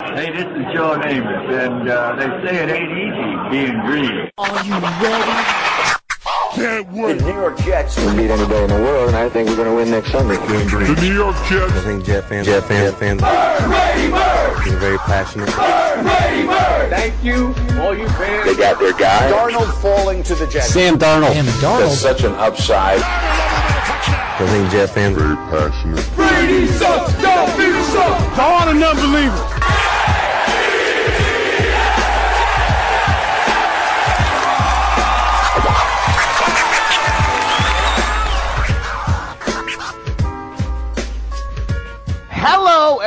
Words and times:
Hey, 0.00 0.30
this 0.30 0.46
is 0.46 0.72
Joe 0.72 0.94
Namath, 0.96 1.50
and 1.50 1.88
uh, 1.88 2.14
they 2.14 2.46
say 2.46 2.62
it 2.62 2.70
ain't 2.70 2.92
easy 2.92 3.50
being 3.50 3.80
green. 3.84 4.30
Are 4.38 4.64
you 4.64 4.78
ready? 4.78 5.44
Can't 6.54 6.92
wait. 6.92 7.18
The 7.18 7.24
New 7.24 7.32
York 7.34 7.58
Jets 7.58 7.96
can 7.96 8.16
beat 8.16 8.30
anybody 8.30 8.62
in 8.62 8.70
the 8.70 8.76
world, 8.76 9.08
and 9.08 9.16
I 9.16 9.28
think 9.28 9.48
we're 9.48 9.56
going 9.56 9.68
to 9.68 9.74
win 9.74 9.90
next 9.90 10.12
Sunday. 10.12 10.36
Being 10.46 10.68
green. 10.68 10.94
The 10.94 11.00
New 11.00 11.14
York 11.14 11.34
Jets. 11.48 11.72
I 11.72 11.80
think 11.80 12.04
Jet 12.04 12.28
fans, 12.28 12.46
Jet 12.46 12.62
fans, 12.62 12.92
Jet 12.92 12.98
fans, 13.00 13.20
Bird, 13.20 13.58
Brady, 13.66 14.10
Bird. 14.12 14.68
are 14.70 14.78
very 14.78 14.98
passionate. 14.98 15.50
Bird, 15.50 16.02
Brady, 16.06 16.46
Bird. 16.46 16.90
Thank 16.90 17.24
you, 17.24 17.46
all 17.82 17.98
you 17.98 18.08
fans. 18.10 18.44
They 18.46 18.54
got 18.54 18.78
their 18.78 18.92
guy. 18.92 19.32
Darnold 19.32 19.72
falling 19.82 20.22
to 20.22 20.36
the 20.36 20.46
Jets. 20.46 20.68
Sam 20.68 20.96
Darnold. 20.96 21.32
Sam 21.32 21.44
That's 21.44 21.58
Darnold. 21.60 21.90
such 21.90 22.22
an 22.22 22.34
upside. 22.36 23.00
I 23.02 24.46
think 24.46 24.70
Jet 24.70 24.90
fans 24.90 25.16
Very 25.18 25.34
passionate. 25.50 26.08
Brady 26.14 26.68
sucks. 26.68 27.12
Don't 27.20 27.50
be 27.58 27.66
sucks. 27.90 28.36
To 28.36 28.42
all 28.42 28.64
the 28.66 28.74
non-believers. 28.74 29.57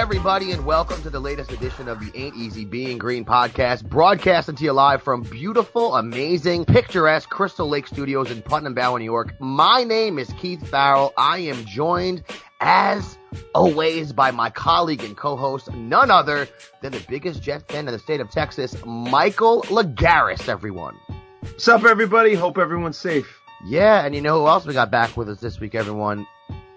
Everybody, 0.01 0.51
and 0.51 0.65
welcome 0.65 0.99
to 1.03 1.11
the 1.11 1.19
latest 1.19 1.51
edition 1.51 1.87
of 1.87 1.99
the 1.99 2.11
Ain't 2.19 2.35
Easy 2.35 2.65
Being 2.65 2.97
Green 2.97 3.23
podcast, 3.23 3.87
broadcasting 3.87 4.55
to 4.55 4.63
you 4.63 4.71
live 4.71 5.03
from 5.03 5.21
beautiful, 5.21 5.95
amazing, 5.95 6.65
picturesque 6.65 7.29
Crystal 7.29 7.69
Lake 7.69 7.85
Studios 7.85 8.31
in 8.31 8.41
Putnam 8.41 8.73
Bower, 8.73 8.97
New 8.97 9.05
York. 9.05 9.35
My 9.39 9.83
name 9.83 10.17
is 10.17 10.33
Keith 10.39 10.67
Farrell. 10.67 11.13
I 11.17 11.37
am 11.37 11.65
joined, 11.65 12.23
as 12.61 13.19
always, 13.53 14.11
by 14.11 14.31
my 14.31 14.49
colleague 14.49 15.03
and 15.03 15.15
co-host, 15.15 15.71
none 15.71 16.09
other 16.09 16.47
than 16.81 16.93
the 16.93 17.05
biggest 17.07 17.43
Jet 17.43 17.67
fan 17.67 17.87
in 17.87 17.93
the 17.93 17.99
state 17.99 18.21
of 18.21 18.31
Texas, 18.31 18.75
Michael 18.83 19.61
Lagaris, 19.67 20.49
everyone. 20.49 20.97
What's 21.41 21.67
up, 21.67 21.83
everybody? 21.83 22.33
Hope 22.33 22.57
everyone's 22.57 22.97
safe. 22.97 23.39
Yeah, 23.67 24.03
and 24.03 24.15
you 24.15 24.21
know 24.21 24.39
who 24.39 24.47
else 24.47 24.65
we 24.65 24.73
got 24.73 24.89
back 24.89 25.15
with 25.15 25.29
us 25.29 25.39
this 25.39 25.59
week, 25.59 25.75
everyone? 25.75 26.25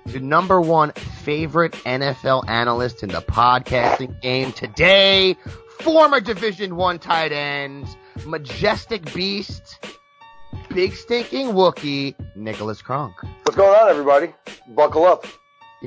The 0.05 0.20
number 0.20 0.61
one 0.61 0.92
favorite 1.25 1.72
NFL 1.86 2.47
analyst 2.48 3.03
in 3.03 3.08
the 3.08 3.22
podcasting 3.22 4.20
game 4.20 4.53
today, 4.53 5.34
former 5.81 6.20
Division 6.20 6.77
One 6.77 6.98
tight 6.98 7.33
end, 7.33 7.86
majestic 8.27 9.12
beast, 9.14 9.86
big 10.69 10.94
stinking 10.94 11.48
Wookie, 11.48 12.14
Nicholas 12.36 12.83
Kronk. 12.83 13.14
What's 13.44 13.56
going 13.56 13.75
on, 13.75 13.89
everybody? 13.89 14.34
Buckle 14.69 15.05
up. 15.05 15.27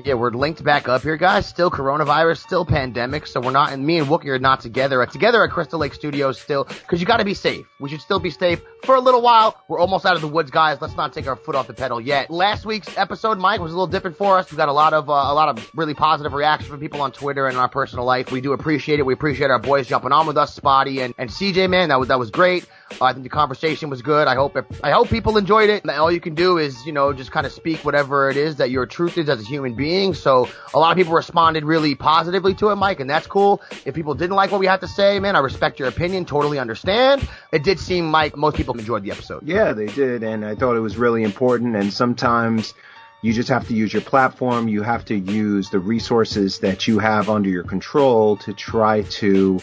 Yeah, 0.06 0.14
we're 0.14 0.30
linked 0.30 0.64
back 0.64 0.88
up 0.88 1.02
here, 1.02 1.17
guys. 1.17 1.48
Still 1.48 1.72
coronavirus, 1.72 2.38
still 2.38 2.66
pandemic, 2.66 3.26
so 3.26 3.40
we're 3.40 3.52
not, 3.52 3.73
and 3.73 3.84
me 3.84 3.98
and 3.98 4.08
Wookie 4.08 4.28
are 4.28 4.38
not 4.38 4.59
together. 4.59 5.03
Together 5.08 5.44
at 5.44 5.50
Crystal 5.50 5.80
Lake 5.80 5.95
Studios 5.95 6.40
still, 6.40 6.66
cause 6.66 7.00
you 7.00 7.08
gotta 7.08 7.26
be 7.26 7.34
safe. 7.34 7.66
We 7.80 7.90
should 7.90 8.02
still 8.02 8.20
be 8.20 8.30
safe 8.30 8.62
for 8.84 8.94
a 8.94 9.00
little 9.02 9.23
while. 9.23 9.59
We're 9.68 9.80
almost 9.80 10.06
out 10.06 10.16
of 10.16 10.22
the 10.22 10.28
woods, 10.28 10.52
guys. 10.52 10.80
Let's 10.81 10.95
not 10.95 11.14
take 11.14 11.25
our 11.25 11.36
foot 11.36 11.56
off 11.56 11.66
the 11.66 11.73
pedal 11.73 12.00
yet. 12.00 12.30
Last 12.30 12.64
week's 12.64 12.95
episode, 12.95 13.40
Mike, 13.40 13.59
was 13.59 13.72
a 13.72 13.75
little 13.75 13.88
different 13.88 14.18
for 14.18 14.38
us. 14.38 14.52
We 14.52 14.58
got 14.58 14.70
a 14.70 14.73
lot 14.73 14.94
of, 14.94 15.09
uh, 15.09 15.14
a 15.14 15.34
lot 15.34 15.50
of 15.50 15.68
really 15.73 15.95
positive 15.95 16.31
reaction 16.34 16.70
from 16.70 16.80
people 16.80 17.02
on 17.02 17.12
Twitter 17.12 17.48
and 17.48 17.56
in 17.56 17.59
our 17.59 17.70
personal 17.70 18.06
life. 18.06 18.31
We 18.31 18.40
do 18.40 18.53
appreciate 18.53 19.00
it. 19.00 19.06
We 19.06 19.14
appreciate 19.14 19.50
our 19.50 19.59
boys 19.59 19.88
jumping 19.88 20.12
on 20.12 20.28
with 20.28 20.38
us, 20.38 20.53
Spotty 20.53 21.02
and, 21.02 21.16
and 21.18 21.28
CJ, 21.30 21.72
man. 21.72 21.90
That 21.90 22.00
was, 22.00 22.09
that 22.09 22.20
was 22.20 22.30
great. 22.30 22.68
Uh, 23.02 23.06
I 23.06 23.14
think 23.14 23.23
the 23.23 23.30
conversation 23.30 23.90
was 23.90 24.03
good. 24.03 24.28
I 24.28 24.36
hope, 24.36 24.56
I 24.84 24.92
hope 24.92 25.09
people 25.09 25.38
enjoyed 25.38 25.72
it. 25.72 25.84
And 25.84 25.92
all 25.92 26.12
you 26.12 26.22
can 26.22 26.36
do 26.36 26.59
is, 26.59 26.86
you 26.86 26.92
know, 26.92 27.14
just 27.14 27.31
kind 27.31 27.48
of 27.48 27.52
speak 27.52 27.84
whatever 27.84 28.30
it 28.30 28.38
is 28.38 28.58
that 28.58 28.70
your 28.70 28.86
truth 28.86 29.18
is 29.18 29.28
as 29.28 29.42
a 29.42 29.44
human 29.44 29.73
being. 29.73 29.86
So 30.13 30.49
a 30.73 30.80
lot 30.80 30.91
of 30.91 30.97
people 30.97 31.13
responded 31.13 31.63
really 31.63 31.95
positively 31.95 32.53
to 32.55 32.69
it, 32.69 32.75
Mike, 32.75 32.99
and 32.99 33.09
that's 33.09 33.27
cool. 33.27 33.61
If 33.85 33.95
people 33.95 34.13
didn't 34.13 34.35
like 34.35 34.52
what 34.52 34.59
we 34.59 34.66
had 34.66 34.81
to 34.81 34.88
say, 34.88 35.19
man, 35.19 35.35
I 35.35 35.39
respect 35.39 35.79
your 35.79 35.88
opinion. 35.88 36.25
Totally 36.25 36.59
understand. 36.59 37.27
It 37.52 37.63
did 37.63 37.79
seem, 37.79 38.05
Mike, 38.05 38.35
most 38.35 38.57
people 38.57 38.77
enjoyed 38.77 39.03
the 39.03 39.11
episode. 39.11 39.47
Yeah, 39.47 39.73
they 39.73 39.88
did, 39.88 40.23
and 40.23 40.45
I 40.45 40.55
thought 40.55 40.75
it 40.75 40.81
was 40.81 40.97
really 40.97 41.23
important. 41.23 41.75
And 41.75 41.94
sometimes 41.94 42.73
you 43.22 43.34
just 43.34 43.50
have 43.50 43.67
to 43.67 43.73
use 43.73 43.94
your 43.94 44.01
platform. 44.01 44.67
You 44.67 44.84
have 44.84 45.06
to 45.06 45.16
use 45.16 45.69
the 45.69 45.79
resources 45.79 46.59
that 46.59 46.88
you 46.88 47.00
have 47.00 47.29
under 47.29 47.50
your 47.50 47.63
control 47.63 48.38
to 48.38 48.53
try 48.53 49.01
to 49.01 49.59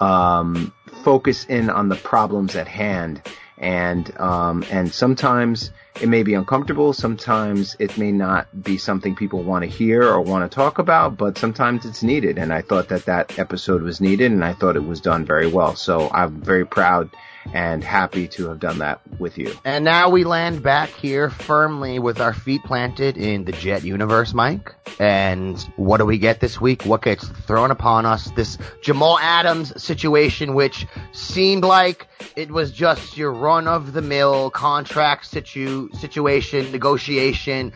um, 0.00 0.72
focus 1.02 1.44
in 1.44 1.68
on 1.68 1.88
the 1.88 1.96
problems 1.96 2.56
at 2.56 2.68
hand. 2.68 3.22
And 3.64 4.14
um, 4.20 4.62
and 4.70 4.92
sometimes 4.92 5.70
it 5.98 6.08
may 6.10 6.22
be 6.22 6.34
uncomfortable. 6.34 6.92
Sometimes 6.92 7.76
it 7.78 7.96
may 7.96 8.12
not 8.12 8.46
be 8.62 8.76
something 8.76 9.16
people 9.16 9.42
want 9.42 9.64
to 9.64 9.70
hear 9.70 10.02
or 10.02 10.20
want 10.20 10.50
to 10.50 10.54
talk 10.54 10.78
about. 10.78 11.16
But 11.16 11.38
sometimes 11.38 11.86
it's 11.86 12.02
needed. 12.02 12.36
And 12.36 12.52
I 12.52 12.60
thought 12.60 12.88
that 12.88 13.06
that 13.06 13.38
episode 13.38 13.82
was 13.82 14.02
needed, 14.02 14.32
and 14.32 14.44
I 14.44 14.52
thought 14.52 14.76
it 14.76 14.84
was 14.84 15.00
done 15.00 15.24
very 15.24 15.46
well. 15.46 15.76
So 15.76 16.10
I'm 16.10 16.42
very 16.42 16.66
proud 16.66 17.08
and 17.52 17.84
happy 17.84 18.28
to 18.28 18.48
have 18.48 18.60
done 18.60 18.78
that 18.78 19.00
with 19.18 19.38
you. 19.38 19.54
And 19.64 19.84
now 19.84 20.10
we 20.10 20.24
land 20.24 20.62
back 20.62 20.90
here 20.90 21.30
firmly 21.30 21.98
with 21.98 22.20
our 22.20 22.32
feet 22.32 22.62
planted 22.64 23.16
in 23.16 23.44
the 23.44 23.52
Jet 23.52 23.84
universe, 23.84 24.34
Mike. 24.34 24.74
And 24.98 25.60
what 25.76 25.98
do 25.98 26.06
we 26.06 26.18
get 26.18 26.40
this 26.40 26.60
week? 26.60 26.84
What 26.84 27.02
gets 27.02 27.26
thrown 27.28 27.70
upon 27.70 28.06
us? 28.06 28.30
This 28.32 28.58
Jamal 28.82 29.18
Adams 29.20 29.82
situation, 29.82 30.54
which 30.54 30.86
seemed 31.12 31.64
like 31.64 32.08
it 32.36 32.50
was 32.50 32.72
just 32.72 33.16
your 33.16 33.32
run 33.32 33.68
of 33.68 33.92
the 33.92 34.02
mill 34.02 34.50
contract 34.50 35.26
situ- 35.26 35.88
situation, 35.94 36.70
negotiation, 36.72 37.72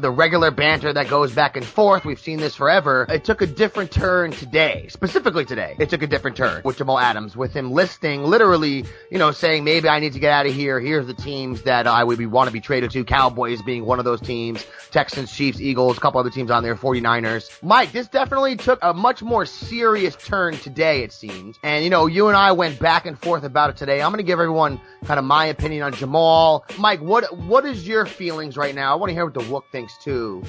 the 0.00 0.10
regular 0.10 0.50
banter 0.50 0.92
that 0.92 1.08
goes 1.08 1.32
back 1.32 1.56
and 1.56 1.64
forth. 1.64 2.04
We've 2.04 2.20
seen 2.20 2.38
this 2.38 2.54
forever. 2.54 3.06
It 3.08 3.24
took 3.24 3.42
a 3.42 3.46
different 3.46 3.90
turn 3.90 4.32
today, 4.32 4.86
specifically 4.88 5.44
today. 5.44 5.76
It 5.78 5.90
took 5.90 6.02
a 6.02 6.06
different 6.06 6.36
turn 6.36 6.62
with 6.64 6.78
Jamal 6.78 6.98
Adams, 6.98 7.36
with 7.36 7.52
him 7.52 7.70
listing 7.72 8.24
literally, 8.24 8.84
you 9.10 9.18
know, 9.18 9.30
saying 9.30 9.64
maybe 9.64 9.88
I 9.88 10.00
need 10.00 10.12
to 10.12 10.18
get 10.18 10.32
out 10.32 10.46
of 10.46 10.54
here. 10.54 10.80
Here's 10.80 11.06
the 11.06 11.14
teams 11.14 11.62
that 11.62 11.86
I 11.86 12.04
would 12.04 12.18
be, 12.18 12.26
want 12.26 12.48
to 12.48 12.52
be 12.52 12.60
traded 12.60 12.90
to. 12.92 13.04
Cowboys 13.04 13.62
being 13.62 13.84
one 13.84 13.98
of 13.98 14.04
those 14.04 14.20
teams. 14.20 14.66
Texans, 14.90 15.32
Chiefs, 15.32 15.60
Eagles, 15.60 15.96
a 15.96 16.00
couple 16.00 16.20
other 16.20 16.30
teams 16.30 16.50
on 16.50 16.62
there. 16.62 16.74
49ers. 16.74 17.62
Mike, 17.62 17.92
this 17.92 18.08
definitely 18.08 18.56
took 18.56 18.78
a 18.82 18.92
much 18.92 19.22
more 19.22 19.46
serious 19.46 20.16
turn 20.16 20.56
today, 20.56 21.02
it 21.02 21.12
seems. 21.12 21.58
And 21.62 21.84
you 21.84 21.90
know, 21.90 22.06
you 22.06 22.28
and 22.28 22.36
I 22.36 22.52
went 22.52 22.78
back 22.78 23.06
and 23.06 23.18
forth 23.18 23.44
about 23.44 23.70
it 23.70 23.76
today. 23.76 24.02
I'm 24.02 24.10
going 24.10 24.18
to 24.18 24.24
give 24.24 24.38
everyone 24.38 24.80
kind 25.04 25.18
of 25.18 25.24
my 25.24 25.46
opinion 25.46 25.82
on 25.82 25.92
Jamal. 25.94 26.64
Mike, 26.78 27.00
what 27.00 27.36
what 27.38 27.64
is 27.64 27.86
your 27.86 28.04
feelings 28.06 28.56
right 28.56 28.74
now? 28.74 28.92
I 28.92 28.96
want 28.96 29.10
to 29.10 29.14
hear 29.14 29.24
what 29.24 29.34
the 29.34 29.40
Wook 29.40 29.62
thinks 29.72 29.96
too. 30.02 30.42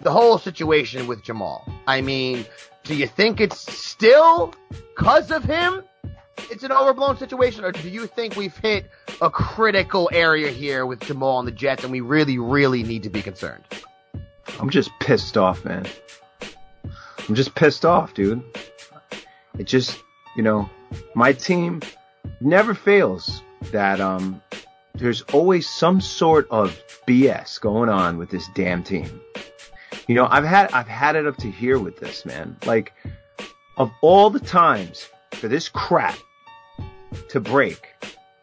The 0.00 0.10
whole 0.10 0.38
situation 0.38 1.06
with 1.06 1.22
Jamal. 1.22 1.66
I 1.86 2.02
mean, 2.02 2.44
do 2.84 2.94
you 2.94 3.06
think 3.06 3.40
it's 3.40 3.60
still 3.74 4.54
cause 4.96 5.30
of 5.30 5.42
him? 5.44 5.82
It's 6.50 6.62
an 6.62 6.72
overblown 6.72 7.16
situation, 7.16 7.64
or 7.64 7.72
do 7.72 7.88
you 7.88 8.06
think 8.06 8.36
we've 8.36 8.56
hit 8.56 8.90
a 9.20 9.30
critical 9.30 10.08
area 10.12 10.50
here 10.50 10.86
with 10.86 11.00
Jamal 11.00 11.38
and 11.38 11.48
the 11.48 11.52
Jets, 11.52 11.82
and 11.82 11.92
we 11.92 12.00
really, 12.00 12.38
really 12.38 12.82
need 12.82 13.02
to 13.02 13.10
be 13.10 13.22
concerned? 13.22 13.64
I'm 14.60 14.70
just 14.70 14.90
pissed 15.00 15.36
off, 15.36 15.64
man. 15.64 15.86
I'm 17.28 17.34
just 17.34 17.54
pissed 17.54 17.84
off, 17.84 18.14
dude. 18.14 18.42
It 19.58 19.64
just, 19.64 20.02
you 20.36 20.42
know, 20.42 20.70
my 21.14 21.32
team 21.32 21.82
never 22.40 22.74
fails 22.74 23.42
that 23.72 24.00
um 24.00 24.42
there's 24.94 25.22
always 25.32 25.68
some 25.68 26.00
sort 26.00 26.48
of 26.50 26.78
BS 27.06 27.60
going 27.60 27.88
on 27.88 28.16
with 28.16 28.30
this 28.30 28.48
damn 28.54 28.82
team. 28.82 29.20
You 30.06 30.14
know, 30.14 30.26
I've 30.30 30.44
had 30.44 30.72
I've 30.72 30.88
had 30.88 31.16
it 31.16 31.26
up 31.26 31.36
to 31.38 31.50
here 31.50 31.78
with 31.78 31.98
this, 31.98 32.24
man. 32.24 32.56
Like 32.64 32.92
of 33.76 33.90
all 34.00 34.30
the 34.30 34.40
times 34.40 35.08
for 35.36 35.48
this 35.48 35.68
crap 35.68 36.18
to 37.28 37.40
break 37.40 37.86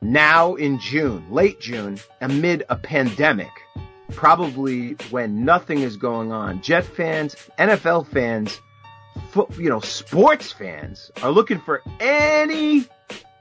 now 0.04 0.56
in 0.56 0.80
June, 0.80 1.26
late 1.32 1.60
June, 1.60 1.98
amid 2.22 2.64
a 2.70 2.76
pandemic, 2.76 3.52
probably 4.12 4.94
when 5.10 5.46
nothing 5.46 5.80
is 5.80 5.98
going 5.98 6.32
on. 6.32 6.62
Jet 6.62 6.86
fans, 6.86 7.36
NFL 7.58 8.08
fans, 8.08 8.60
fo- 9.32 9.50
you 9.58 9.70
know, 9.70 9.80
sports 9.80 10.52
fans 10.52 11.12
are 11.22 11.32
looking 11.32 11.60
for 11.60 11.82
any, 12.00 12.86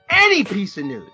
any 0.09 0.45
piece 0.45 0.79
of 0.79 0.85
news 0.85 1.11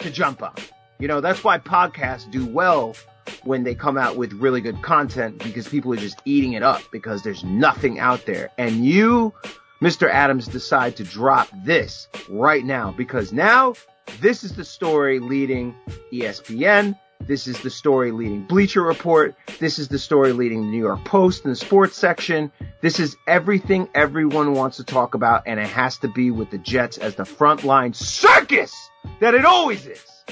to 0.00 0.10
jump 0.10 0.42
on. 0.42 0.54
You 0.98 1.08
know, 1.08 1.20
that's 1.20 1.44
why 1.44 1.58
podcasts 1.58 2.30
do 2.30 2.46
well 2.46 2.96
when 3.44 3.64
they 3.64 3.74
come 3.74 3.96
out 3.96 4.16
with 4.16 4.32
really 4.34 4.60
good 4.60 4.82
content 4.82 5.38
because 5.42 5.68
people 5.68 5.92
are 5.92 5.96
just 5.96 6.20
eating 6.24 6.54
it 6.54 6.62
up 6.62 6.82
because 6.90 7.22
there's 7.22 7.44
nothing 7.44 7.98
out 7.98 8.26
there. 8.26 8.50
And 8.58 8.84
you, 8.84 9.32
Mr. 9.82 10.10
Adams, 10.10 10.46
decide 10.46 10.96
to 10.96 11.04
drop 11.04 11.48
this 11.64 12.08
right 12.28 12.64
now 12.64 12.92
because 12.96 13.32
now 13.32 13.74
this 14.20 14.44
is 14.44 14.54
the 14.54 14.64
story 14.64 15.18
leading 15.18 15.74
ESPN. 16.12 16.98
This 17.20 17.46
is 17.46 17.60
the 17.60 17.70
story 17.70 18.12
leading 18.12 18.44
Bleacher 18.44 18.82
Report. 18.82 19.34
This 19.58 19.78
is 19.78 19.88
the 19.88 19.98
story 19.98 20.32
leading 20.32 20.62
the 20.62 20.68
New 20.68 20.78
York 20.78 21.04
Post 21.04 21.44
in 21.44 21.50
the 21.50 21.56
sports 21.56 21.96
section. 21.96 22.52
This 22.82 23.00
is 23.00 23.16
everything 23.26 23.88
everyone 23.94 24.52
wants 24.52 24.78
to 24.78 24.84
talk 24.84 25.14
about, 25.14 25.44
and 25.46 25.58
it 25.58 25.68
has 25.68 25.98
to 25.98 26.08
be 26.08 26.30
with 26.30 26.50
the 26.50 26.58
Jets 26.58 26.98
as 26.98 27.14
the 27.14 27.24
frontline 27.24 27.94
circus 27.94 28.74
that 29.20 29.34
it 29.34 29.44
always 29.44 29.86
is. 29.86 30.24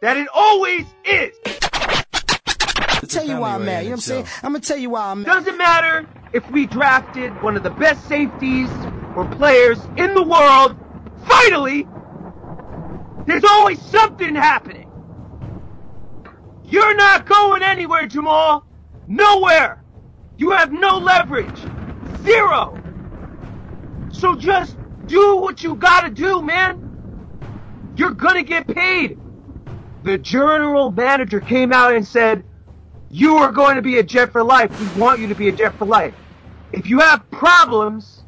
That 0.00 0.18
it 0.18 0.28
always 0.34 0.86
is. 1.04 1.34
I'll 3.16 3.22
tell 3.22 3.34
you 3.34 3.40
why 3.40 3.54
I'm 3.54 3.64
mad. 3.64 3.84
You 3.84 3.84
know 3.84 3.90
what 3.90 3.94
I'm 3.94 4.00
saying? 4.00 4.26
I'm 4.42 4.52
gonna 4.52 4.60
tell 4.60 4.76
you 4.76 4.90
why 4.90 5.10
I'm 5.10 5.22
mad. 5.22 5.26
Doesn't 5.26 5.58
matter 5.58 6.06
if 6.32 6.50
we 6.50 6.66
drafted 6.66 7.40
one 7.42 7.56
of 7.56 7.62
the 7.62 7.70
best 7.70 8.06
safeties 8.08 8.68
or 9.16 9.24
players 9.36 9.78
in 9.96 10.14
the 10.14 10.22
world, 10.22 10.76
finally, 11.26 11.86
there's 13.26 13.44
always 13.44 13.80
something 13.80 14.34
happening. 14.34 14.90
You're 16.64 16.96
not 16.96 17.26
going 17.26 17.62
anywhere, 17.62 18.06
Jamal. 18.06 18.66
Nowhere. 19.06 19.82
You 20.36 20.50
have 20.50 20.72
no 20.72 20.98
leverage. 20.98 21.60
Zero. 22.22 22.80
So 24.10 24.34
just 24.34 24.76
do 25.06 25.36
what 25.36 25.62
you 25.62 25.76
gotta 25.76 26.10
do, 26.10 26.42
man. 26.42 26.80
You're 27.96 28.14
gonna 28.14 28.42
get 28.42 28.66
paid. 28.66 29.18
The 30.02 30.18
general 30.18 30.90
manager 30.90 31.40
came 31.40 31.72
out 31.72 31.94
and 31.94 32.06
said, 32.06 32.44
you 33.14 33.36
are 33.36 33.52
going 33.52 33.76
to 33.76 33.82
be 33.82 33.98
a 33.98 34.02
Jet 34.02 34.32
for 34.32 34.42
life. 34.42 34.76
We 34.80 35.00
want 35.00 35.20
you 35.20 35.28
to 35.28 35.36
be 35.36 35.48
a 35.48 35.52
Jet 35.52 35.78
for 35.78 35.84
life. 35.84 36.16
If 36.72 36.88
you 36.88 36.98
have 36.98 37.30
problems, 37.30 38.24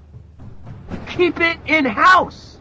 keep 1.09 1.41
it 1.41 1.59
in-house. 1.67 2.61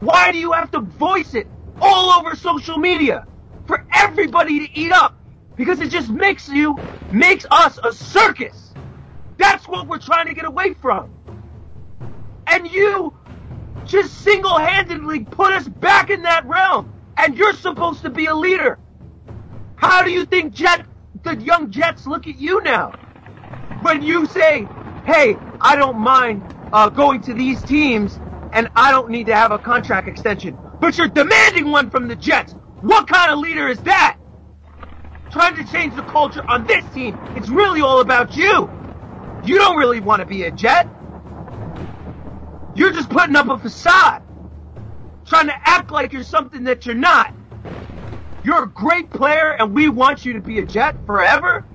Why 0.00 0.30
do 0.30 0.36
you 0.36 0.52
have 0.52 0.70
to 0.72 0.80
voice 0.80 1.32
it 1.32 1.46
all 1.80 2.20
over 2.20 2.36
social 2.36 2.76
media 2.76 3.26
for 3.66 3.82
everybody 3.94 4.66
to 4.66 4.78
eat 4.78 4.92
up? 4.92 5.18
Because 5.56 5.80
it 5.80 5.88
just 5.88 6.10
makes 6.10 6.50
you, 6.50 6.76
makes 7.12 7.46
us 7.50 7.78
a 7.82 7.94
circus. 7.94 8.74
That's 9.38 9.66
what 9.66 9.86
we're 9.86 10.00
trying 10.00 10.26
to 10.26 10.34
get 10.34 10.44
away 10.44 10.74
from. 10.74 11.10
And 12.46 12.70
you 12.70 13.16
just 13.86 14.18
single-handedly 14.18 15.24
put 15.24 15.54
us 15.54 15.66
back 15.66 16.10
in 16.10 16.20
that 16.24 16.44
realm. 16.44 16.92
And 17.16 17.38
you're 17.38 17.54
supposed 17.54 18.02
to 18.02 18.10
be 18.10 18.26
a 18.26 18.34
leader. 18.34 18.78
How 19.76 20.02
do 20.02 20.10
you 20.10 20.26
think 20.26 20.52
Jet, 20.52 20.84
the 21.36 21.42
young 21.42 21.70
Jets 21.70 22.06
look 22.06 22.26
at 22.26 22.38
you 22.38 22.62
now? 22.62 22.90
When 23.82 24.02
you 24.02 24.26
say, 24.26 24.66
hey, 25.04 25.36
I 25.60 25.76
don't 25.76 25.98
mind 25.98 26.42
uh, 26.72 26.88
going 26.88 27.20
to 27.22 27.34
these 27.34 27.62
teams 27.62 28.18
and 28.52 28.68
I 28.74 28.90
don't 28.90 29.10
need 29.10 29.26
to 29.26 29.34
have 29.34 29.52
a 29.52 29.58
contract 29.58 30.08
extension, 30.08 30.58
but 30.80 30.96
you're 30.96 31.08
demanding 31.08 31.70
one 31.70 31.90
from 31.90 32.08
the 32.08 32.16
Jets. 32.16 32.54
What 32.80 33.08
kind 33.08 33.30
of 33.30 33.38
leader 33.38 33.68
is 33.68 33.78
that? 33.80 34.16
Trying 35.30 35.56
to 35.56 35.70
change 35.70 35.94
the 35.94 36.02
culture 36.02 36.42
on 36.48 36.66
this 36.66 36.84
team. 36.94 37.18
It's 37.36 37.48
really 37.48 37.82
all 37.82 38.00
about 38.00 38.36
you. 38.36 38.70
You 39.44 39.58
don't 39.58 39.76
really 39.76 40.00
want 40.00 40.20
to 40.20 40.26
be 40.26 40.44
a 40.44 40.50
Jet. 40.50 40.88
You're 42.74 42.92
just 42.92 43.10
putting 43.10 43.36
up 43.36 43.48
a 43.48 43.58
facade. 43.58 44.22
Trying 45.26 45.48
to 45.48 45.68
act 45.68 45.90
like 45.90 46.12
you're 46.12 46.22
something 46.22 46.64
that 46.64 46.86
you're 46.86 46.94
not. 46.94 47.34
You're 48.48 48.62
a 48.62 48.68
great 48.68 49.10
player 49.10 49.56
and 49.58 49.74
we 49.74 49.90
want 49.90 50.24
you 50.24 50.32
to 50.32 50.40
be 50.40 50.58
a 50.58 50.64
Jet 50.64 50.96
forever. 51.04 51.66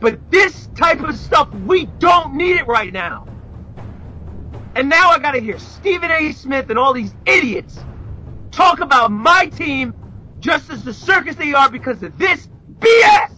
But 0.00 0.30
this 0.30 0.70
type 0.74 1.00
of 1.00 1.14
stuff, 1.18 1.52
we 1.66 1.84
don't 1.98 2.34
need 2.34 2.56
it 2.56 2.66
right 2.66 2.94
now. 2.94 3.26
And 4.74 4.88
now 4.88 5.10
I 5.10 5.18
gotta 5.18 5.38
hear 5.38 5.58
Stephen 5.58 6.10
A. 6.10 6.32
Smith 6.32 6.70
and 6.70 6.78
all 6.78 6.94
these 6.94 7.14
idiots 7.26 7.78
talk 8.52 8.80
about 8.80 9.10
my 9.10 9.48
team 9.48 9.92
just 10.40 10.70
as 10.70 10.82
the 10.82 10.94
circus 10.94 11.36
they 11.36 11.52
are 11.52 11.68
because 11.68 12.02
of 12.02 12.16
this 12.16 12.48
BS! 12.78 13.34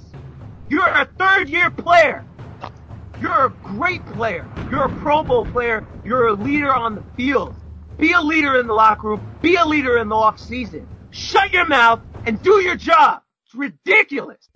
You're 0.68 0.86
a 0.86 1.08
third 1.18 1.48
year 1.48 1.72
player. 1.72 2.24
You're 3.20 3.46
a 3.46 3.50
great 3.64 4.06
player. 4.12 4.48
You're 4.70 4.84
a 4.84 4.96
Pro 5.00 5.24
Bowl 5.24 5.44
player. 5.44 5.84
You're 6.04 6.28
a 6.28 6.34
leader 6.34 6.72
on 6.72 6.94
the 6.94 7.02
field. 7.16 7.56
Be 7.98 8.12
a 8.12 8.20
leader 8.20 8.60
in 8.60 8.68
the 8.68 8.74
locker 8.74 9.08
room. 9.08 9.36
Be 9.42 9.56
a 9.56 9.64
leader 9.64 9.98
in 9.98 10.08
the 10.08 10.14
off 10.14 10.38
season. 10.38 10.86
Shut 11.10 11.52
your 11.52 11.66
mouth 11.66 11.98
and 12.26 12.42
do 12.42 12.60
your 12.60 12.76
job. 12.76 13.22
It's 13.46 13.54
ridiculous. 13.54 14.48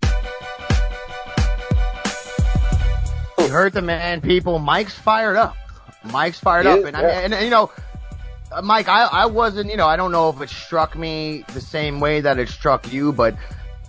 You 3.39 3.49
heard 3.49 3.73
the 3.73 3.83
man, 3.83 4.21
people. 4.21 4.59
Mike's 4.59 4.95
fired 4.95 5.37
up. 5.37 5.57
Mike's 6.13 6.39
fired 6.39 6.67
He 6.67 6.73
up, 6.73 6.79
is, 6.81 6.85
and, 6.87 6.97
I, 6.97 7.03
and, 7.03 7.35
and 7.35 7.45
you 7.45 7.51
know, 7.51 7.71
uh, 8.53 8.63
Mike, 8.63 8.89
I 8.89 9.05
I 9.05 9.27
wasn't, 9.27 9.71
you 9.71 9.77
know, 9.77 9.87
I 9.87 9.97
don't 9.97 10.13
know 10.13 10.31
if 10.31 10.41
it 10.41 10.51
struck 10.51 10.97
me 10.97 11.45
the 11.53 11.61
same 11.61 12.01
way 12.01 12.21
that 12.21 12.39
it 12.39 12.49
struck 12.49 12.93
you, 12.93 13.13
but 13.13 13.37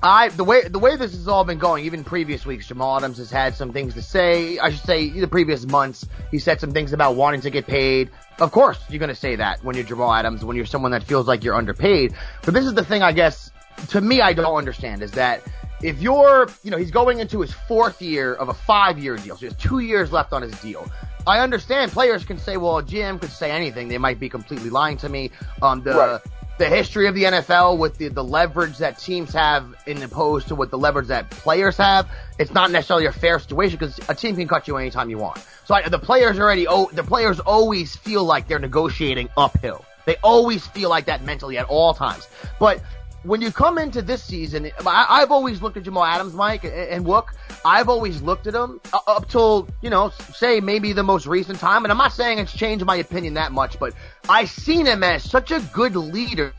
I 0.04 0.30
the 0.30 0.44
way 0.44 0.68
the 0.68 0.80
way 0.80 0.96
this 0.98 1.12
has 1.12 1.28
all 1.28 1.44
been 1.44 1.58
going, 1.58 1.86
even 1.86 2.04
previous 2.04 2.46
weeks, 2.46 2.68
Jamal 2.68 2.98
Adams 2.98 3.18
has 3.18 3.32
had 3.32 3.56
some 3.56 3.72
things 3.72 3.94
to 3.94 4.02
say. 4.02 4.60
I 4.60 4.72
should 4.72 4.86
say 4.86 5.10
the 5.10 5.28
previous 5.28 5.66
months, 5.66 6.06
he 6.32 6.40
said 6.40 6.60
some 6.60 6.72
things 6.72 6.92
about 6.92 7.16
wanting 7.16 7.42
to 7.42 7.50
get 7.50 7.66
paid. 7.66 8.10
Of 8.40 8.52
course, 8.52 8.80
you're 8.90 9.00
going 9.00 9.10
to 9.10 9.16
say 9.16 9.36
that 9.36 9.64
when 9.64 9.76
you're 9.76 9.86
Jamal 9.86 10.12
Adams, 10.14 10.44
when 10.44 10.58
you're 10.58 10.66
someone 10.66 10.92
that 10.92 11.04
feels 11.04 11.28
like 11.28 11.44
you're 11.44 11.56
underpaid. 11.56 12.14
But 12.44 12.54
this 12.54 12.66
is 12.66 12.74
the 12.74 12.84
thing, 12.84 13.04
I 13.04 13.12
guess, 13.12 13.51
to 13.90 14.02
me, 14.02 14.22
I 14.22 14.34
don't 14.34 14.56
understand 14.56 15.02
is 15.02 15.12
that 15.12 15.42
if 15.84 16.00
you're, 16.02 16.48
you 16.64 16.72
know, 16.72 16.78
he's 16.78 16.92
going 16.92 17.20
into 17.20 17.42
his 17.42 17.52
fourth 17.52 18.02
year 18.02 18.34
of 18.36 18.50
a 18.50 18.54
five 18.54 19.00
year 19.00 19.16
deal, 19.18 19.36
so 19.36 19.40
he 19.40 19.46
has 19.48 19.56
two 19.56 19.80
years 19.80 20.12
left 20.12 20.32
on 20.34 20.42
his 20.42 20.52
deal. 20.62 20.90
I 21.28 21.40
understand 21.40 21.92
players 21.92 22.26
can 22.26 22.38
say, 22.38 22.58
well, 22.58 22.82
Jim 22.82 23.20
could 23.20 23.32
say 23.32 23.52
anything. 23.52 23.88
They 23.88 23.98
might 23.98 24.20
be 24.20 24.30
completely 24.30 24.70
lying 24.70 24.98
to 24.98 25.10
me. 25.10 25.32
Um, 25.62 25.82
the, 25.84 25.94
Right. 25.94 26.22
the 26.58 26.68
history 26.68 27.08
of 27.08 27.14
the 27.16 27.24
NFL 27.24 27.78
with 27.78 27.98
the, 27.98 28.08
the 28.10 28.24
leverage 28.24 28.78
that 28.80 28.98
teams 29.00 29.32
have 29.34 29.76
in 29.86 30.02
opposed 30.02 30.48
to 30.50 30.56
what 30.56 30.72
the 30.72 30.78
leverage 30.80 31.08
that 31.08 31.30
players 31.30 31.78
have, 31.78 32.10
it's 32.40 32.52
not 32.54 32.72
necessarily 32.72 33.06
a 33.06 33.12
fair 33.12 33.40
situation 33.40 33.78
because 33.78 34.00
a 34.10 34.16
team 34.16 34.36
can 34.36 34.48
cut 34.48 34.68
you 34.68 34.78
anytime 34.78 35.10
you 35.10 35.18
want. 35.20 35.46
So 35.66 35.76
I, 35.76 35.88
the 35.88 36.00
players 36.00 36.40
already, 36.40 36.68
oh, 36.68 36.90
the 36.94 37.04
players 37.04 37.40
always 37.40 37.96
feel 37.96 38.24
like 38.24 38.48
they're 38.48 38.60
negotiating 38.60 39.30
uphill. 39.38 39.86
They 40.06 40.16
always 40.24 40.66
feel 40.68 40.90
like 40.90 41.06
that 41.06 41.24
mentally 41.24 41.60
at 41.60 41.66
all 41.68 41.94
times. 41.94 42.28
But 42.60 42.82
when 43.24 43.42
you 43.42 43.52
come 43.52 43.78
into 43.78 44.02
this 44.02 44.24
season, 44.24 44.72
I, 44.86 45.06
I've 45.10 45.32
always 45.32 45.62
looked 45.62 45.78
at 45.78 45.84
Jamal 45.84 46.04
Adams, 46.04 46.34
Mike, 46.34 46.64
and, 46.64 46.74
and 46.74 47.06
Wook. 47.06 47.28
I've 47.64 47.90
always 47.90 48.22
looked 48.22 48.48
at 48.48 48.56
him 48.56 48.82
uh, 48.92 49.00
up 49.08 49.30
till, 49.30 49.68
you 49.82 49.90
know, 49.90 50.10
say 50.34 50.60
maybe 50.60 50.94
the 50.94 51.04
most 51.04 51.28
recent 51.28 51.60
time. 51.60 51.86
And 51.86 51.92
I'm 51.92 51.98
not 51.98 52.14
saying 52.14 52.40
it's 52.40 52.54
changed 52.54 52.86
my 52.86 52.96
opinion 52.96 53.36
that 53.36 53.52
much, 53.52 53.80
but 53.80 53.94
I've 54.28 54.50
seen 54.50 54.86
him 54.86 55.04
as 55.04 55.30
such 55.30 55.52
a 55.52 55.60
good 55.74 55.96
leader 55.96 56.54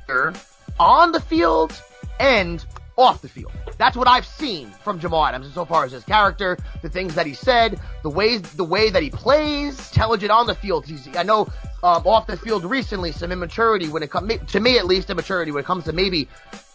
on 0.78 1.12
the 1.12 1.20
field 1.20 1.80
and 2.20 2.64
off 2.96 3.22
the 3.22 3.28
field. 3.28 3.52
That's 3.78 3.96
what 3.96 4.08
I've 4.08 4.26
seen 4.26 4.70
from 4.84 5.00
Jamal 5.00 5.24
Adams 5.24 5.52
so 5.54 5.64
far 5.64 5.84
as 5.84 5.92
his 5.92 6.04
character, 6.04 6.58
the 6.82 6.88
things 6.88 7.14
that 7.14 7.26
he 7.26 7.34
said, 7.34 7.80
the 8.02 8.10
ways, 8.10 8.42
the 8.42 8.64
way 8.64 8.90
that 8.90 9.02
he 9.02 9.10
plays, 9.10 9.78
intelligent 9.90 10.30
on 10.30 10.46
the 10.46 10.54
field. 10.54 10.86
He's, 10.86 11.08
I 11.16 11.22
know, 11.22 11.48
um, 11.82 12.06
off 12.06 12.26
the 12.26 12.36
field 12.36 12.64
recently, 12.64 13.12
some 13.12 13.32
immaturity 13.32 13.88
when 13.88 14.02
it 14.02 14.10
comes, 14.10 14.32
to 14.52 14.60
me 14.60 14.78
at 14.78 14.86
least, 14.86 15.10
immaturity 15.10 15.50
when 15.52 15.62
it 15.62 15.66
comes 15.66 15.84
to 15.84 15.92
maybe 15.92 16.28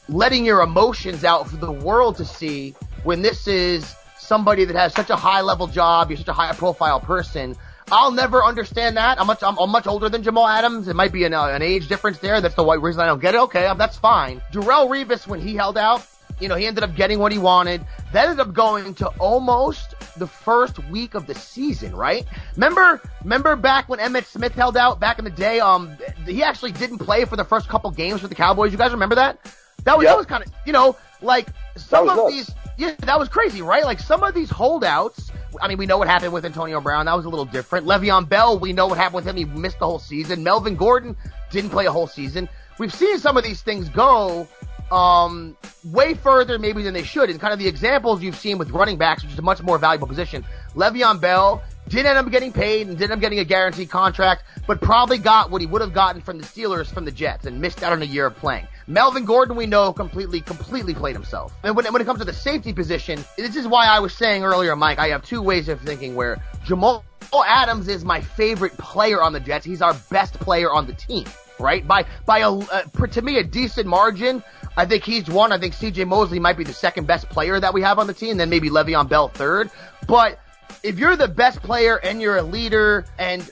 letting 0.10 0.46
your 0.46 0.62
emotions 0.62 1.24
out 1.24 1.50
for 1.50 1.58
the 1.58 1.72
world 1.72 2.18
to 2.18 2.26
see 2.26 2.76
when 3.04 3.22
this 3.22 3.48
is 3.48 3.96
somebody 4.18 4.66
that 4.66 4.76
has 4.76 4.94
such 4.94 5.10
a 5.10 5.16
high 5.16 5.42
level 5.42 5.68
job, 5.68 6.10
you're 6.10 6.18
such 6.18 6.28
a 6.28 6.34
high 6.34 6.54
profile 6.54 7.00
person. 7.00 7.56
I'll 7.90 8.12
never 8.12 8.44
understand 8.44 8.98
that. 8.98 9.20
I'm 9.20 9.28
much, 9.28 9.42
I'm, 9.42 9.58
I'm 9.58 9.70
much 9.70 9.88
older 9.88 10.10
than 10.10 10.22
Jamal 10.24 10.46
Adams. 10.46 10.90
It 10.90 10.96
might 10.96 11.14
be 11.14 11.24
an, 11.24 11.34
uh, 11.34 11.46
an 11.46 11.62
age 11.62 11.88
difference 11.88 12.20
there. 12.20 12.42
That's 12.42 12.56
the 12.56 12.64
white 12.64 12.82
reason 12.82 13.02
I 13.02 13.06
don't 13.06 13.22
get 13.22 13.34
it. 13.34 13.40
Okay, 13.42 13.66
um, 13.66 13.78
that's 13.78 13.98
fine. 13.98 14.42
Darrelle 14.52 14.90
Revis, 14.90 15.26
when 15.26 15.40
he 15.40 15.56
held 15.56 15.78
out, 15.78 16.06
you 16.40 16.48
know, 16.48 16.56
he 16.56 16.66
ended 16.66 16.84
up 16.84 16.96
getting 16.96 17.20
what 17.20 17.32
he 17.32 17.38
wanted. 17.38 17.86
That 18.14 18.30
ended 18.30 18.40
up 18.40 18.54
going 18.54 18.94
to 18.96 19.08
almost 19.20 19.96
the 20.18 20.28
first 20.28 20.78
week 20.90 21.14
of 21.16 21.28
the 21.28 21.36
season, 21.36 21.96
right? 21.96 22.26
Remember, 22.56 23.02
remember 23.24 23.56
back 23.56 23.90
when 23.90 24.00
Emmitt 24.00 24.26
Smith 24.26 24.54
held 24.54 24.78
out 24.78 25.00
back 25.00 25.20
in 25.20 25.26
the 25.26 25.32
day? 25.32 25.60
Um, 25.60 25.98
he 26.26 26.44
actually 26.44 26.72
didn't 26.72 27.00
play 27.00 27.26
for 27.26 27.36
the 27.36 27.46
first 27.46 27.68
couple 27.70 27.90
games 27.92 28.22
with 28.22 28.30
the 28.30 28.36
Cowboys. 28.36 28.72
You 28.72 28.78
guys 28.78 28.92
remember 28.92 29.16
that? 29.16 29.40
That 29.84 29.98
was, 29.98 30.04
Yep. 30.06 30.12
that 30.12 30.18
was 30.18 30.26
kind 30.26 30.44
of, 30.46 30.52
you 30.66 30.74
know, 30.74 30.96
like 31.22 31.48
some 31.76 32.10
of 32.10 32.18
nuts. 32.18 32.34
these, 32.34 32.52
yeah, 32.78 32.94
that 33.00 33.18
was 33.18 33.30
crazy, 33.30 33.62
right? 33.62 33.84
Like 33.86 34.00
some 34.00 34.24
of 34.24 34.34
these 34.34 34.50
holdouts. 34.50 35.32
I 35.62 35.68
mean, 35.68 35.78
we 35.78 35.86
know 35.86 35.98
what 35.98 36.08
happened 36.08 36.34
with 36.34 36.46
Antonio 36.46 36.82
Brown. 36.82 37.06
That 37.06 37.16
was 37.16 37.26
a 37.26 37.30
little 37.30 37.46
different. 37.46 37.88
Le'Veon 37.88 38.28
Bell, 38.30 38.60
we 38.60 38.74
know 38.74 38.86
what 38.88 38.98
happened 38.98 39.16
with 39.16 39.26
him. 39.26 39.38
He 39.38 39.46
missed 39.46 39.80
the 39.80 39.86
whole 39.88 39.98
season. 40.00 40.44
Melvin 40.44 40.76
Gordon 40.76 41.16
didn't 41.52 41.70
play 41.72 41.86
a 41.86 41.92
whole 41.92 42.06
season. 42.08 42.50
We've 42.80 42.94
seen 42.94 43.18
some 43.18 43.38
of 43.38 43.44
these 43.44 43.62
things 43.62 43.90
go 43.90 44.48
um, 44.92 45.58
way 45.86 46.14
further 46.14 46.60
maybe 46.60 46.84
than 46.84 46.94
they 46.94 47.04
should. 47.04 47.30
And 47.30 47.40
kind 47.40 47.54
of 47.54 47.60
the 47.60 47.68
examples 47.68 48.22
you've 48.22 48.38
seen 48.38 48.58
with 48.58 48.72
running 48.72 48.98
backs, 48.98 49.24
which 49.24 49.34
is 49.34 49.40
a 49.40 49.44
much 49.44 49.62
more 49.62 49.78
valuable 49.78 50.08
position. 50.08 50.46
Le'Veon 50.76 51.20
Bell 51.20 51.64
did 51.90 52.06
end 52.06 52.18
up 52.18 52.30
getting 52.32 52.52
paid 52.52 52.88
and 52.88 52.98
did 52.98 53.06
end 53.06 53.14
up 53.14 53.20
getting 53.20 53.40
a 53.40 53.46
guaranteed 53.46 53.90
contract, 53.90 54.44
but 54.68 54.82
probably 54.82 55.18
got 55.18 55.50
what 55.52 55.62
he 55.62 55.68
would 55.68 55.82
have 55.82 55.94
gotten 55.94 56.22
from 56.22 56.38
the 56.38 56.44
Steelers 56.44 56.88
from 56.88 57.06
the 57.06 57.12
Jets 57.12 57.46
and 57.46 57.62
missed 57.62 57.82
out 57.84 57.94
on 57.94 58.02
a 58.02 58.06
year 58.06 58.26
of 58.26 58.36
playing. 58.36 58.68
Melvin 58.88 59.26
Gordon, 59.26 59.56
we 59.56 59.66
know, 59.66 59.94
completely, 59.94 60.42
completely 60.42 60.94
played 60.94 61.16
himself. 61.16 61.54
And 61.64 61.76
when, 61.76 61.86
when 61.92 62.02
it 62.02 62.06
comes 62.06 62.20
to 62.20 62.26
the 62.26 62.34
safety 62.34 62.74
position, 62.74 63.24
this 63.38 63.56
is 63.56 63.68
why 63.68 63.88
I 63.88 64.00
was 64.00 64.14
saying 64.14 64.44
earlier, 64.44 64.76
Mike, 64.76 65.00
I 65.00 65.10
have 65.10 65.24
two 65.26 65.42
ways 65.42 65.70
of 65.70 65.82
thinking 65.82 66.16
where 66.16 66.42
Jamal 66.66 67.04
Adams 67.46 67.88
is 67.88 68.06
my 68.06 68.22
favorite 68.22 68.78
player 68.78 69.22
on 69.22 69.34
the 69.34 69.40
Jets. 69.40 69.66
He's 69.66 69.82
our 69.82 69.94
best 70.10 70.34
player 70.36 70.72
on 70.72 70.88
the 70.88 70.94
team, 70.94 71.26
right? 71.60 71.88
By, 71.88 72.06
by 72.26 72.40
a, 72.40 72.52
uh, 72.52 72.84
to 72.84 73.22
me, 73.22 73.38
a 73.38 73.44
decent 73.44 73.88
margin. 73.88 74.44
I 74.76 74.86
think 74.86 75.04
he's 75.04 75.28
one. 75.28 75.52
I 75.52 75.58
think 75.58 75.74
CJ 75.74 76.08
Mosley 76.08 76.40
might 76.40 76.58
be 76.58 76.64
the 76.64 76.74
second 76.74 77.08
best 77.08 77.30
player 77.30 77.60
that 77.60 77.74
we 77.74 77.82
have 77.82 78.00
on 78.00 78.08
the 78.08 78.14
team, 78.14 78.38
then 78.38 78.50
maybe 78.50 78.70
Le'Veon 78.70 79.10
Bell 79.10 79.30
third. 79.30 79.72
But 80.08 80.40
if 80.84 81.00
you're 81.00 81.16
the 81.16 81.28
best 81.28 81.62
player 81.62 81.98
and 81.98 82.22
you're 82.22 82.38
a 82.38 82.44
leader 82.44 83.06
and 83.18 83.50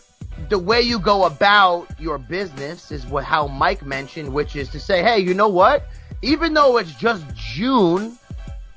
the 0.50 0.60
way 0.60 0.82
you 0.82 1.00
go 1.00 1.26
about 1.26 1.88
your 2.00 2.18
business 2.18 2.92
is 2.92 3.06
what 3.06 3.24
how 3.24 3.48
Mike 3.48 3.84
mentioned, 3.86 4.32
which 4.32 4.56
is 4.56 4.70
to 4.70 4.80
say, 4.80 5.02
hey, 5.02 5.20
you 5.20 5.34
know 5.34 5.48
what? 5.48 5.88
Even 6.22 6.54
though 6.54 6.78
it's 6.78 6.94
just 6.96 7.26
June, 7.34 8.18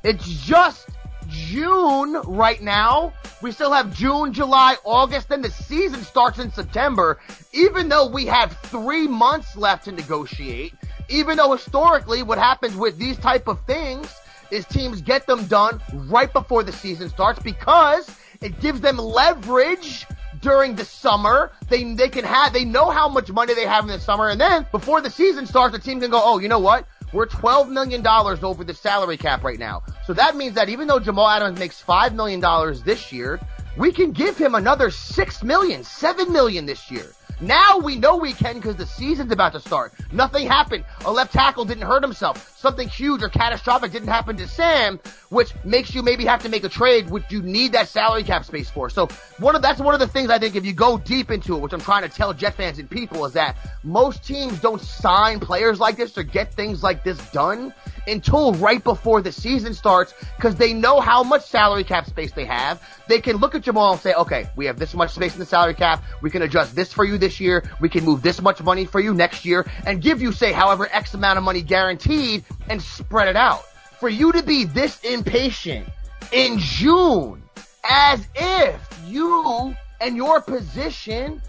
it's 0.04 0.26
just 0.26 0.88
June 1.28 2.14
right 2.26 2.60
now. 2.60 3.12
We 3.40 3.52
still 3.52 3.72
have 3.72 3.94
June, 3.94 4.32
July, 4.32 4.76
August, 4.84 5.28
then 5.28 5.42
the 5.42 5.50
season 5.50 6.02
starts 6.02 6.38
in 6.38 6.50
September. 6.50 7.20
Even 7.52 7.88
though 7.88 8.08
we 8.08 8.26
have 8.26 8.56
three 8.64 9.06
months 9.06 9.56
left 9.56 9.84
to 9.84 9.92
negotiate, 9.92 10.74
even 11.08 11.36
though 11.36 11.52
historically 11.52 12.22
what 12.22 12.38
happens 12.38 12.74
with 12.76 12.98
these 12.98 13.16
type 13.18 13.46
of 13.46 13.60
things 13.66 14.12
is 14.50 14.64
teams 14.66 15.02
get 15.02 15.26
them 15.26 15.46
done 15.46 15.80
right 15.92 16.32
before 16.32 16.62
the 16.62 16.72
season 16.72 17.08
starts 17.08 17.38
because 17.40 18.10
it 18.40 18.60
gives 18.60 18.80
them 18.80 18.96
leverage 18.96 20.06
during 20.40 20.74
the 20.74 20.84
summer. 20.84 21.52
They 21.68 21.94
they 21.94 22.08
can 22.08 22.24
have 22.24 22.52
they 22.52 22.64
know 22.64 22.90
how 22.90 23.08
much 23.08 23.30
money 23.30 23.54
they 23.54 23.66
have 23.66 23.84
in 23.84 23.90
the 23.90 24.00
summer, 24.00 24.28
and 24.28 24.40
then 24.40 24.66
before 24.72 25.00
the 25.00 25.10
season 25.10 25.46
starts, 25.46 25.76
the 25.76 25.82
team 25.82 26.00
can 26.00 26.10
go, 26.10 26.20
oh, 26.22 26.38
you 26.38 26.48
know 26.48 26.58
what? 26.58 26.86
We're 27.12 27.26
twelve 27.26 27.68
million 27.68 28.02
dollars 28.02 28.42
over 28.42 28.64
the 28.64 28.74
salary 28.74 29.16
cap 29.16 29.42
right 29.42 29.58
now. 29.58 29.82
So 30.06 30.12
that 30.14 30.36
means 30.36 30.54
that 30.54 30.68
even 30.68 30.88
though 30.88 30.98
Jamal 30.98 31.28
Adams 31.28 31.58
makes 31.58 31.80
five 31.80 32.14
million 32.14 32.40
dollars 32.40 32.82
this 32.82 33.12
year, 33.12 33.40
we 33.76 33.92
can 33.92 34.12
give 34.12 34.36
him 34.36 34.54
another 34.54 34.90
six 34.90 35.42
million, 35.42 35.84
seven 35.84 36.32
million 36.32 36.66
this 36.66 36.90
year. 36.90 37.12
Now 37.40 37.78
we 37.78 37.96
know 37.96 38.16
we 38.16 38.32
can 38.32 38.54
because 38.54 38.74
the 38.74 38.86
season's 38.86 39.30
about 39.30 39.52
to 39.52 39.60
start. 39.60 39.92
Nothing 40.12 40.46
happened. 40.46 40.84
A 41.04 41.12
left 41.12 41.32
tackle 41.32 41.64
didn't 41.64 41.84
hurt 41.86 42.02
himself. 42.02 42.56
Something 42.58 42.88
huge 42.88 43.22
or 43.22 43.28
catastrophic 43.28 43.92
didn't 43.92 44.08
happen 44.08 44.36
to 44.38 44.48
Sam, 44.48 44.98
which 45.28 45.52
makes 45.64 45.94
you 45.94 46.02
maybe 46.02 46.24
have 46.24 46.42
to 46.42 46.48
make 46.48 46.64
a 46.64 46.68
trade, 46.68 47.08
which 47.10 47.24
you 47.30 47.40
need 47.42 47.72
that 47.72 47.88
salary 47.88 48.24
cap 48.24 48.44
space 48.44 48.68
for. 48.68 48.90
So 48.90 49.06
one 49.38 49.54
of 49.54 49.62
that's 49.62 49.80
one 49.80 49.94
of 49.94 50.00
the 50.00 50.08
things 50.08 50.30
I 50.30 50.40
think 50.40 50.56
if 50.56 50.64
you 50.64 50.72
go 50.72 50.98
deep 50.98 51.30
into 51.30 51.54
it, 51.54 51.60
which 51.60 51.72
I'm 51.72 51.80
trying 51.80 52.02
to 52.02 52.08
tell 52.08 52.34
Jet 52.34 52.54
fans 52.54 52.80
and 52.80 52.90
people 52.90 53.24
is 53.24 53.34
that 53.34 53.56
most 53.84 54.24
teams 54.24 54.58
don't 54.58 54.80
sign 54.80 55.38
players 55.38 55.78
like 55.78 55.96
this 55.96 56.18
or 56.18 56.24
get 56.24 56.52
things 56.52 56.82
like 56.82 57.04
this 57.04 57.18
done 57.30 57.72
until 58.08 58.52
right 58.54 58.82
before 58.82 59.22
the 59.22 59.30
season 59.30 59.74
starts 59.74 60.14
because 60.36 60.56
they 60.56 60.72
know 60.72 61.00
how 61.00 61.22
much 61.22 61.44
salary 61.44 61.84
cap 61.84 62.06
space 62.06 62.32
they 62.32 62.44
have. 62.44 62.82
They 63.06 63.20
can 63.20 63.36
look 63.36 63.54
at 63.54 63.62
Jamal 63.62 63.92
and 63.92 64.00
say, 64.00 64.14
okay, 64.14 64.48
we 64.56 64.66
have 64.66 64.78
this 64.78 64.94
much 64.94 65.12
space 65.12 65.34
in 65.34 65.38
the 65.38 65.46
salary 65.46 65.74
cap. 65.74 66.02
We 66.22 66.30
can 66.30 66.42
adjust 66.42 66.74
this 66.74 66.92
for 66.92 67.04
you 67.04 67.18
this 67.18 67.27
year. 67.40 67.68
We 67.80 67.88
can 67.88 68.04
move 68.04 68.22
this 68.22 68.40
much 68.40 68.62
money 68.62 68.84
for 68.84 69.00
you 69.00 69.14
next 69.14 69.44
year 69.44 69.66
and 69.86 70.00
give 70.00 70.22
you, 70.22 70.32
say, 70.32 70.52
however 70.52 70.88
X 70.90 71.14
amount 71.14 71.38
of 71.38 71.44
money 71.44 71.62
guaranteed 71.62 72.44
and 72.68 72.80
spread 72.80 73.28
it 73.28 73.36
out. 73.36 73.64
For 74.00 74.08
you 74.08 74.32
to 74.32 74.42
be 74.42 74.64
this 74.64 75.02
impatient 75.04 75.88
in 76.32 76.58
June 76.58 77.42
as 77.88 78.26
if 78.34 79.00
you 79.06 79.74
and 80.00 80.16
your 80.16 80.40
position 80.40 81.42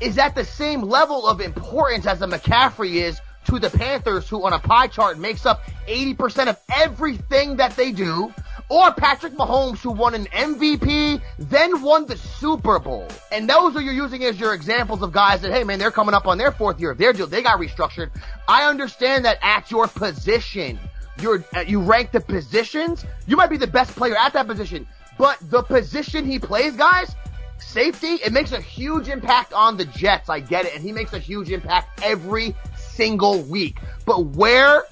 is 0.00 0.18
at 0.18 0.34
the 0.34 0.44
same 0.44 0.82
level 0.82 1.26
of 1.26 1.40
importance 1.40 2.06
as 2.06 2.22
a 2.22 2.26
McCaffrey 2.26 2.94
is 2.94 3.20
to 3.46 3.58
the 3.58 3.70
Panthers, 3.70 4.28
who 4.28 4.44
on 4.44 4.52
a 4.52 4.58
pie 4.58 4.86
chart 4.86 5.18
makes 5.18 5.46
up 5.46 5.62
80% 5.86 6.48
of 6.48 6.58
everything 6.74 7.56
that 7.56 7.74
they 7.76 7.92
do, 7.92 8.32
or 8.68 8.92
Patrick 8.92 9.32
Mahomes, 9.34 9.78
who 9.78 9.90
won 9.90 10.14
an 10.14 10.26
MVP, 10.26 11.20
then 11.38 11.82
won 11.82 12.06
the 12.06 12.16
Super 12.16 12.78
Bowl. 12.78 13.06
And 13.32 13.48
those 13.48 13.74
are 13.76 13.80
you're 13.80 13.94
using 13.94 14.24
as 14.24 14.38
your 14.38 14.52
examples 14.54 15.02
of 15.02 15.12
guys 15.12 15.40
that, 15.40 15.52
hey 15.52 15.64
man, 15.64 15.78
they're 15.78 15.90
coming 15.90 16.14
up 16.14 16.26
on 16.26 16.38
their 16.38 16.52
fourth 16.52 16.78
year 16.78 16.90
of 16.90 16.98
their 16.98 17.12
deal. 17.12 17.26
They 17.26 17.42
got 17.42 17.58
restructured. 17.58 18.10
I 18.46 18.68
understand 18.68 19.24
that 19.24 19.38
at 19.42 19.70
your 19.70 19.86
position, 19.86 20.78
you're, 21.20 21.44
uh, 21.56 21.60
you 21.60 21.80
rank 21.80 22.12
the 22.12 22.20
positions, 22.20 23.04
you 23.26 23.36
might 23.36 23.50
be 23.50 23.56
the 23.56 23.66
best 23.66 23.96
player 23.96 24.16
at 24.16 24.34
that 24.34 24.46
position, 24.46 24.86
but 25.16 25.38
the 25.50 25.62
position 25.62 26.24
he 26.24 26.38
plays, 26.38 26.76
guys, 26.76 27.14
safety, 27.58 28.14
it 28.24 28.32
makes 28.32 28.52
a 28.52 28.60
huge 28.60 29.08
impact 29.08 29.52
on 29.52 29.76
the 29.76 29.84
Jets. 29.84 30.28
I 30.28 30.40
get 30.40 30.64
it. 30.64 30.74
And 30.74 30.82
he 30.82 30.92
makes 30.92 31.12
a 31.12 31.18
huge 31.18 31.50
impact 31.50 32.00
every 32.04 32.54
single 32.76 33.42
week. 33.42 33.80
But 34.04 34.26
where, 34.26 34.84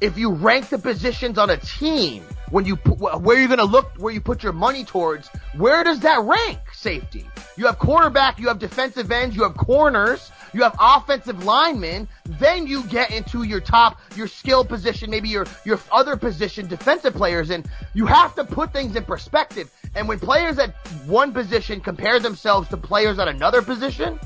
if 0.00 0.18
you 0.18 0.32
rank 0.32 0.68
the 0.68 0.78
positions 0.78 1.38
on 1.38 1.50
a 1.50 1.56
team, 1.58 2.24
when 2.50 2.64
you 2.64 2.76
put, 2.76 2.98
where 3.20 3.38
you're 3.38 3.48
going 3.48 3.58
to 3.58 3.64
look, 3.64 3.92
where 3.98 4.12
you 4.12 4.20
put 4.20 4.42
your 4.42 4.52
money 4.52 4.84
towards, 4.84 5.28
where 5.56 5.84
does 5.84 6.00
that 6.00 6.20
rank 6.22 6.58
safety? 6.72 7.28
You 7.56 7.66
have 7.66 7.78
quarterback, 7.78 8.38
you 8.38 8.48
have 8.48 8.58
defensive 8.58 9.10
ends, 9.10 9.36
you 9.36 9.42
have 9.42 9.56
corners, 9.56 10.30
you 10.52 10.62
have 10.62 10.76
offensive 10.80 11.44
linemen, 11.44 12.08
then 12.24 12.66
you 12.66 12.84
get 12.84 13.10
into 13.10 13.42
your 13.42 13.60
top, 13.60 13.98
your 14.16 14.26
skill 14.26 14.64
position, 14.64 15.10
maybe 15.10 15.28
your, 15.28 15.46
your 15.64 15.78
other 15.92 16.16
position, 16.16 16.66
defensive 16.66 17.14
players, 17.14 17.50
and 17.50 17.68
you 17.94 18.06
have 18.06 18.34
to 18.36 18.44
put 18.44 18.72
things 18.72 18.96
in 18.96 19.04
perspective. 19.04 19.70
And 19.94 20.08
when 20.08 20.18
players 20.18 20.58
at 20.58 20.74
one 21.06 21.32
position 21.32 21.80
compare 21.80 22.20
themselves 22.20 22.68
to 22.68 22.76
players 22.76 23.18
at 23.18 23.28
another 23.28 23.62
position, 23.62 24.18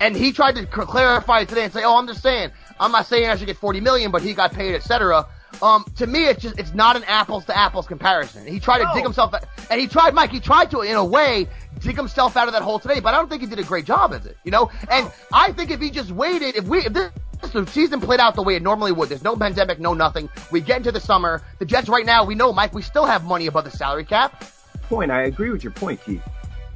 and 0.00 0.16
he 0.16 0.32
tried 0.32 0.56
to 0.56 0.66
clarify 0.66 1.40
it 1.40 1.48
today 1.48 1.62
and 1.62 1.72
say, 1.72 1.84
"Oh, 1.84 1.96
I'm 1.96 2.08
just 2.08 2.22
saying, 2.22 2.50
I'm 2.80 2.90
not 2.90 3.06
saying 3.06 3.28
I 3.30 3.36
should 3.36 3.46
get 3.46 3.56
40 3.56 3.80
million, 3.80 4.10
but 4.10 4.20
he 4.20 4.34
got 4.34 4.52
paid, 4.52 4.74
etc." 4.74 5.26
Um, 5.60 5.84
to 5.96 6.06
me, 6.06 6.24
it's 6.26 6.42
just 6.42 6.58
it's 6.58 6.74
not 6.74 6.96
an 6.96 7.04
apples 7.04 7.44
to 7.46 7.56
apples 7.56 7.86
comparison. 7.86 8.46
He 8.46 8.58
tried 8.58 8.78
to 8.78 8.90
dig 8.94 9.02
himself, 9.02 9.34
out, 9.34 9.44
and 9.70 9.80
he 9.80 9.86
tried, 9.86 10.14
Mike. 10.14 10.30
He 10.30 10.40
tried 10.40 10.70
to, 10.70 10.80
in 10.80 10.96
a 10.96 11.04
way, 11.04 11.46
dig 11.80 11.96
himself 11.96 12.36
out 12.36 12.48
of 12.48 12.54
that 12.54 12.62
hole 12.62 12.78
today. 12.78 13.00
But 13.00 13.14
I 13.14 13.18
don't 13.18 13.28
think 13.28 13.42
he 13.42 13.48
did 13.48 13.58
a 13.58 13.64
great 13.64 13.84
job 13.84 14.12
at 14.12 14.24
it. 14.26 14.36
You 14.44 14.50
know, 14.50 14.70
and 14.90 15.10
I 15.32 15.52
think 15.52 15.70
if 15.70 15.80
he 15.80 15.90
just 15.90 16.10
waited, 16.10 16.56
if 16.56 16.64
we, 16.64 16.78
if 16.86 16.92
this 16.92 17.10
the 17.52 17.66
season 17.66 18.00
played 18.00 18.20
out 18.20 18.34
the 18.34 18.42
way 18.42 18.56
it 18.56 18.62
normally 18.62 18.92
would, 18.92 19.08
there's 19.08 19.24
no 19.24 19.36
pandemic, 19.36 19.80
no 19.80 19.94
nothing. 19.94 20.28
We 20.50 20.60
get 20.60 20.78
into 20.78 20.92
the 20.92 21.00
summer. 21.00 21.42
The 21.58 21.64
Jets 21.64 21.88
right 21.88 22.06
now, 22.06 22.24
we 22.24 22.34
know, 22.34 22.52
Mike, 22.52 22.72
we 22.72 22.82
still 22.82 23.04
have 23.04 23.24
money 23.24 23.46
above 23.46 23.64
the 23.64 23.70
salary 23.70 24.04
cap. 24.04 24.44
point. 24.88 25.10
I 25.10 25.22
agree 25.22 25.50
with 25.50 25.64
your 25.64 25.72
point, 25.72 26.02
Keith. 26.04 26.22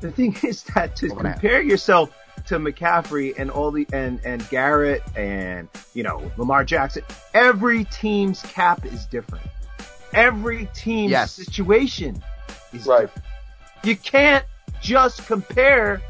The 0.01 0.11
thing 0.11 0.37
is 0.43 0.65
that 0.75 0.97
to 0.97 1.09
compare 1.09 1.63
yourself 1.63 2.11
to 2.47 2.59
McCaffrey 2.59 3.35
and 3.39 3.51
all 3.51 3.71
the 3.71 3.87
and 3.93 4.21
and 4.25 4.47
Garrett 4.49 5.03
and 5.17 5.69
you 5.95 6.03
know 6.03 6.31
Lamar 6.37 6.65
Jackson, 6.65 7.03
every 7.35 7.85
team's 7.85 8.43
cap 8.43 8.85
is 8.85 9.07
different. 9.07 9.47
Every 10.13 10.69
team's 10.75 11.11
Yes. 11.11 11.33
situation 11.33 12.23
is 12.73 12.87
Right. 12.87 13.03
different. 13.03 13.25
You 13.85 13.97
can't 13.97 14.45
just 14.81 15.27
compare 15.27 16.01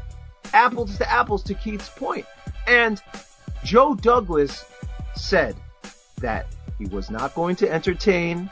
apples 0.53 0.97
to 0.97 1.11
apples 1.11 1.43
to 1.43 1.53
Keith's 1.53 1.89
point. 1.89 2.25
And 2.67 3.01
Joe 3.63 3.95
Douglas 3.95 4.63
said 5.15 5.55
that 6.21 6.47
he 6.77 6.85
was 6.85 7.09
not 7.09 7.33
going 7.35 7.55
to 7.57 7.71
entertain 7.71 8.49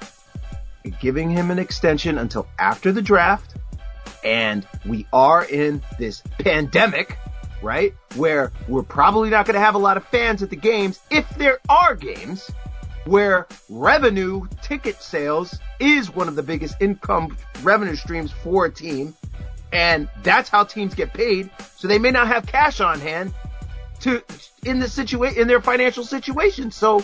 giving 1.01 1.29
him 1.29 1.49
an 1.51 1.57
extension 1.59 2.17
until 2.17 2.47
after 2.59 2.91
the 2.91 3.01
draft. 3.01 3.55
And 4.23 4.67
we 4.85 5.05
are 5.13 5.43
in 5.45 5.81
this 5.99 6.21
pandemic, 6.39 7.17
right? 7.61 7.93
Where 8.15 8.51
we're 8.67 8.83
probably 8.83 9.29
not 9.29 9.45
going 9.45 9.55
to 9.55 9.59
have 9.59 9.75
a 9.75 9.79
lot 9.79 9.97
of 9.97 10.05
fans 10.05 10.43
at 10.43 10.49
the 10.49 10.55
games 10.55 10.99
if 11.11 11.29
there 11.37 11.59
are 11.69 11.95
games 11.95 12.51
where 13.05 13.47
revenue 13.69 14.45
ticket 14.61 15.01
sales 15.01 15.59
is 15.79 16.13
one 16.13 16.27
of 16.27 16.35
the 16.35 16.43
biggest 16.43 16.75
income 16.81 17.37
revenue 17.61 17.95
streams 17.95 18.31
for 18.31 18.65
a 18.65 18.71
team. 18.71 19.15
And 19.71 20.07
that's 20.23 20.49
how 20.49 20.63
teams 20.63 20.95
get 20.95 21.13
paid. 21.13 21.49
So 21.75 21.87
they 21.87 21.99
may 21.99 22.11
not 22.11 22.27
have 22.27 22.45
cash 22.45 22.79
on 22.79 22.99
hand 22.99 23.33
to, 24.01 24.23
in 24.63 24.79
the 24.79 24.89
situation, 24.89 25.41
in 25.41 25.47
their 25.47 25.61
financial 25.61 26.03
situation. 26.03 26.71
So 26.71 27.03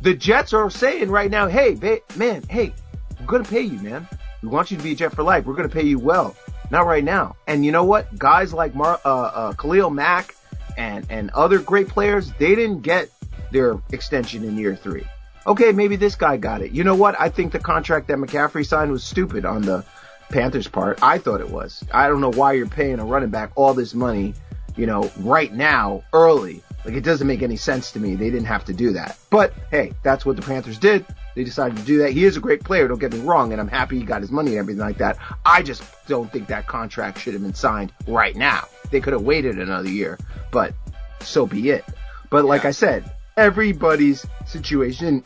the 0.00 0.14
Jets 0.14 0.52
are 0.52 0.70
saying 0.70 1.10
right 1.10 1.30
now, 1.30 1.48
hey, 1.48 1.76
man, 2.16 2.42
hey, 2.48 2.72
we're 3.20 3.26
going 3.26 3.44
to 3.44 3.50
pay 3.50 3.62
you, 3.62 3.78
man. 3.80 4.08
We 4.42 4.48
want 4.48 4.70
you 4.70 4.76
to 4.76 4.82
be 4.82 4.92
a 4.92 4.94
Jet 4.94 5.14
for 5.14 5.22
life. 5.22 5.44
We're 5.44 5.54
going 5.54 5.68
to 5.68 5.74
pay 5.74 5.86
you 5.86 5.98
well. 5.98 6.34
Not 6.70 6.86
right 6.86 7.04
now. 7.04 7.36
And 7.46 7.64
you 7.64 7.72
know 7.72 7.84
what? 7.84 8.18
Guys 8.18 8.52
like 8.52 8.74
Mar- 8.74 9.00
uh, 9.04 9.08
uh, 9.08 9.52
Khalil 9.52 9.90
Mack 9.90 10.34
and, 10.76 11.06
and 11.10 11.30
other 11.30 11.58
great 11.58 11.88
players, 11.88 12.32
they 12.38 12.54
didn't 12.54 12.82
get 12.82 13.10
their 13.52 13.80
extension 13.92 14.44
in 14.44 14.58
year 14.58 14.74
three. 14.74 15.06
Okay, 15.46 15.70
maybe 15.70 15.94
this 15.94 16.16
guy 16.16 16.36
got 16.36 16.60
it. 16.60 16.72
You 16.72 16.82
know 16.82 16.96
what? 16.96 17.18
I 17.20 17.28
think 17.28 17.52
the 17.52 17.60
contract 17.60 18.08
that 18.08 18.18
McCaffrey 18.18 18.66
signed 18.66 18.90
was 18.90 19.04
stupid 19.04 19.44
on 19.44 19.62
the 19.62 19.84
Panthers 20.28 20.66
part. 20.66 20.98
I 21.02 21.18
thought 21.18 21.40
it 21.40 21.50
was. 21.50 21.84
I 21.92 22.08
don't 22.08 22.20
know 22.20 22.32
why 22.32 22.54
you're 22.54 22.66
paying 22.66 22.98
a 22.98 23.04
running 23.04 23.30
back 23.30 23.52
all 23.54 23.72
this 23.72 23.94
money, 23.94 24.34
you 24.76 24.86
know, 24.86 25.08
right 25.20 25.52
now, 25.52 26.02
early. 26.12 26.64
Like 26.86 26.94
it 26.94 27.02
doesn't 27.02 27.26
make 27.26 27.42
any 27.42 27.56
sense 27.56 27.90
to 27.92 27.98
me. 27.98 28.14
They 28.14 28.30
didn't 28.30 28.46
have 28.46 28.64
to 28.66 28.72
do 28.72 28.92
that. 28.92 29.18
But 29.28 29.52
hey, 29.72 29.92
that's 30.04 30.24
what 30.24 30.36
the 30.36 30.42
Panthers 30.42 30.78
did. 30.78 31.04
They 31.34 31.42
decided 31.42 31.76
to 31.78 31.82
do 31.82 31.98
that. 31.98 32.12
He 32.12 32.24
is 32.24 32.36
a 32.36 32.40
great 32.40 32.62
player, 32.62 32.86
don't 32.86 33.00
get 33.00 33.12
me 33.12 33.18
wrong, 33.18 33.50
and 33.50 33.60
I'm 33.60 33.66
happy 33.66 33.98
he 33.98 34.04
got 34.04 34.20
his 34.20 34.30
money 34.30 34.52
and 34.52 34.58
everything 34.60 34.80
like 34.80 34.98
that. 34.98 35.18
I 35.44 35.62
just 35.62 35.82
don't 36.06 36.32
think 36.32 36.46
that 36.46 36.68
contract 36.68 37.18
should 37.18 37.34
have 37.34 37.42
been 37.42 37.54
signed 37.54 37.92
right 38.06 38.36
now. 38.36 38.68
They 38.92 39.00
could 39.00 39.14
have 39.14 39.22
waited 39.22 39.58
another 39.58 39.88
year, 39.88 40.16
but 40.52 40.74
so 41.20 41.44
be 41.44 41.70
it. 41.70 41.84
But 42.30 42.44
like 42.44 42.64
I 42.64 42.70
said, 42.70 43.12
everybody's 43.36 44.24
situation 44.46 45.24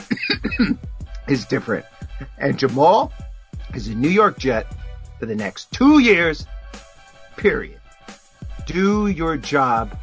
is 1.28 1.44
different. 1.44 1.84
And 2.38 2.58
Jamal 2.58 3.12
is 3.74 3.88
a 3.88 3.94
New 3.94 4.08
York 4.08 4.38
Jet 4.38 4.66
for 5.18 5.26
the 5.26 5.36
next 5.36 5.70
two 5.72 5.98
years, 5.98 6.46
period. 7.36 7.78
Do 8.66 9.08
your 9.08 9.36
job. 9.36 9.96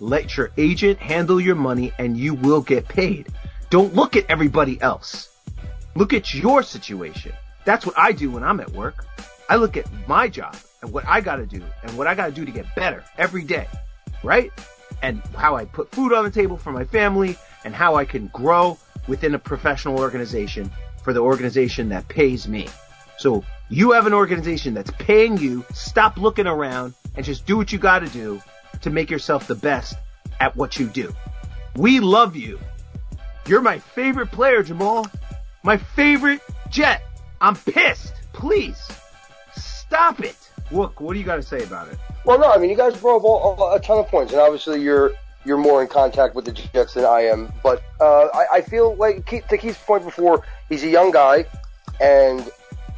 Let 0.00 0.36
your 0.36 0.50
agent 0.58 0.98
handle 0.98 1.40
your 1.40 1.54
money 1.54 1.92
and 1.98 2.18
you 2.18 2.34
will 2.34 2.60
get 2.60 2.86
paid. 2.86 3.28
Don't 3.70 3.94
look 3.94 4.14
at 4.14 4.26
everybody 4.28 4.80
else. 4.82 5.30
Look 5.94 6.12
at 6.12 6.34
your 6.34 6.62
situation. 6.62 7.32
That's 7.64 7.86
what 7.86 7.98
I 7.98 8.12
do 8.12 8.30
when 8.30 8.44
I'm 8.44 8.60
at 8.60 8.70
work. 8.72 9.06
I 9.48 9.56
look 9.56 9.76
at 9.76 9.86
my 10.06 10.28
job 10.28 10.54
and 10.82 10.92
what 10.92 11.06
I 11.06 11.22
gotta 11.22 11.46
do 11.46 11.62
and 11.82 11.96
what 11.96 12.06
I 12.06 12.14
gotta 12.14 12.32
do 12.32 12.44
to 12.44 12.50
get 12.50 12.66
better 12.74 13.04
every 13.16 13.42
day. 13.42 13.66
Right? 14.22 14.52
And 15.02 15.22
how 15.34 15.56
I 15.56 15.64
put 15.64 15.90
food 15.90 16.12
on 16.12 16.24
the 16.24 16.30
table 16.30 16.58
for 16.58 16.72
my 16.72 16.84
family 16.84 17.38
and 17.64 17.74
how 17.74 17.94
I 17.94 18.04
can 18.04 18.26
grow 18.28 18.76
within 19.08 19.34
a 19.34 19.38
professional 19.38 19.98
organization 19.98 20.70
for 21.02 21.14
the 21.14 21.20
organization 21.20 21.88
that 21.88 22.06
pays 22.08 22.46
me. 22.46 22.68
So 23.16 23.44
You 23.68 23.90
have 23.92 24.06
an 24.06 24.14
organization 24.14 24.74
that's 24.74 24.92
paying 24.92 25.38
you. 25.38 25.64
Stop 25.74 26.18
looking 26.18 26.46
around 26.46 26.94
and 27.16 27.26
just 27.26 27.46
do 27.46 27.56
what 27.56 27.72
you 27.72 27.78
got 27.78 28.00
to 28.00 28.08
do 28.08 28.40
to 28.82 28.90
make 28.90 29.10
yourself 29.10 29.46
the 29.46 29.54
best 29.54 29.94
at 30.40 30.54
what 30.56 30.78
you 30.78 30.86
do. 30.86 31.14
We 31.76 32.00
love 32.00 32.36
you. 32.36 32.58
You're 33.46 33.62
my 33.62 33.78
favorite 33.78 34.30
player, 34.32 34.62
Jamal. 34.62 35.06
My 35.62 35.76
favorite 35.76 36.40
Jet. 36.70 37.02
I'm 37.40 37.54
pissed. 37.54 38.14
Please 38.32 38.88
stop 39.54 40.20
it. 40.20 40.36
Look, 40.70 41.00
what 41.00 41.12
do 41.12 41.18
you 41.18 41.24
got 41.24 41.36
to 41.36 41.42
say 41.42 41.62
about 41.62 41.88
it? 41.88 41.98
Well, 42.24 42.38
no, 42.38 42.50
I 42.50 42.58
mean, 42.58 42.70
you 42.70 42.76
guys 42.76 42.96
brought 42.96 43.18
up 43.18 43.24
all, 43.24 43.72
a 43.72 43.80
ton 43.80 43.98
of 43.98 44.08
points, 44.08 44.32
and 44.32 44.40
obviously 44.40 44.82
you're 44.82 45.12
you're 45.44 45.58
more 45.58 45.80
in 45.80 45.86
contact 45.86 46.34
with 46.34 46.44
the 46.44 46.52
Jets 46.52 46.94
than 46.94 47.04
I 47.04 47.20
am. 47.20 47.52
But 47.62 47.84
uh, 48.00 48.26
I, 48.34 48.46
I 48.54 48.60
feel 48.62 48.96
like 48.96 49.26
Keith, 49.26 49.46
to 49.48 49.56
Keith's 49.56 49.78
point 49.78 50.02
before, 50.02 50.44
he's 50.68 50.82
a 50.82 50.88
young 50.88 51.12
guy, 51.12 51.46
and 52.00 52.50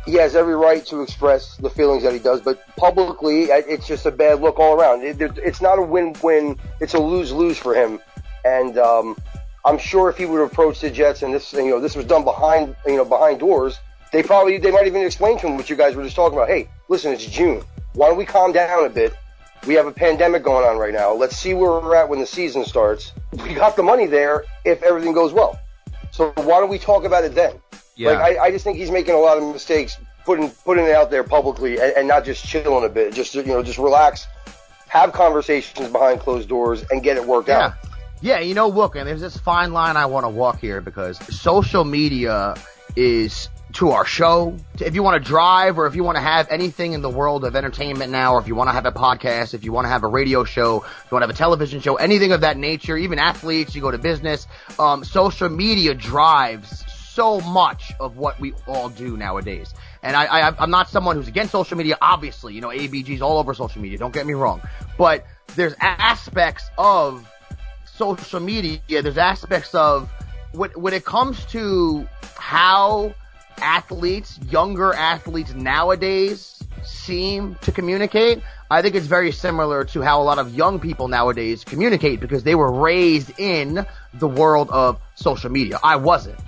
he 0.08 0.14
has 0.14 0.34
every 0.34 0.56
right 0.56 0.86
to 0.86 1.02
express 1.02 1.56
the 1.58 1.68
feelings 1.68 2.02
that 2.02 2.14
he 2.14 2.18
does. 2.18 2.40
But 2.40 2.66
publicly, 2.76 3.44
it's 3.44 3.86
just 3.86 4.06
a 4.06 4.10
bad 4.10 4.40
look 4.40 4.58
all 4.58 4.80
around. 4.80 5.04
It, 5.04 5.20
it's 5.20 5.60
not 5.60 5.78
a 5.78 5.82
win-win; 5.82 6.58
it's 6.80 6.94
a 6.94 6.98
lose-lose 6.98 7.58
for 7.58 7.74
him. 7.74 8.00
And 8.44 8.78
um, 8.78 9.16
I'm 9.66 9.76
sure 9.76 10.08
if 10.08 10.16
he 10.16 10.24
would 10.24 10.40
approach 10.40 10.80
the 10.80 10.90
Jets, 10.90 11.22
and 11.22 11.34
this, 11.34 11.52
you 11.52 11.66
know, 11.66 11.78
this 11.78 11.94
was 11.94 12.06
done 12.06 12.24
behind, 12.24 12.74
you 12.86 12.96
know, 12.96 13.04
behind 13.04 13.38
doors, 13.40 13.78
they 14.10 14.22
probably 14.22 14.56
they 14.56 14.70
might 14.70 14.86
even 14.86 15.02
explain 15.02 15.38
to 15.40 15.46
him 15.46 15.56
what 15.56 15.68
you 15.68 15.76
guys 15.76 15.94
were 15.94 16.04
just 16.04 16.16
talking 16.16 16.38
about. 16.38 16.48
Hey, 16.48 16.70
listen, 16.88 17.12
it's 17.12 17.26
June. 17.26 17.62
Why 17.92 18.08
don't 18.08 18.16
we 18.16 18.24
calm 18.24 18.52
down 18.52 18.86
a 18.86 18.88
bit? 18.88 19.12
We 19.66 19.74
have 19.74 19.86
a 19.86 19.92
pandemic 19.92 20.42
going 20.42 20.66
on 20.66 20.78
right 20.78 20.94
now. 20.94 21.12
Let's 21.12 21.36
see 21.36 21.52
where 21.52 21.72
we're 21.72 21.96
at 21.96 22.08
when 22.08 22.18
the 22.18 22.26
season 22.26 22.64
starts. 22.64 23.12
We 23.32 23.52
got 23.52 23.76
the 23.76 23.82
money 23.82 24.06
there 24.06 24.44
if 24.64 24.82
everything 24.82 25.12
goes 25.12 25.34
well. 25.34 25.58
So 26.12 26.32
why 26.36 26.60
don't 26.60 26.70
we 26.70 26.78
talk 26.78 27.04
about 27.04 27.24
it 27.24 27.34
then? 27.34 27.60
Yeah. 27.98 28.12
Like 28.12 28.38
I, 28.38 28.44
I 28.44 28.50
just 28.50 28.64
think 28.64 28.78
he's 28.78 28.90
making 28.90 29.14
a 29.14 29.18
lot 29.18 29.36
of 29.38 29.42
mistakes 29.52 29.98
putting 30.24 30.50
putting 30.50 30.84
it 30.84 30.92
out 30.92 31.10
there 31.10 31.24
publicly 31.24 31.78
and, 31.80 31.92
and 31.96 32.08
not 32.08 32.24
just 32.24 32.44
chilling 32.46 32.84
a 32.84 32.88
bit. 32.88 33.12
Just 33.12 33.34
you 33.34 33.42
know, 33.44 33.62
just 33.62 33.78
relax, 33.78 34.26
have 34.88 35.12
conversations 35.12 35.88
behind 35.90 36.20
closed 36.20 36.48
doors, 36.48 36.84
and 36.90 37.02
get 37.02 37.16
it 37.16 37.26
worked 37.26 37.48
Yeah. 37.48 37.66
out. 37.66 37.72
Yeah, 38.20 38.40
you 38.40 38.54
know, 38.54 38.68
look, 38.68 38.96
and 38.96 39.06
there's 39.06 39.20
this 39.20 39.36
fine 39.36 39.72
line 39.72 39.96
I 39.96 40.06
want 40.06 40.24
to 40.24 40.28
walk 40.30 40.60
here 40.60 40.80
because 40.80 41.18
social 41.36 41.84
media 41.84 42.54
is 42.96 43.48
to 43.74 43.90
our 43.90 44.04
show. 44.04 44.56
If 44.80 44.94
you 44.94 45.02
want 45.02 45.22
to 45.22 45.28
drive 45.28 45.78
or 45.78 45.86
if 45.86 45.94
you 45.94 46.02
want 46.02 46.16
to 46.16 46.22
have 46.22 46.48
anything 46.50 46.94
in 46.94 47.02
the 47.02 47.10
world 47.10 47.44
of 47.44 47.54
entertainment 47.54 48.10
now, 48.10 48.34
or 48.34 48.40
if 48.40 48.48
you 48.48 48.54
want 48.56 48.68
to 48.68 48.72
have 48.72 48.86
a 48.86 48.92
podcast, 48.92 49.54
if 49.54 49.62
you 49.64 49.72
want 49.72 49.84
to 49.84 49.88
have 49.90 50.02
a 50.04 50.08
radio 50.08 50.42
show, 50.44 50.78
if 50.78 51.04
you 51.10 51.14
want 51.16 51.22
to 51.22 51.26
have 51.28 51.34
a 51.34 51.38
television 51.38 51.80
show, 51.80 51.96
anything 51.96 52.32
of 52.32 52.40
that 52.40 52.56
nature, 52.56 52.96
even 52.96 53.18
athletes, 53.18 53.74
you 53.74 53.82
go 53.82 53.90
to 53.90 53.98
business, 53.98 54.46
um, 54.78 55.04
social 55.04 55.48
media 55.48 55.94
drives 55.94 56.82
so 57.18 57.40
much 57.40 57.92
of 57.98 58.16
what 58.16 58.38
we 58.38 58.54
all 58.68 58.88
do 58.88 59.16
nowadays. 59.16 59.74
And 60.04 60.14
I, 60.14 60.26
I, 60.26 60.54
I'm 60.56 60.70
not 60.70 60.88
someone 60.88 61.16
who's 61.16 61.26
against 61.26 61.50
social 61.50 61.76
media, 61.76 61.98
obviously, 62.00 62.54
you 62.54 62.60
know, 62.60 62.68
ABG's 62.68 63.20
all 63.20 63.38
over 63.38 63.54
social 63.54 63.82
media, 63.82 63.98
don't 63.98 64.14
get 64.14 64.24
me 64.24 64.34
wrong. 64.34 64.60
But 64.96 65.26
there's 65.56 65.74
aspects 65.80 66.70
of 66.78 67.28
social 67.84 68.38
media, 68.38 68.78
there's 69.02 69.18
aspects 69.18 69.74
of 69.74 70.08
when, 70.52 70.70
when 70.76 70.94
it 70.94 71.04
comes 71.04 71.44
to 71.46 72.06
how 72.36 73.12
athletes, 73.56 74.38
younger 74.48 74.94
athletes 74.94 75.52
nowadays 75.54 76.62
seem 76.84 77.56
to 77.62 77.72
communicate, 77.72 78.40
I 78.70 78.80
think 78.80 78.94
it's 78.94 79.08
very 79.08 79.32
similar 79.32 79.84
to 79.86 80.02
how 80.02 80.22
a 80.22 80.24
lot 80.24 80.38
of 80.38 80.54
young 80.54 80.78
people 80.78 81.08
nowadays 81.08 81.64
communicate 81.64 82.20
because 82.20 82.44
they 82.44 82.54
were 82.54 82.70
raised 82.70 83.32
in 83.40 83.84
the 84.14 84.28
world 84.28 84.70
of 84.70 85.00
social 85.16 85.50
media. 85.50 85.80
I 85.82 85.96
wasn't. 85.96 86.38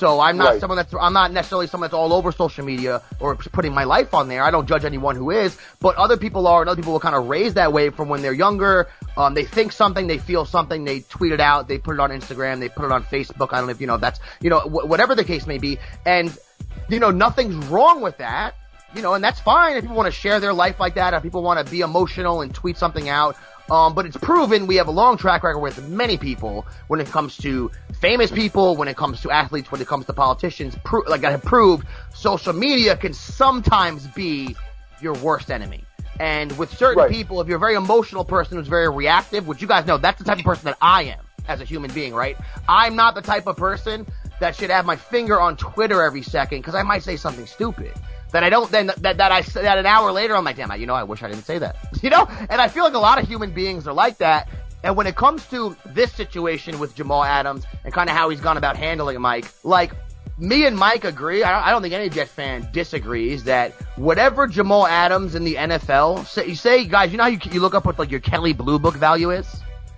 So 0.00 0.18
I'm 0.18 0.38
not 0.38 0.52
Right. 0.52 0.60
someone 0.60 0.76
that's 0.78 0.94
I'm 0.98 1.12
not 1.12 1.30
necessarily 1.30 1.66
someone 1.66 1.88
that's 1.88 1.94
all 1.94 2.14
over 2.14 2.32
social 2.32 2.64
media 2.64 3.02
or 3.20 3.36
putting 3.36 3.74
my 3.74 3.84
life 3.84 4.14
on 4.14 4.28
there. 4.28 4.42
I 4.42 4.50
don't 4.50 4.66
judge 4.66 4.86
anyone 4.86 5.14
who 5.14 5.30
is, 5.30 5.58
but 5.78 5.94
other 5.96 6.16
people 6.16 6.46
are, 6.46 6.62
and 6.62 6.70
other 6.70 6.80
people 6.80 6.94
were 6.94 7.00
kind 7.00 7.14
of 7.14 7.28
raised 7.28 7.56
that 7.56 7.74
way 7.74 7.90
from 7.90 8.08
when 8.08 8.22
they're 8.22 8.32
younger. 8.32 8.88
Um, 9.18 9.34
they 9.34 9.44
think 9.44 9.72
something, 9.72 10.06
they 10.06 10.16
feel 10.16 10.46
something, 10.46 10.84
they 10.86 11.00
tweet 11.00 11.32
it 11.32 11.40
out, 11.40 11.68
they 11.68 11.76
put 11.76 11.92
it 11.96 12.00
on 12.00 12.08
Instagram, 12.10 12.60
they 12.60 12.70
put 12.70 12.86
it 12.86 12.92
on 12.92 13.04
Facebook. 13.04 13.52
I 13.52 13.58
don't 13.58 13.66
know 13.66 13.72
if 13.72 13.80
you 13.82 13.86
know 13.86 13.98
that's 13.98 14.20
you 14.40 14.48
know 14.48 14.60
wh- 14.60 14.88
whatever 14.88 15.14
the 15.14 15.22
case 15.24 15.46
may 15.46 15.58
be, 15.58 15.78
and 16.06 16.34
you 16.88 16.98
know 16.98 17.10
nothing's 17.10 17.54
wrong 17.66 18.00
with 18.00 18.16
that. 18.18 18.54
You 18.96 19.02
know, 19.02 19.12
and 19.12 19.22
that's 19.22 19.38
fine 19.38 19.76
if 19.76 19.82
people 19.82 19.96
want 19.96 20.06
to 20.12 20.18
share 20.18 20.40
their 20.40 20.54
life 20.54 20.80
like 20.80 20.94
that, 20.94 21.12
if 21.12 21.22
people 21.22 21.42
want 21.42 21.64
to 21.64 21.70
be 21.70 21.80
emotional 21.82 22.40
and 22.40 22.52
tweet 22.54 22.76
something 22.78 23.08
out. 23.10 23.36
Um, 23.70 23.94
but 23.94 24.04
it's 24.04 24.16
proven 24.16 24.66
we 24.66 24.76
have 24.76 24.88
a 24.88 24.90
long 24.90 25.16
track 25.16 25.44
record 25.44 25.60
with 25.60 25.88
many 25.88 26.16
people 26.16 26.66
when 26.88 26.98
it 27.00 27.06
comes 27.06 27.36
to 27.36 27.70
famous 28.00 28.30
people, 28.30 28.76
when 28.76 28.88
it 28.88 28.96
comes 28.96 29.20
to 29.22 29.30
athletes, 29.30 29.70
when 29.70 29.80
it 29.80 29.86
comes 29.86 30.06
to 30.06 30.12
politicians, 30.12 30.76
pro- 30.84 31.02
like 31.02 31.24
I 31.24 31.30
have 31.30 31.42
proved, 31.42 31.86
social 32.14 32.52
media 32.52 32.96
can 32.96 33.12
sometimes 33.12 34.06
be 34.08 34.56
your 35.00 35.14
worst 35.14 35.50
enemy. 35.50 35.84
And 36.18 36.56
with 36.58 36.76
certain 36.76 37.02
Right. 37.04 37.10
people, 37.10 37.40
if 37.40 37.48
you're 37.48 37.56
a 37.56 37.60
very 37.60 37.74
emotional 37.74 38.24
person 38.24 38.58
who's 38.58 38.68
very 38.68 38.88
reactive, 38.90 39.46
which 39.46 39.62
you 39.62 39.68
guys 39.68 39.86
know, 39.86 39.96
that's 39.96 40.18
the 40.18 40.24
type 40.24 40.38
of 40.38 40.44
person 40.44 40.64
that 40.66 40.76
I 40.82 41.04
am 41.04 41.20
as 41.48 41.60
a 41.60 41.64
human 41.64 41.90
being, 41.92 42.14
right? 42.14 42.36
I'm 42.68 42.94
not 42.96 43.14
the 43.14 43.22
type 43.22 43.46
of 43.46 43.56
person 43.56 44.06
that 44.38 44.54
should 44.56 44.70
have 44.70 44.84
my 44.84 44.96
finger 44.96 45.40
on 45.40 45.56
Twitter 45.56 46.02
every 46.02 46.22
second 46.22 46.58
because 46.58 46.74
I 46.74 46.82
might 46.82 47.02
say 47.02 47.16
something 47.16 47.46
stupid. 47.46 47.92
That 48.32 48.44
I 48.44 48.50
don't 48.50 48.70
then 48.70 48.92
that 48.98 49.16
that 49.16 49.32
I 49.32 49.40
that 49.42 49.78
an 49.78 49.86
hour 49.86 50.12
later 50.12 50.36
I'm 50.36 50.44
like, 50.44 50.54
damn, 50.56 50.70
I- 50.70 50.76
you 50.76 50.86
know, 50.86 50.94
I 50.94 51.02
wish 51.02 51.22
I 51.22 51.28
didn't 51.28 51.44
say 51.44 51.58
that. 51.58 51.76
You 52.02 52.10
know, 52.10 52.26
and 52.48 52.60
I 52.60 52.68
feel 52.68 52.84
like 52.84 52.94
a 52.94 52.98
lot 52.98 53.20
of 53.20 53.26
human 53.26 53.50
beings 53.50 53.86
are 53.88 53.92
like 53.92 54.18
that. 54.18 54.48
And 54.82 54.96
when 54.96 55.06
it 55.06 55.16
comes 55.16 55.46
to 55.48 55.76
this 55.86 56.12
situation 56.12 56.78
with 56.78 56.94
Jamal 56.94 57.22
Adams 57.22 57.64
and 57.84 57.92
kind 57.92 58.08
of 58.08 58.16
how 58.16 58.30
he's 58.30 58.40
gone 58.40 58.56
about 58.56 58.76
handling 58.76 59.16
it, 59.16 59.20
Mike, 59.20 59.46
like 59.62 59.92
me 60.38 60.66
and 60.66 60.76
Mike 60.76 61.04
agree. 61.04 61.44
I 61.44 61.52
don't, 61.52 61.66
I 61.66 61.70
don't 61.70 61.82
think 61.82 61.94
any 61.94 62.08
Jet 62.08 62.28
fan 62.28 62.68
disagrees 62.72 63.44
that 63.44 63.72
whatever 63.96 64.46
Jamal 64.46 64.86
Adams 64.86 65.34
in 65.34 65.44
the 65.44 65.56
NFL 65.56 66.26
say, 66.26 66.46
you 66.46 66.54
say, 66.54 66.86
guys, 66.86 67.12
you 67.12 67.18
know 67.18 67.24
how 67.24 67.28
you, 67.28 67.38
you 67.52 67.60
look 67.60 67.74
up 67.74 67.84
what 67.84 67.98
like 67.98 68.10
your 68.10 68.20
Kelley 68.20 68.52
Blue 68.52 68.78
Book 68.78 68.94
value 68.94 69.30
is, 69.30 69.46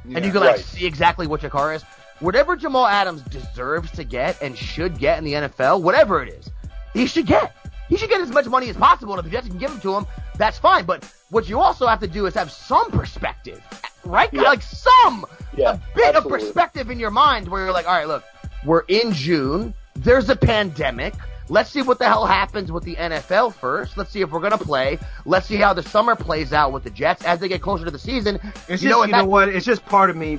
and 0.05 0.25
you 0.25 0.33
can 0.33 0.41
like 0.41 0.59
see 0.59 0.85
exactly 0.85 1.27
what 1.27 1.43
your 1.43 1.51
car 1.51 1.73
is. 1.75 1.85
Whatever 2.19 2.57
Jamal 2.57 2.87
Adams 2.87 3.23
deserves 3.23 3.91
to 3.93 4.05
get 4.05 4.41
and 4.43 4.57
should 4.57 4.99
get 4.99 5.19
in 5.19 5.25
the 5.25 5.33
NFL, 5.33 5.83
whatever 5.83 6.23
it 6.23 6.33
is, 6.33 6.51
he 6.93 7.07
should 7.07 7.27
get. 7.27 7.55
He 7.89 7.97
should 7.97 8.11
get 8.11 8.21
as 8.21 8.31
much 8.31 8.47
money 8.47 8.69
as 8.69 8.77
possible, 8.77 9.13
and 9.15 9.19
if 9.21 9.25
the 9.25 9.31
Jets 9.31 9.49
can 9.49 9.59
give 9.59 9.71
him 9.71 9.81
to 9.81 9.95
him, 9.95 10.07
that's 10.39 10.59
fine. 10.59 10.85
But 10.87 11.05
what 11.33 11.49
you 11.49 11.59
also 11.59 11.87
have 11.87 12.01
to 12.01 12.07
do 12.07 12.27
is 12.27 12.35
have 12.35 12.53
some 12.53 12.91
perspective, 12.91 13.61
right? 14.05 14.29
Yeah. 14.33 14.43
Like 14.43 14.61
some, 14.61 15.25
Yeah, 15.57 15.73
a 15.73 15.97
bit 15.97 16.15
of 16.15 16.29
perspective 16.29 16.91
in 16.91 17.01
your 17.01 17.11
mind 17.11 17.49
where 17.49 17.65
you're 17.65 17.73
like, 17.73 17.89
all 17.89 17.95
right, 17.95 18.07
look, 18.07 18.23
we're 18.67 18.85
in 18.89 19.13
June. 19.13 19.73
There's 19.95 20.29
a 20.29 20.37
pandemic. 20.37 21.15
Let's 21.49 21.71
see 21.71 21.81
what 21.81 21.99
the 21.99 22.07
hell 22.07 22.27
happens 22.27 22.71
with 22.71 22.85
the 22.85 22.97
NFL 22.97 23.55
first. 23.55 23.97
Let's 23.97 24.11
see 24.11 24.21
if 24.21 24.31
we're 24.31 24.41
gonna 24.41 24.59
play. 24.59 24.99
Let's 25.25 25.47
see 25.47 25.57
how 25.57 25.73
the 25.73 25.83
summer 25.83 26.15
plays 26.15 26.53
out 26.53 26.71
with 26.71 26.85
the 26.85 26.91
Jets 26.91 27.25
as 27.25 27.41
they 27.41 27.49
get 27.49 27.63
closer 27.63 27.87
to 27.87 27.91
the 27.91 27.99
season. 27.99 28.39
It's 28.69 28.69
you 28.69 28.75
just, 28.77 28.85
know 28.85 28.99
what? 28.99 29.09
you 29.09 29.17
know 29.17 29.25
what? 29.25 29.49
It's 29.49 29.67
just 29.67 29.85
part 29.87 30.11
of 30.11 30.17
me. 30.17 30.39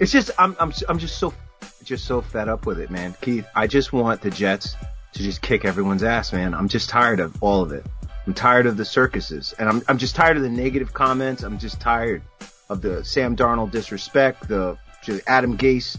It's 0.00 0.12
just 0.12 0.32
I'm 0.36 0.56
I'm 0.58 0.72
I'm 0.88 0.98
just 0.98 1.18
so 1.18 1.32
just 1.84 2.06
so 2.06 2.20
fed 2.20 2.48
up 2.48 2.66
with 2.66 2.80
it, 2.80 2.90
man. 2.90 3.14
Keith, 3.20 3.46
I 3.54 3.68
just 3.68 3.92
want 3.92 4.20
the 4.20 4.30
Jets 4.30 4.74
to 5.12 5.22
just 5.22 5.42
kick 5.42 5.64
everyone's 5.64 6.02
ass, 6.02 6.32
man. 6.32 6.54
I'm 6.54 6.68
just 6.68 6.88
tired 6.88 7.20
of 7.20 7.40
all 7.40 7.62
of 7.62 7.70
it. 7.70 7.86
I'm 8.26 8.34
tired 8.34 8.66
of 8.66 8.76
the 8.76 8.84
circuses, 8.84 9.54
and 9.58 9.68
I'm 9.68 9.82
I'm 9.88 9.98
just 9.98 10.14
tired 10.16 10.36
of 10.36 10.42
the 10.42 10.48
negative 10.50 10.92
comments. 10.94 11.42
I'm 11.42 11.58
just 11.58 11.80
tired 11.80 12.22
of 12.70 12.80
the 12.80 13.04
Sam 13.04 13.36
Darnold 13.36 13.70
disrespect, 13.70 14.48
the 14.48 14.78
Adam 15.26 15.58
Gase. 15.58 15.98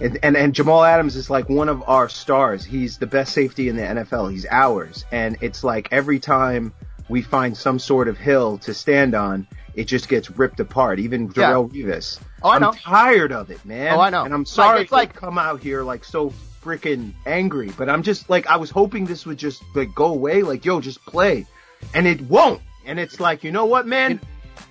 And, 0.00 0.18
and 0.22 0.36
and 0.36 0.54
Jamal 0.54 0.82
Adams 0.84 1.16
is 1.16 1.30
like 1.30 1.48
one 1.48 1.68
of 1.68 1.82
our 1.88 2.08
stars. 2.08 2.64
He's 2.64 2.98
the 2.98 3.06
best 3.06 3.32
safety 3.32 3.68
in 3.68 3.76
the 3.76 3.82
NFL. 3.82 4.30
He's 4.32 4.46
ours. 4.50 5.04
And 5.12 5.36
it's 5.40 5.62
like 5.62 5.88
every 5.92 6.18
time 6.18 6.72
we 7.08 7.22
find 7.22 7.56
some 7.56 7.78
sort 7.78 8.08
of 8.08 8.16
hill 8.18 8.58
to 8.58 8.74
stand 8.74 9.14
on, 9.14 9.46
it 9.74 9.84
just 9.84 10.08
gets 10.08 10.30
ripped 10.30 10.58
apart. 10.60 10.98
Even 10.98 11.26
Yeah. 11.26 11.50
Darrelle 11.52 11.70
Revis. 11.72 12.18
Oh, 12.42 12.50
I 12.50 12.58
know. 12.58 12.68
I'm 12.70 12.74
tired 12.74 13.32
of 13.32 13.50
it, 13.50 13.64
man. 13.64 13.94
Oh, 13.94 14.00
I 14.00 14.10
know. 14.10 14.24
And 14.24 14.34
I'm 14.34 14.40
Like, 14.40 14.46
sorry 14.48 14.82
it's 14.82 14.92
like- 14.92 15.14
come 15.14 15.38
out 15.38 15.60
here 15.60 15.82
like 15.82 16.04
so 16.04 16.32
freaking 16.62 17.12
angry, 17.26 17.70
but 17.76 17.88
I'm 17.88 18.02
just 18.02 18.30
like 18.30 18.46
I 18.46 18.56
was 18.56 18.70
hoping 18.70 19.04
this 19.04 19.26
would 19.26 19.38
just 19.38 19.62
like 19.74 19.94
go 19.94 20.06
away. 20.06 20.42
Like, 20.42 20.64
yo, 20.64 20.80
just 20.80 21.04
play, 21.04 21.46
and 21.94 22.06
it 22.06 22.20
won't. 22.22 22.62
And 22.84 22.98
it's 22.98 23.20
like, 23.20 23.44
you 23.44 23.52
know 23.52 23.64
what, 23.66 23.86
man? 23.86 24.20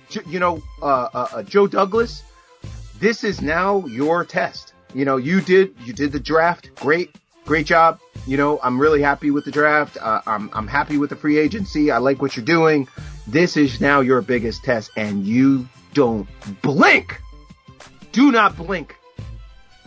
J- 0.08 0.22
you 0.26 0.38
know, 0.38 0.62
uh, 0.80 1.08
uh, 1.14 1.28
uh, 1.34 1.42
Joe 1.42 1.66
Douglas, 1.66 2.22
this 2.98 3.24
is 3.24 3.40
now 3.40 3.84
your 3.86 4.24
test. 4.24 4.74
You 4.94 5.04
know, 5.04 5.16
you 5.16 5.40
did 5.40 5.74
you 5.84 5.92
did 5.92 6.12
the 6.12 6.20
draft, 6.20 6.74
great, 6.76 7.14
great 7.44 7.66
job. 7.66 7.98
You 8.26 8.36
know, 8.36 8.60
I'm 8.62 8.78
really 8.78 9.02
happy 9.02 9.30
with 9.30 9.44
the 9.44 9.50
draft. 9.50 9.96
Uh, 10.00 10.20
I'm 10.26 10.50
I'm 10.52 10.68
happy 10.68 10.98
with 10.98 11.10
the 11.10 11.16
free 11.16 11.38
agency. 11.38 11.90
I 11.90 11.98
like 11.98 12.20
what 12.20 12.36
you're 12.36 12.44
doing. 12.44 12.88
This 13.26 13.56
is 13.56 13.80
now 13.80 14.00
your 14.00 14.20
biggest 14.20 14.64
test, 14.64 14.90
and 14.96 15.26
you 15.26 15.68
don't 15.94 16.28
blink. 16.62 17.20
Do 18.12 18.30
not 18.30 18.56
blink. 18.56 18.94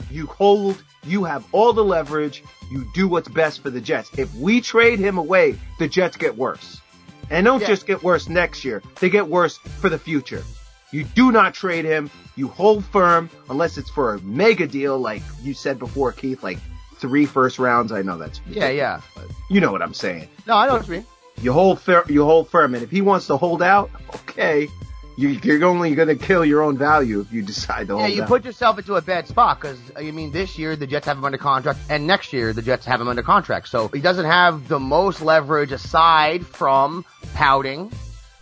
You 0.09 0.25
hold. 0.25 0.83
You 1.05 1.23
have 1.25 1.45
all 1.51 1.73
the 1.73 1.83
leverage. 1.83 2.43
You 2.71 2.85
do 2.93 3.07
what's 3.07 3.27
best 3.27 3.61
for 3.61 3.69
the 3.69 3.81
Jets. 3.81 4.09
If 4.17 4.33
we 4.35 4.61
trade 4.61 4.99
him 4.99 5.17
away, 5.17 5.55
the 5.79 5.87
Jets 5.87 6.17
get 6.17 6.37
worse. 6.37 6.81
And 7.29 7.45
don't 7.45 7.61
Yeah. 7.61 7.67
just 7.67 7.87
get 7.87 8.03
worse 8.03 8.29
next 8.29 8.63
year. 8.65 8.81
They 8.99 9.09
get 9.09 9.27
worse 9.27 9.57
for 9.57 9.89
the 9.89 9.97
future. 9.99 10.43
You 10.91 11.03
do 11.03 11.31
not 11.31 11.53
trade 11.53 11.85
him. 11.85 12.09
You 12.35 12.47
hold 12.47 12.85
firm 12.85 13.29
unless 13.49 13.77
it's 13.77 13.89
for 13.89 14.13
a 14.15 14.19
mega 14.21 14.67
deal, 14.67 14.97
like 14.99 15.21
you 15.43 15.53
said 15.53 15.79
before, 15.79 16.11
Keith, 16.11 16.43
like 16.43 16.59
three 16.99 17.25
first 17.25 17.59
rounds. 17.59 17.91
I 17.91 18.01
know 18.01 18.17
that's 18.17 18.39
Yeah, 18.47 18.69
yeah. 18.69 19.01
you 19.49 19.59
know 19.61 19.71
what 19.71 19.81
I'm 19.81 19.93
saying. 19.93 20.27
No, 20.47 20.55
I 20.55 20.67
know 20.67 20.73
what 20.75 20.87
you 20.87 20.93
mean. 20.93 21.05
You 21.41 21.51
hold 21.51 21.81
firm. 21.81 22.05
you 22.07 22.23
hold 22.23 22.49
firm, 22.49 22.73
and 22.75 22.83
if 22.83 22.89
he 22.91 23.01
wants 23.01 23.27
to 23.27 23.35
hold 23.37 23.61
out, 23.61 23.89
okay, 24.15 24.69
you, 25.17 25.29
you're 25.29 25.63
only 25.65 25.95
going 25.95 26.07
to 26.09 26.15
kill 26.15 26.43
your 26.43 26.61
own 26.61 26.77
value 26.77 27.19
if 27.21 27.31
you 27.31 27.41
decide 27.41 27.87
to 27.87 27.97
Yeah, 27.97 28.07
you 28.07 28.23
out. 28.23 28.27
put 28.27 28.43
yourself 28.45 28.77
into 28.77 28.95
a 28.95 29.01
bad 29.01 29.27
spot 29.27 29.59
because 29.61 29.79
I 29.95 30.07
uh, 30.09 30.11
mean, 30.11 30.31
this 30.31 30.57
year 30.57 30.75
the 30.75 30.87
Jets 30.87 31.05
have 31.07 31.17
him 31.17 31.25
under 31.25 31.37
contract, 31.37 31.79
and 31.89 32.05
next 32.05 32.33
year 32.33 32.51
the 32.53 32.61
Jets 32.61 32.85
have 32.85 32.99
him 33.01 33.07
under 33.07 33.23
contract. 33.23 33.69
So 33.69 33.87
he 33.89 34.01
doesn't 34.01 34.25
have 34.25 34.67
the 34.67 34.79
most 34.79 35.21
leverage 35.21 35.71
aside 35.71 36.45
from 36.45 37.05
pouting, 37.33 37.91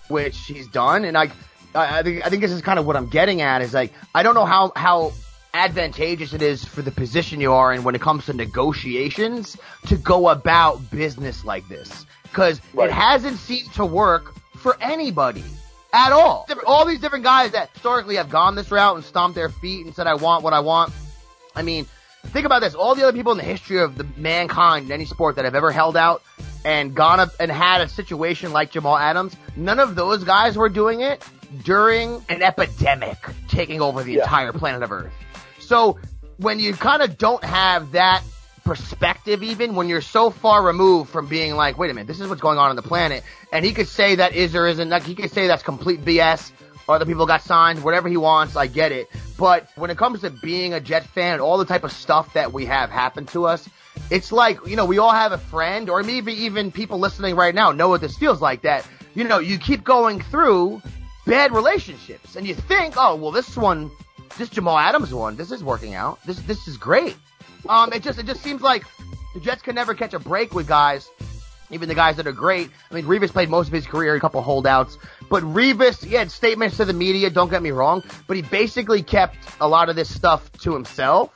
which 0.08 0.38
he's 0.46 0.68
done. 0.68 1.06
And 1.06 1.18
I, 1.18 1.26
I, 1.76 2.00
I 2.00 2.04
think 2.04 2.26
I 2.26 2.30
think 2.30 2.42
this 2.42 2.52
is 2.52 2.62
kind 2.62 2.80
of 2.80 2.86
what 2.86 2.96
I'm 2.96 3.08
getting 3.08 3.42
at 3.42 3.62
is 3.62 3.74
like 3.74 3.94
I 4.16 4.24
don't 4.24 4.36
know 4.36 4.46
how 4.46 4.72
how 4.76 5.14
advantageous 5.56 6.34
it 6.34 6.42
is 6.42 6.66
for 6.66 6.82
the 6.82 6.90
position 6.92 7.40
you 7.40 7.54
are 7.54 7.72
in 7.74 7.84
when 7.84 7.94
it 7.94 8.02
comes 8.02 8.26
to 8.26 8.34
negotiations 8.34 9.56
to 9.86 9.96
go 9.98 10.30
about 10.30 10.90
business 10.90 11.46
like 11.46 11.68
this 11.68 12.08
because 12.24 12.60
Right. 12.74 12.90
it 12.90 12.92
hasn't 12.94 13.38
seemed 13.38 13.72
to 13.74 13.86
work 13.86 14.34
for 14.58 14.76
anybody 14.82 15.44
at 15.94 16.12
all. 16.12 16.48
All 16.66 16.86
these 16.86 17.00
different 17.00 17.24
guys 17.24 17.52
that 17.52 17.70
historically 17.74 18.16
have 18.16 18.30
gone 18.30 18.56
this 18.56 18.72
route 18.72 18.96
and 18.96 19.06
stomped 19.06 19.36
their 19.36 19.50
feet 19.50 19.86
and 19.86 19.96
said, 19.96 20.08
I 20.08 20.16
want 20.16 20.44
what 20.44 20.52
I 20.54 20.60
want. 20.60 20.92
I 21.56 21.62
mean, 21.62 21.86
think 22.28 22.46
about 22.46 22.60
this. 22.62 22.74
All 22.76 22.96
the 22.96 23.04
other 23.04 23.14
people 23.16 23.32
in 23.32 23.38
the 23.38 23.44
history 23.44 23.78
of 23.80 23.96
the 23.98 24.06
mankind 24.18 24.88
in 24.88 24.92
any 24.92 25.06
sport 25.06 25.36
that 25.36 25.46
have 25.46 25.56
ever 25.56 25.72
held 25.72 25.96
out 25.96 26.24
and 26.66 26.96
gone 26.96 27.20
up 27.20 27.30
and 27.40 27.52
had 27.52 27.82
a 27.82 27.88
situation 27.88 28.52
like 28.52 28.72
Jamal 28.72 28.98
Adams, 28.98 29.36
none 29.56 29.80
of 29.80 29.96
those 29.96 30.24
guys 30.24 30.58
were 30.58 30.70
doing 30.70 31.02
it 31.02 31.24
during 31.64 32.24
an 32.30 32.42
epidemic 32.42 33.18
taking 33.48 33.82
over 33.82 34.02
the 34.04 34.14
Yeah. 34.14 34.24
entire 34.24 34.52
planet 34.54 34.82
of 34.82 34.92
Earth. 34.92 35.14
So 35.60 36.00
when 36.38 36.60
you 36.60 36.74
kind 36.74 37.04
of 37.04 37.18
don't 37.20 37.44
have 37.44 37.92
that 37.92 38.24
perspective 38.64 39.44
even 39.44 39.76
when 39.76 39.90
you're 39.90 40.02
so 40.02 40.30
far 40.30 40.64
removed 40.64 41.10
from 41.10 41.28
being 41.28 41.56
like, 41.56 41.78
wait 41.78 41.92
a 41.92 41.94
minute, 41.94 42.08
this 42.08 42.20
is 42.20 42.28
what's 42.28 42.42
going 42.42 42.58
on 42.58 42.70
on 42.70 42.76
the 42.76 42.82
planet. 42.82 43.24
And 43.52 43.66
he 43.66 43.74
could 43.74 43.88
say 43.88 44.16
that 44.16 44.34
is 44.34 44.56
or 44.56 44.68
isn't, 44.68 44.90
like 44.90 45.04
he 45.04 45.16
could 45.16 45.32
say 45.32 45.48
that's 45.48 45.64
complete 45.64 46.04
BS. 46.04 46.52
Other 46.88 47.06
people 47.06 47.26
got 47.26 47.42
signed, 47.42 47.84
whatever 47.84 48.10
he 48.10 48.18
wants, 48.18 48.56
I 48.56 48.68
get 48.68 48.92
it. 48.92 49.10
But 49.38 49.70
when 49.76 49.90
it 49.90 49.98
comes 49.98 50.22
to 50.22 50.30
being 50.30 50.74
a 50.74 50.80
Jet 50.80 51.06
fan 51.06 51.34
and 51.34 51.42
all 51.42 51.58
the 51.58 51.66
type 51.66 51.84
of 51.84 51.92
stuff 51.92 52.34
that 52.34 52.52
we 52.52 52.66
have 52.66 52.90
happen 52.90 53.26
to 53.28 53.46
us, 53.46 53.70
it's 54.10 54.32
like, 54.32 54.60
you 54.68 54.76
know, 54.76 54.86
we 54.86 54.98
all 54.98 55.12
have 55.12 55.32
a 55.32 55.38
friend 55.38 55.90
or 55.90 56.04
maybe 56.04 56.34
even 56.34 56.72
people 56.72 57.00
listening 57.00 57.36
right 57.36 57.56
now 57.56 57.72
know 57.72 57.88
what 57.88 58.02
this 58.02 58.18
feels 58.18 58.42
like 58.42 58.64
that, 58.64 58.86
you 59.16 59.24
know, 59.24 59.40
you 59.40 59.58
keep 59.58 59.84
going 59.84 60.20
through 60.20 60.82
bad 61.26 61.54
relationships 61.54 62.36
and 62.36 62.46
you 62.46 62.54
think, 62.56 62.96
oh, 62.98 63.16
well, 63.16 63.32
this 63.32 63.56
one, 63.56 63.90
this 64.38 64.50
Jamal 64.50 64.78
Adams 64.78 65.14
one, 65.14 65.36
this 65.36 65.52
is 65.52 65.64
working 65.64 65.94
out. 65.94 66.20
This, 66.26 66.40
this 66.42 66.68
is 66.68 66.78
great. 66.78 67.16
Um, 67.70 67.94
it 67.94 68.04
just 68.04 68.20
it 68.20 68.26
just 68.26 68.42
seems 68.42 68.62
like 68.62 68.84
the 69.34 69.40
Jets 69.40 69.62
can 69.62 69.76
never 69.76 69.94
catch 69.94 70.14
a 70.14 70.20
break 70.20 70.54
with 70.54 70.68
guys, 70.68 71.10
even 71.72 71.90
the 71.90 71.96
guys 71.96 72.18
that 72.18 72.28
are 72.28 72.34
great. 72.34 72.70
I 72.92 72.94
mean, 72.94 73.06
Revis 73.06 73.32
played 73.32 73.50
most 73.50 73.68
of 73.68 73.74
his 73.74 73.86
career, 73.86 74.16
a 74.16 74.20
couple 74.20 74.42
holdouts, 74.42 74.98
but 75.30 75.44
Revis, 75.44 76.04
he 76.04 76.14
had 76.14 76.32
statements 76.32 76.78
to 76.78 76.86
the 76.86 76.94
media. 76.94 77.30
Don't 77.30 77.50
get 77.50 77.64
me 77.64 77.72
wrong, 77.72 78.04
but 78.28 78.36
he 78.36 78.42
basically 78.44 79.02
kept 79.02 79.38
a 79.60 79.68
lot 79.68 79.90
of 79.90 79.96
this 79.96 80.14
stuff 80.14 80.52
to 80.60 80.74
himself 80.74 81.32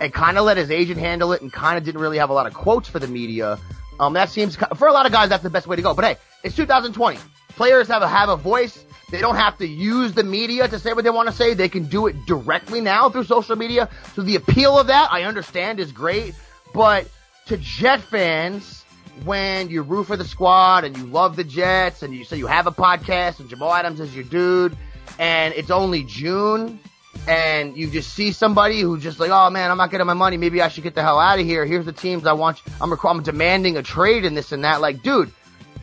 and 0.00 0.12
kind 0.12 0.38
of 0.38 0.44
let 0.44 0.56
his 0.56 0.70
agent 0.70 0.98
handle 0.98 1.32
it, 1.32 1.42
and 1.42 1.52
kind 1.52 1.78
of 1.78 1.84
didn't 1.84 2.00
really 2.00 2.18
have 2.18 2.30
a 2.30 2.34
lot 2.34 2.46
of 2.46 2.54
quotes 2.54 2.88
for 2.88 2.98
the 2.98 3.08
media. 3.08 3.58
Um, 3.98 4.12
that 4.12 4.28
seems 4.28 4.56
for 4.76 4.88
a 4.88 4.92
lot 4.92 5.06
of 5.06 5.12
guys 5.12 5.30
that's 5.30 5.42
the 5.42 5.50
best 5.50 5.66
way 5.66 5.76
to 5.76 5.82
go. 5.82 5.94
But 5.94 6.04
hey, 6.04 6.16
it's 6.44 6.54
2020. 6.54 7.18
Players 7.50 7.88
have 7.88 8.02
a 8.02 8.08
have 8.08 8.28
a 8.28 8.36
voice. 8.36 8.84
They 9.10 9.20
don't 9.20 9.36
have 9.36 9.58
to 9.58 9.66
use 9.66 10.14
the 10.14 10.24
media 10.24 10.66
to 10.66 10.78
say 10.78 10.92
what 10.92 11.04
they 11.04 11.10
want 11.10 11.28
to 11.28 11.34
say. 11.34 11.54
They 11.54 11.68
can 11.68 11.84
do 11.84 12.08
it 12.08 12.26
directly 12.26 12.80
now 12.80 13.08
through 13.08 13.24
social 13.24 13.54
media. 13.54 13.88
So 14.14 14.22
the 14.22 14.34
appeal 14.34 14.78
of 14.78 14.88
that, 14.88 15.12
I 15.12 15.22
understand, 15.22 15.78
is 15.78 15.92
great. 15.92 16.34
But 16.74 17.08
to 17.46 17.56
Jet 17.56 18.00
fans, 18.00 18.84
when 19.24 19.70
you 19.70 19.82
root 19.82 20.04
for 20.04 20.16
the 20.16 20.24
squad 20.24 20.84
and 20.84 20.96
you 20.96 21.04
love 21.04 21.36
the 21.36 21.44
Jets 21.44 22.02
and 22.02 22.14
you 22.14 22.24
say 22.24 22.36
you 22.36 22.48
have 22.48 22.66
a 22.66 22.72
podcast 22.72 23.40
and 23.40 23.48
Jamal 23.48 23.72
Adams 23.72 24.00
is 24.00 24.14
your 24.14 24.24
dude 24.24 24.76
and 25.18 25.54
it's 25.54 25.70
only 25.70 26.02
June 26.04 26.78
and 27.26 27.76
you 27.76 27.88
just 27.90 28.12
see 28.12 28.32
somebody 28.32 28.80
who's 28.80 29.02
just 29.02 29.18
like, 29.18 29.30
oh 29.30 29.50
man, 29.50 29.70
I'm 29.70 29.78
not 29.78 29.90
getting 29.90 30.06
my 30.06 30.14
money. 30.14 30.36
Maybe 30.36 30.60
I 30.60 30.68
should 30.68 30.84
get 30.84 30.94
the 30.94 31.02
hell 31.02 31.18
out 31.18 31.38
of 31.38 31.46
here. 31.46 31.64
Here's 31.64 31.86
the 31.86 31.92
teams 31.92 32.26
I 32.26 32.34
want. 32.34 32.60
I'm, 32.80 32.92
I'm 32.92 33.22
demanding 33.22 33.76
a 33.76 33.82
trade 33.82 34.24
and 34.24 34.36
this 34.36 34.52
and 34.52 34.64
that. 34.64 34.80
Like, 34.80 35.02
dude, 35.02 35.32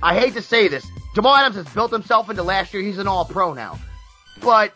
I 0.02 0.18
hate 0.20 0.34
to 0.34 0.42
say 0.42 0.68
this. 0.68 0.86
Jamal 1.16 1.36
Adams 1.36 1.56
has 1.56 1.74
built 1.74 1.92
himself 1.92 2.30
into 2.30 2.44
last 2.44 2.74
year. 2.74 2.84
He's 2.84 2.98
an 2.98 3.08
all 3.08 3.26
pro 3.26 3.54
now. 3.54 3.80
But 4.42 4.76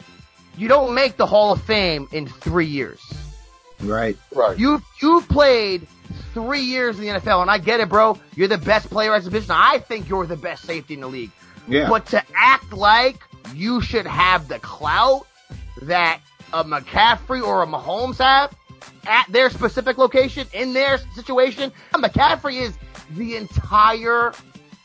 you 0.57 0.67
don't 0.67 0.93
make 0.93 1.17
the 1.17 1.25
Hall 1.25 1.51
of 1.51 1.61
Fame 1.63 2.07
in 2.11 2.27
three 2.27 2.65
years. 2.65 2.99
right. 3.81 4.17
Right. 4.33 4.57
You've, 4.57 4.83
you've 5.01 5.27
played 5.27 5.87
three 6.33 6.61
years 6.61 6.97
in 6.99 7.05
the 7.05 7.19
NFL, 7.19 7.41
and 7.41 7.49
I 7.51 7.57
get 7.57 7.79
it, 7.79 7.89
bro. 7.89 8.17
You're 8.35 8.47
the 8.47 8.57
best 8.57 8.89
player 8.89 9.13
at 9.13 9.23
the 9.23 9.31
position. 9.31 9.51
I 9.51 9.79
think 9.79 10.07
you're 10.09 10.25
the 10.25 10.37
best 10.37 10.63
safety 10.63 10.93
in 10.93 11.01
the 11.01 11.07
league. 11.07 11.31
Yeah. 11.67 11.89
But 11.89 12.05
to 12.07 12.23
act 12.35 12.71
like 12.73 13.17
you 13.53 13.81
should 13.81 14.05
have 14.07 14.47
the 14.47 14.59
clout 14.59 15.27
that 15.83 16.21
a 16.53 16.63
McCaffrey 16.63 17.41
or 17.41 17.63
a 17.63 17.67
Mahomes 17.67 18.17
have 18.19 18.55
at 19.05 19.25
their 19.29 19.49
specific 19.49 19.97
location, 19.97 20.47
in 20.53 20.73
their 20.73 20.97
situation, 21.15 21.71
McCaffrey 21.93 22.61
is 22.61 22.77
the 23.15 23.35
entire 23.35 24.33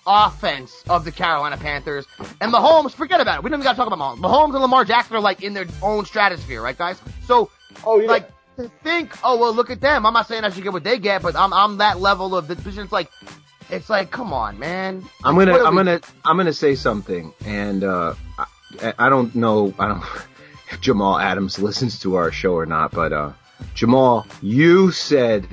offense 0.06 0.82
of 0.88 1.04
the 1.04 1.12
Carolina 1.12 1.56
Panthers. 1.56 2.06
And 2.40 2.52
Mahomes, 2.52 2.92
forget 2.92 3.20
about 3.20 3.38
it. 3.38 3.44
We 3.44 3.50
don't 3.50 3.60
even 3.60 3.64
got 3.64 3.72
to 3.72 3.76
talk 3.76 3.86
about 3.86 3.98
Mahomes. 3.98 4.20
Mahomes 4.20 4.52
and 4.54 4.62
Lamar 4.62 4.84
Jackson 4.84 5.16
are 5.16 5.20
like 5.20 5.42
in 5.42 5.54
their 5.54 5.66
own 5.82 6.04
stratosphere, 6.04 6.62
right, 6.62 6.76
guys? 6.76 7.00
So, 7.24 7.50
Oh, 7.84 7.98
yeah. 8.00 8.08
like, 8.08 8.30
to 8.58 8.70
think, 8.82 9.16
oh, 9.24 9.38
well, 9.38 9.54
look 9.54 9.70
at 9.70 9.80
them. 9.80 10.04
I'm 10.04 10.12
not 10.12 10.28
saying 10.28 10.44
I 10.44 10.50
should 10.50 10.62
get 10.62 10.72
what 10.74 10.84
they 10.84 10.98
get, 10.98 11.22
but 11.22 11.34
I'm, 11.36 11.52
I'm 11.54 11.78
that 11.78 12.00
level 12.00 12.36
of 12.36 12.48
the 12.48 12.56
position. 12.56 12.82
It's 12.84 12.92
like, 12.92 13.10
it's 13.70 13.88
like, 13.88 14.10
come 14.10 14.32
on, 14.34 14.58
man. 14.58 15.02
I'm 15.24 15.36
gonna, 15.36 15.54
I'm 15.64 15.74
we- 15.74 15.78
gonna, 15.84 16.00
I'm 16.24 16.36
gonna 16.36 16.52
say 16.52 16.74
something, 16.74 17.32
and 17.46 17.82
uh, 17.82 18.14
I, 18.38 18.92
I 18.98 19.08
don't 19.08 19.34
know, 19.34 19.72
I 19.78 19.88
don't 19.88 20.02
if 20.70 20.80
Jamal 20.82 21.18
Adams 21.18 21.58
listens 21.58 21.98
to 22.00 22.16
our 22.16 22.30
show 22.30 22.52
or 22.54 22.66
not, 22.66 22.90
but 22.90 23.14
uh, 23.14 23.32
Jamal, 23.74 24.26
you 24.42 24.90
said 24.90 25.48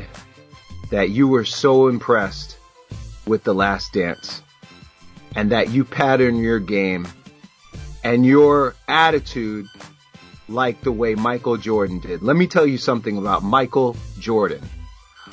that 0.92 1.10
you 1.10 1.30
were 1.30 1.46
so 1.46 1.88
impressed 1.88 2.58
with 3.26 3.44
the 3.44 3.54
Last 3.54 3.94
Dance, 3.94 4.42
and 5.36 5.52
that 5.52 5.70
you 5.70 5.84
pattern 5.84 6.38
your 6.38 6.60
game 6.60 7.08
and 8.04 8.26
your 8.26 8.76
attitude 8.88 9.68
like 10.48 10.82
the 10.82 10.92
way 10.92 11.16
Michael 11.16 11.58
Jordan 11.58 12.00
did. 12.00 12.22
Let 12.24 12.36
me 12.36 12.48
tell 12.48 12.66
you 12.66 12.78
something 12.78 13.18
about 13.18 13.44
Michael 13.44 13.96
Jordan. 14.20 14.62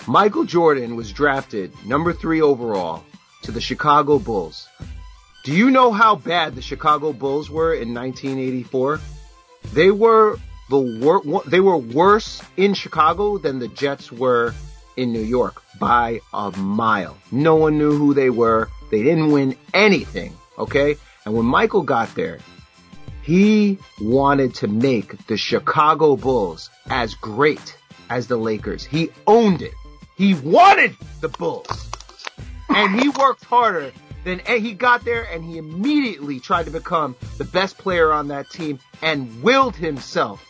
Michael 0.07 0.45
Jordan 0.45 0.95
was 0.95 1.13
drafted 1.13 1.73
number 1.85 2.13
three 2.13 2.41
overall 2.41 3.03
to 3.43 3.51
the 3.51 3.61
Chicago 3.61 4.19
Bulls. 4.19 4.69
Do 5.45 5.53
you 5.53 5.71
know 5.71 5.93
how 5.93 6.17
bad 6.17 6.55
the 6.55 6.63
Chicago 6.63 7.13
Bulls 7.13 7.49
were 7.49 7.73
in 7.73 7.95
1984? 7.95 9.01
They 9.73 9.91
were 9.91 10.39
the 10.69 10.79
wor- 10.79 11.43
they 11.47 11.61
were 11.61 11.77
worse 11.77 12.43
in 12.57 12.75
Chicago 12.75 13.39
than 13.39 13.59
the 13.59 13.69
Jets 13.69 14.11
were 14.11 14.55
in 14.97 15.13
New 15.13 15.23
York 15.23 15.63
by 15.79 16.21
a 16.33 16.51
mile. 16.53 17.17
No 17.31 17.57
one 17.57 17.79
knew 17.79 17.97
who 17.97 18.15
they 18.15 18.31
were. 18.31 18.69
They 18.91 19.03
didn't 19.03 19.33
win 19.33 19.57
anything. 19.75 20.37
Okay. 20.59 20.97
And 21.25 21.35
when 21.35 21.47
Michael 21.47 21.83
got 21.83 22.15
there, 22.15 22.39
he 23.23 23.79
wanted 24.01 24.55
to 24.57 24.69
make 24.69 25.27
the 25.27 25.37
Chicago 25.37 26.17
Bulls 26.17 26.71
as 26.89 27.15
great 27.15 27.77
as 28.09 28.29
the 28.29 28.37
Lakers. 28.37 28.85
He 28.85 29.11
owned 29.27 29.63
it. 29.63 29.75
He 30.17 30.35
wanted 30.35 30.97
the 31.21 31.29
Bulls. 31.29 31.91
And 32.69 33.01
he 33.01 33.09
worked 33.09 33.45
harder 33.45 33.93
than 34.25 34.41
and 34.41 34.65
he 34.65 34.75
got 34.75 35.05
there 35.05 35.25
and 35.25 35.45
he 35.45 35.59
immediately 35.59 36.41
tried 36.41 36.67
to 36.67 36.71
become 36.71 37.17
the 37.39 37.45
best 37.45 37.79
player 37.79 38.13
on 38.13 38.29
that 38.29 38.51
team 38.51 38.79
and 39.03 39.43
willed 39.43 39.77
himself 39.77 40.45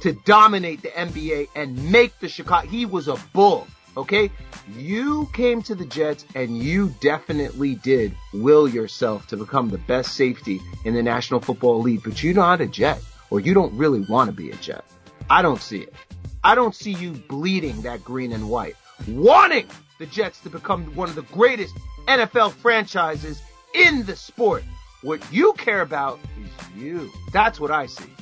to 0.00 0.12
dominate 0.12 0.82
the 0.82 0.88
NBA 0.88 1.48
and 1.54 1.90
make 1.90 2.18
the 2.20 2.28
Chicago. 2.28 2.66
He 2.68 2.86
was 2.86 3.08
a 3.08 3.16
bull. 3.32 3.66
Okay. 3.96 4.30
You 4.76 5.28
came 5.32 5.62
to 5.62 5.74
the 5.74 5.84
Jets 5.84 6.24
and 6.34 6.56
you 6.56 6.94
definitely 7.00 7.74
did 7.74 8.14
will 8.32 8.68
yourself 8.68 9.26
to 9.28 9.36
become 9.36 9.68
the 9.68 9.78
best 9.78 10.14
safety 10.14 10.60
in 10.84 10.94
the 10.94 11.02
National 11.02 11.40
Football 11.40 11.80
League, 11.80 12.02
but 12.04 12.22
you're 12.22 12.34
not 12.34 12.60
a 12.60 12.66
Jet 12.66 13.02
or 13.30 13.40
you 13.40 13.54
don't 13.54 13.76
really 13.76 14.00
want 14.00 14.28
to 14.28 14.36
be 14.36 14.50
a 14.50 14.56
Jet. 14.56 14.84
I 15.28 15.42
don't 15.42 15.60
see 15.60 15.80
it. 15.80 15.94
I 16.42 16.54
don't 16.54 16.74
see 16.74 16.92
you 16.92 17.12
bleeding 17.12 17.82
that 17.82 18.02
green 18.02 18.32
and 18.32 18.48
white, 18.48 18.76
wanting 19.06 19.66
the 19.98 20.06
Jets 20.06 20.40
to 20.40 20.50
become 20.50 20.94
one 20.94 21.08
of 21.08 21.14
the 21.14 21.22
greatest 21.22 21.74
NFL 22.06 22.52
franchises 22.52 23.42
in 23.74 24.04
the 24.06 24.16
sport. 24.16 24.64
What 25.02 25.20
you 25.32 25.52
care 25.54 25.80
about 25.80 26.18
is 26.42 26.82
you. 26.82 27.10
That's 27.32 27.60
what 27.60 27.70
I 27.70 27.86
see. 27.86 28.12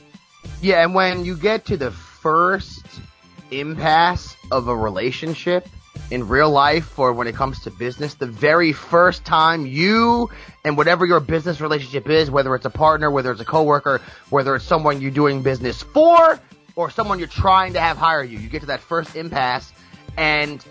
Yeah, 0.61 0.83
and 0.83 0.94
when 0.94 1.24
you 1.24 1.37
get 1.37 1.66
to 1.66 1.76
the 1.76 1.90
first 1.90 2.85
impasse 3.50 4.35
of 4.51 4.69
a 4.69 4.77
relationship 4.77 5.69
in 6.11 6.29
real 6.29 6.51
life 6.51 6.99
or 6.99 7.13
when 7.13 7.27
it 7.27 7.35
comes 7.35 7.61
to 7.61 7.71
business, 7.71 8.15
the 8.15 8.27
very 8.27 8.73
first 8.73 9.25
time 9.25 9.67
you 9.67 10.31
and 10.65 10.77
whatever 10.77 11.05
your 11.05 11.21
business 11.21 11.61
relationship 11.61 12.09
is, 12.09 12.31
whether 12.31 12.55
it's 12.55 12.65
a 12.65 12.71
partner, 12.71 13.11
whether 13.11 13.31
it's 13.31 13.41
a 13.41 13.45
coworker, 13.45 14.01
whether 14.31 14.55
it's 14.57 14.65
someone 14.65 15.01
you're 15.01 15.11
doing 15.11 15.43
business 15.43 15.83
for 15.83 16.41
or 16.77 16.91
someone 16.91 17.19
you're 17.19 17.29
trying 17.29 17.73
to 17.73 17.81
have 17.81 17.97
hire 17.97 18.23
you, 18.23 18.39
you 18.39 18.49
get 18.49 18.61
to 18.61 18.67
that 18.67 18.81
first 18.81 19.17
impasse 19.17 19.73
and 20.17 20.65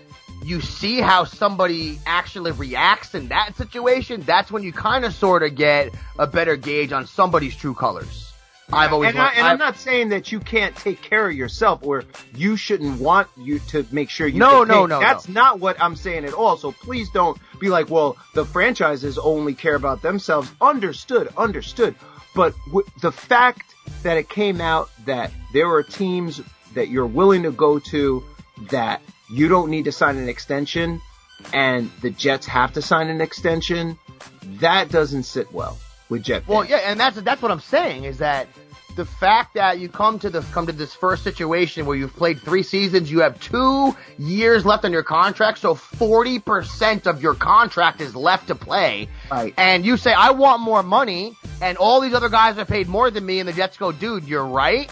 you 0.44 0.60
see 0.60 1.00
how 1.00 1.24
somebody 1.24 1.98
actually 2.06 2.52
reacts 2.52 3.14
in 3.14 3.28
that 3.28 3.56
situation, 3.56 4.20
that's 4.22 4.50
when 4.50 4.62
you 4.62 4.72
kind 4.72 5.04
of 5.04 5.12
sort 5.12 5.42
of 5.42 5.54
get 5.54 5.92
a 6.18 6.26
better 6.26 6.56
gauge 6.56 6.92
on 6.92 7.06
somebody's 7.06 7.56
true 7.56 7.74
colors. 7.74 8.27
I've 8.72 8.92
always 8.92 9.10
and, 9.10 9.18
I, 9.18 9.50
I'm 9.50 9.58
not 9.58 9.76
saying 9.76 10.10
that 10.10 10.30
you 10.30 10.40
can't 10.40 10.76
take 10.76 11.00
care 11.00 11.28
of 11.28 11.34
yourself 11.34 11.80
or 11.82 12.04
you 12.34 12.56
shouldn't 12.56 13.00
want 13.00 13.28
you 13.36 13.60
to 13.70 13.86
make 13.90 14.10
sure 14.10 14.26
you 14.26 14.38
No, 14.38 14.62
no, 14.62 14.84
no, 14.84 15.00
That's 15.00 15.26
no. 15.26 15.40
not 15.40 15.60
what 15.60 15.80
I'm 15.80 15.96
saying 15.96 16.26
at 16.26 16.34
all. 16.34 16.56
So 16.58 16.72
please 16.72 17.08
don't 17.10 17.38
be 17.58 17.70
like, 17.70 17.88
well, 17.88 18.18
the 18.34 18.44
franchises 18.44 19.16
only 19.16 19.54
care 19.54 19.74
about 19.74 20.02
themselves. 20.02 20.50
Understood, 20.60 21.32
understood. 21.36 21.94
But 22.34 22.54
w- 22.66 22.86
the 23.00 23.10
fact 23.12 23.74
that 24.02 24.18
it 24.18 24.28
came 24.28 24.60
out 24.60 24.90
that 25.06 25.32
there 25.54 25.70
are 25.70 25.82
teams 25.82 26.42
that 26.74 26.88
you're 26.88 27.06
willing 27.06 27.44
to 27.44 27.50
go 27.50 27.78
to 27.78 28.22
that 28.70 29.00
you 29.30 29.48
don't 29.48 29.70
need 29.70 29.86
to 29.86 29.92
sign 29.92 30.18
an 30.18 30.28
extension 30.28 31.00
and 31.54 31.90
the 32.02 32.10
Jets 32.10 32.46
have 32.46 32.74
to 32.74 32.82
sign 32.82 33.08
an 33.08 33.20
extension, 33.22 33.98
that 34.60 34.90
doesn't 34.90 35.22
sit 35.22 35.52
well 35.52 35.78
with 36.08 36.22
Jet 36.22 36.46
Well, 36.46 36.64
yeah, 36.64 36.78
and 36.78 36.98
that's 36.98 37.20
that's 37.22 37.42
what 37.42 37.50
I'm 37.50 37.60
saying 37.60 38.04
is 38.04 38.18
that 38.18 38.48
the 38.96 39.04
fact 39.04 39.54
that 39.54 39.78
you 39.78 39.88
come 39.88 40.18
to 40.18 40.30
the 40.30 40.40
come 40.52 40.66
to 40.66 40.72
this 40.72 40.92
first 40.94 41.22
situation 41.22 41.86
where 41.86 41.96
you've 41.96 42.16
played 42.16 42.40
three 42.40 42.62
seasons, 42.64 43.10
you 43.10 43.20
have 43.20 43.40
two 43.40 43.94
years 44.18 44.66
left 44.66 44.84
on 44.84 44.92
your 44.92 45.04
contract, 45.04 45.58
so 45.58 45.74
40% 45.74 47.06
of 47.06 47.22
your 47.22 47.34
contract 47.34 48.00
is 48.00 48.16
left 48.16 48.48
to 48.48 48.54
play, 48.54 49.08
Right. 49.30 49.54
and 49.56 49.84
you 49.84 49.96
say 49.96 50.12
I 50.12 50.30
want 50.30 50.62
more 50.62 50.82
money, 50.82 51.36
and 51.62 51.78
all 51.78 52.00
these 52.00 52.14
other 52.14 52.28
guys 52.28 52.58
are 52.58 52.64
paid 52.64 52.88
more 52.88 53.10
than 53.10 53.24
me, 53.24 53.38
and 53.40 53.48
the 53.48 53.52
Jets 53.52 53.76
go, 53.76 53.92
dude, 53.92 54.24
you're 54.24 54.44
right. 54.46 54.90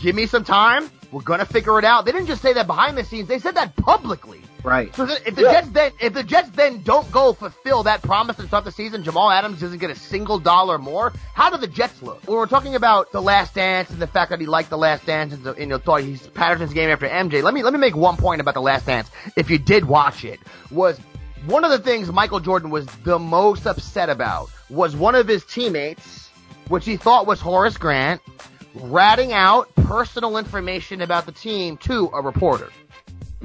Give 0.00 0.14
me 0.14 0.26
some 0.26 0.44
time. 0.44 0.90
We're 1.10 1.22
gonna 1.22 1.44
figure 1.44 1.78
it 1.78 1.84
out. 1.84 2.06
They 2.06 2.12
didn't 2.12 2.26
just 2.28 2.40
say 2.42 2.54
that 2.54 2.66
behind 2.66 2.96
the 2.96 3.04
scenes; 3.04 3.28
they 3.28 3.38
said 3.38 3.54
that 3.56 3.76
publicly. 3.76 4.40
Right. 4.64 4.94
So 4.94 5.04
if 5.04 5.34
the 5.34 5.42
Yeah. 5.42 5.52
Jets 5.52 5.68
then 5.70 5.92
if 6.00 6.12
the 6.12 6.22
Jets 6.22 6.50
then 6.50 6.82
don't 6.82 7.10
go 7.10 7.32
fulfill 7.32 7.82
that 7.84 8.02
promise 8.02 8.38
and 8.38 8.46
start 8.46 8.64
the 8.64 8.72
season, 8.72 9.02
Jamal 9.02 9.30
Adams 9.30 9.60
doesn't 9.60 9.78
get 9.78 9.90
a 9.90 9.94
single 9.96 10.38
dollar 10.38 10.78
more. 10.78 11.12
How 11.34 11.50
do 11.50 11.56
the 11.56 11.66
Jets 11.66 12.00
look? 12.02 12.22
When 12.26 12.36
we're 12.36 12.46
talking 12.46 12.74
about 12.74 13.10
the 13.12 13.20
Last 13.20 13.54
Dance 13.54 13.90
and 13.90 14.00
the 14.00 14.06
fact 14.06 14.30
that 14.30 14.40
he 14.40 14.46
liked 14.46 14.70
the 14.70 14.78
Last 14.78 15.04
Dance 15.04 15.32
and, 15.32 15.42
the, 15.42 15.50
and 15.50 15.60
you 15.60 15.66
know, 15.66 15.78
thought 15.78 16.02
he's 16.02 16.26
Patterson's 16.28 16.72
game 16.72 16.90
after 16.90 17.08
MJ. 17.08 17.42
Let 17.42 17.54
me 17.54 17.62
let 17.62 17.72
me 17.72 17.78
make 17.80 17.96
one 17.96 18.16
point 18.16 18.40
about 18.40 18.54
the 18.54 18.62
Last 18.62 18.86
Dance. 18.86 19.10
If 19.36 19.50
you 19.50 19.58
did 19.58 19.84
watch 19.84 20.24
it, 20.24 20.38
was 20.70 20.98
one 21.46 21.64
of 21.64 21.70
the 21.70 21.78
things 21.80 22.10
Michael 22.12 22.40
Jordan 22.40 22.70
was 22.70 22.86
the 23.04 23.18
most 23.18 23.66
upset 23.66 24.10
about 24.10 24.48
was 24.70 24.94
one 24.94 25.16
of 25.16 25.26
his 25.26 25.44
teammates, 25.44 26.30
which 26.68 26.84
he 26.84 26.96
thought 26.96 27.26
was 27.26 27.40
Horace 27.40 27.76
Grant, 27.76 28.20
ratting 28.74 29.32
out 29.32 29.74
personal 29.74 30.38
information 30.38 31.02
about 31.02 31.26
the 31.26 31.32
team 31.32 31.76
to 31.78 32.10
a 32.14 32.22
reporter 32.22 32.70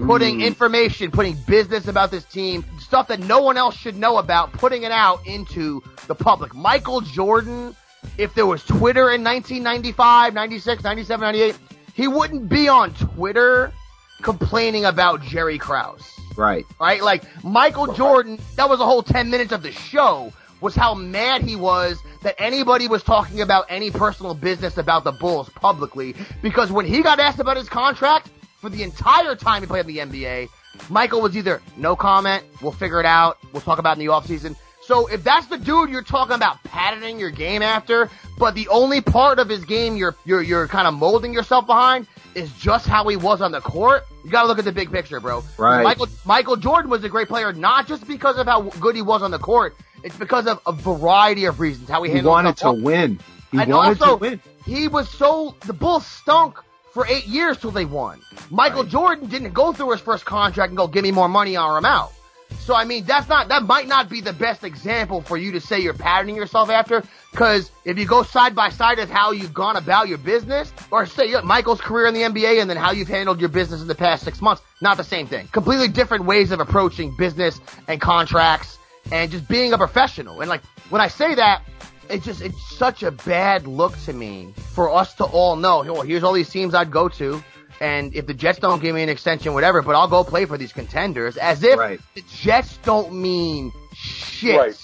putting 0.05 0.39
mm. 0.39 0.45
information, 0.45 1.11
putting 1.11 1.35
business 1.47 1.87
about 1.87 2.11
this 2.11 2.25
team, 2.25 2.63
stuff 2.79 3.07
that 3.07 3.19
no 3.19 3.41
one 3.41 3.57
else 3.57 3.75
should 3.75 3.97
know 3.97 4.17
about, 4.17 4.51
putting 4.53 4.83
it 4.83 4.91
out 4.91 5.25
into 5.25 5.81
the 6.07 6.15
public. 6.15 6.53
Michael 6.53 7.01
Jordan, 7.01 7.75
if 8.17 8.33
there 8.35 8.45
was 8.45 8.63
Twitter 8.63 9.11
in 9.11 9.23
1995, 9.23 10.33
96, 10.33 10.83
97, 10.83 11.21
98, 11.21 11.57
he 11.93 12.07
wouldn't 12.07 12.47
be 12.47 12.67
on 12.67 12.93
Twitter 12.93 13.73
complaining 14.21 14.85
about 14.85 15.21
Jerry 15.21 15.57
Krause 15.57 16.01
Right. 16.35 16.65
right? 16.79 17.01
Like 17.01 17.23
Michael 17.43 17.93
Jordan, 17.93 18.39
that 18.55 18.69
was 18.69 18.79
a 18.79 18.85
whole 18.85 19.03
10 19.03 19.29
minutes 19.29 19.51
of 19.51 19.63
the 19.63 19.71
show 19.71 20.31
was 20.61 20.75
how 20.75 20.93
mad 20.93 21.41
he 21.41 21.55
was 21.55 22.01
that 22.23 22.35
anybody 22.39 22.87
was 22.87 23.03
talking 23.03 23.41
about 23.41 23.65
any 23.69 23.91
personal 23.91 24.33
business 24.33 24.77
about 24.77 25.03
the 25.03 25.11
Bulls 25.11 25.49
publicly 25.49 26.15
because 26.41 26.71
when 26.71 26.85
he 26.85 27.03
got 27.03 27.19
asked 27.19 27.39
about 27.39 27.57
his 27.57 27.69
contract 27.69 28.29
for 28.57 28.69
the 28.69 28.83
entire 28.83 29.35
time 29.35 29.61
he 29.61 29.67
played 29.67 29.87
in 29.87 30.11
the 30.11 30.19
NBA, 30.21 30.49
Michael 30.89 31.21
was 31.21 31.35
either 31.35 31.61
no 31.75 31.95
comment, 31.95 32.43
we'll 32.61 32.71
figure 32.71 32.99
it 32.99 33.05
out, 33.05 33.37
we'll 33.51 33.61
talk 33.61 33.79
about 33.79 33.97
it 33.97 34.01
in 34.01 34.07
the 34.07 34.13
offseason. 34.13 34.55
So 34.81 35.07
if 35.07 35.23
that's 35.23 35.47
the 35.47 35.57
dude 35.57 35.89
you're 35.89 36.01
talking 36.01 36.35
about 36.35 36.63
patterning 36.63 37.19
your 37.19 37.29
game 37.29 37.61
after, 37.61 38.09
but 38.37 38.55
the 38.55 38.69
only 38.69 39.01
part 39.01 39.37
of 39.37 39.49
his 39.49 39.65
game 39.65 39.97
you're 39.97 40.15
you're 40.23 40.41
you're 40.41 40.67
kind 40.67 40.87
of 40.87 40.93
molding 40.93 41.33
yourself 41.33 41.65
behind 41.67 42.07
is 42.35 42.53
just 42.53 42.87
how 42.87 43.05
he 43.07 43.17
was 43.17 43.41
on 43.41 43.51
the 43.51 43.59
court, 43.59 44.03
you 44.23 44.31
gotta 44.31 44.47
look 44.47 44.59
at 44.59 44.65
the 44.65 44.71
big 44.71 44.89
picture, 44.91 45.19
bro. 45.19 45.43
Right. 45.57 45.83
Michael 45.83 46.07
Michael 46.23 46.55
Jordan 46.55 46.89
was 46.89 47.03
a 47.03 47.09
great 47.09 47.27
player, 47.27 47.51
not 47.51 47.85
just 47.87 48.07
because 48.07 48.37
of 48.37 48.45
how 48.47 48.61
good 48.61 48.95
he 48.95 49.01
was 49.01 49.21
on 49.21 49.31
the 49.31 49.39
court. 49.39 49.75
It's 50.03 50.15
because 50.15 50.47
of 50.47 50.61
a 50.65 50.71
variety 50.71 51.45
of 51.45 51.59
reasons. 51.59 51.89
How 51.89 52.03
he, 52.03 52.09
He 52.09 52.15
handled 52.15 52.31
wanted 52.31 52.57
to 52.57 52.71
win. 52.71 53.19
He 53.51 53.57
and 53.59 53.73
wanted 53.73 54.01
also, 54.01 54.17
to 54.17 54.21
win. 54.21 54.41
he 54.65 54.87
was 54.87 55.09
so 55.09 55.55
the 55.65 55.73
Bulls 55.73 56.05
stunk 56.05 56.59
for 56.97 57.05
eight 57.07 57.27
years 57.27 57.59
till 57.59 57.69
they 57.69 57.85
won. 57.85 58.19
Michael 58.49 58.83
Jordan 58.83 59.29
didn't 59.29 59.53
go 59.53 59.71
through 59.71 59.91
his 59.91 60.01
first 60.01 60.25
contract 60.25 60.71
and 60.71 60.77
go, 60.77 60.87
"Give 60.87 61.03
me 61.03 61.11
more 61.11 61.29
money 61.29 61.55
or 61.55 61.77
I'm 61.77 61.85
out." 61.85 62.11
So 62.57 62.73
I 62.73 62.85
mean, 62.85 63.03
that's 63.05 63.29
not 63.29 63.49
that 63.49 63.61
might 63.61 63.87
not 63.87 64.09
be 64.09 64.19
the 64.19 64.33
best 64.33 64.63
example 64.63 65.21
for 65.21 65.37
you 65.37 65.51
to 65.51 65.61
say 65.61 65.79
you're 65.79 65.93
patterning 65.93 66.35
yourself 66.35 66.71
after. 66.71 67.03
Because 67.29 67.69
if 67.85 67.99
you 67.99 68.07
go 68.07 68.23
side 68.23 68.55
by 68.55 68.69
side 68.69 68.97
with 68.97 69.11
how 69.11 69.31
you've 69.31 69.53
gone 69.53 69.77
about 69.77 70.07
your 70.07 70.17
business, 70.17 70.73
or 70.89 71.05
say 71.05 71.35
Michael's 71.43 71.81
career 71.81 72.07
in 72.07 72.15
the 72.15 72.23
NBA 72.23 72.59
and 72.61 72.67
then 72.67 72.77
how 72.77 72.89
you've 72.89 73.07
handled 73.07 73.39
your 73.39 73.49
business 73.49 73.79
in 73.79 73.87
the 73.87 73.93
past 73.93 74.23
six 74.23 74.41
months, 74.41 74.63
not 74.81 74.97
the 74.97 75.03
same 75.03 75.27
thing. 75.27 75.47
Completely 75.51 75.89
different 75.89 76.25
ways 76.25 76.51
of 76.51 76.59
approaching 76.59 77.15
business 77.15 77.61
and 77.87 78.01
contracts 78.01 78.79
and 79.11 79.29
just 79.29 79.47
being 79.47 79.71
a 79.71 79.77
professional. 79.77 80.41
And 80.41 80.49
like 80.49 80.63
when 80.89 80.99
I 80.99 81.09
say 81.09 81.35
that, 81.35 81.61
it's 82.09 82.25
just 82.25 82.41
it's 82.41 82.61
such 82.77 83.03
a 83.03 83.11
bad 83.11 83.67
look 83.67 83.97
to 84.05 84.13
me 84.13 84.53
for 84.73 84.93
us 84.93 85.13
to 85.15 85.23
all 85.25 85.55
know. 85.55 85.83
Oh, 85.87 86.01
here's 86.01 86.23
all 86.23 86.33
these 86.33 86.49
teams 86.49 86.73
I'd 86.73 86.91
go 86.91 87.07
to, 87.09 87.43
and 87.81 88.15
if 88.15 88.25
the 88.27 88.33
Jets 88.33 88.59
don't 88.59 88.81
give 88.81 88.95
me 88.95 89.03
an 89.03 89.09
extension, 89.09 89.53
whatever, 89.53 89.81
but 89.81 89.95
I'll 89.95 90.07
go 90.07 90.23
play 90.23 90.45
for 90.45 90.57
these 90.57 90.73
contenders, 90.73 91.37
as 91.37 91.63
if 91.63 91.77
Right. 91.77 91.99
the 92.15 92.23
Jets 92.33 92.77
don't 92.83 93.13
mean 93.13 93.71
shit 93.93 94.57
Right. 94.59 94.75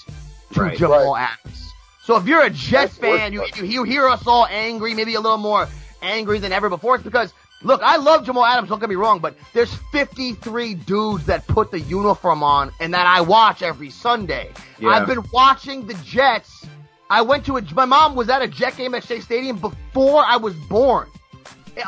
to 0.54 0.60
Right. 0.62 0.78
Jamal 0.78 1.16
Adams. 1.16 1.72
So 2.04 2.16
if 2.16 2.26
you're 2.26 2.42
a 2.42 2.50
Jets 2.50 2.98
That's 2.98 3.18
fan, 3.18 3.32
you, 3.32 3.46
you 3.56 3.64
you 3.64 3.82
hear 3.84 4.06
us 4.08 4.26
all 4.26 4.46
angry, 4.50 4.92
maybe 4.94 5.14
a 5.14 5.20
little 5.20 5.38
more 5.38 5.66
angry 6.02 6.38
than 6.38 6.52
ever 6.52 6.68
before. 6.68 6.96
It's 6.96 7.04
because 7.04 7.32
look, 7.62 7.80
I 7.82 7.96
love 7.96 8.26
Jamal 8.26 8.44
Adams. 8.44 8.68
Don't 8.68 8.78
get 8.78 8.90
me 8.90 8.94
wrong, 8.94 9.20
but 9.20 9.34
there's 9.54 9.72
53 9.90 10.74
dudes 10.74 11.24
that 11.26 11.46
put 11.46 11.70
the 11.70 11.80
uniform 11.80 12.42
on 12.42 12.70
and 12.78 12.92
that 12.92 13.06
I 13.06 13.22
watch 13.22 13.62
every 13.62 13.88
Sunday. 13.88 14.50
Yeah. 14.78 14.90
I've 14.90 15.06
been 15.06 15.24
watching 15.32 15.86
the 15.86 15.94
Jets. 15.94 16.66
I 17.10 17.22
went 17.22 17.44
to 17.46 17.56
a. 17.56 17.62
My 17.74 17.84
mom 17.84 18.14
was 18.14 18.28
at 18.28 18.42
a 18.42 18.48
Jet 18.48 18.76
game 18.76 18.94
at 18.94 19.04
Shea 19.04 19.20
Stadium 19.20 19.58
before 19.58 20.24
I 20.26 20.36
was 20.36 20.54
born. 20.54 21.08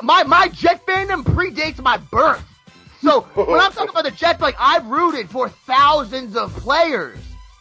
My 0.03 0.25
my 0.25 0.49
Jet 0.49 0.85
fandom 0.87 1.23
predates 1.25 1.81
my 1.83 1.97
birth. 1.97 2.45
So 3.03 3.21
when 3.35 3.61
I'm 3.61 3.73
talking 3.73 3.91
about 3.91 4.05
the 4.05 4.11
Jets, 4.11 4.41
like 4.41 4.57
I've 4.59 4.87
rooted 4.87 5.31
for 5.31 5.49
thousands 5.49 6.37
of 6.37 6.53
players. 6.57 7.19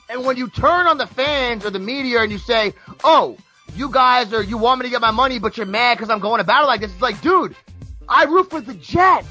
And 0.09 0.23
when 0.23 0.37
you 0.37 0.47
turn 0.49 0.85
on 0.85 0.97
the 0.97 1.07
fans 1.07 1.65
or 1.65 1.69
the 1.71 1.79
media 1.79 2.21
and 2.21 2.31
you 2.31 2.37
say, 2.37 2.73
"Oh, 3.03 3.37
you 3.75 3.89
guys 3.89 4.33
are 4.33 4.43
you 4.43 4.57
want 4.57 4.79
me 4.81 4.85
to 4.85 4.89
get 4.91 5.01
my 5.01 5.11
money, 5.11 5.39
but 5.39 5.57
you're 5.57 5.65
mad 5.65 5.97
because 5.97 6.09
I'm 6.09 6.19
going 6.19 6.39
to 6.39 6.43
battle 6.43 6.67
like 6.67 6.81
this," 6.81 6.91
it's 6.91 7.01
like, 7.01 7.19
dude, 7.21 7.55
I 8.07 8.25
root 8.25 8.49
for 8.49 8.61
the 8.61 8.73
Jets. 8.75 9.27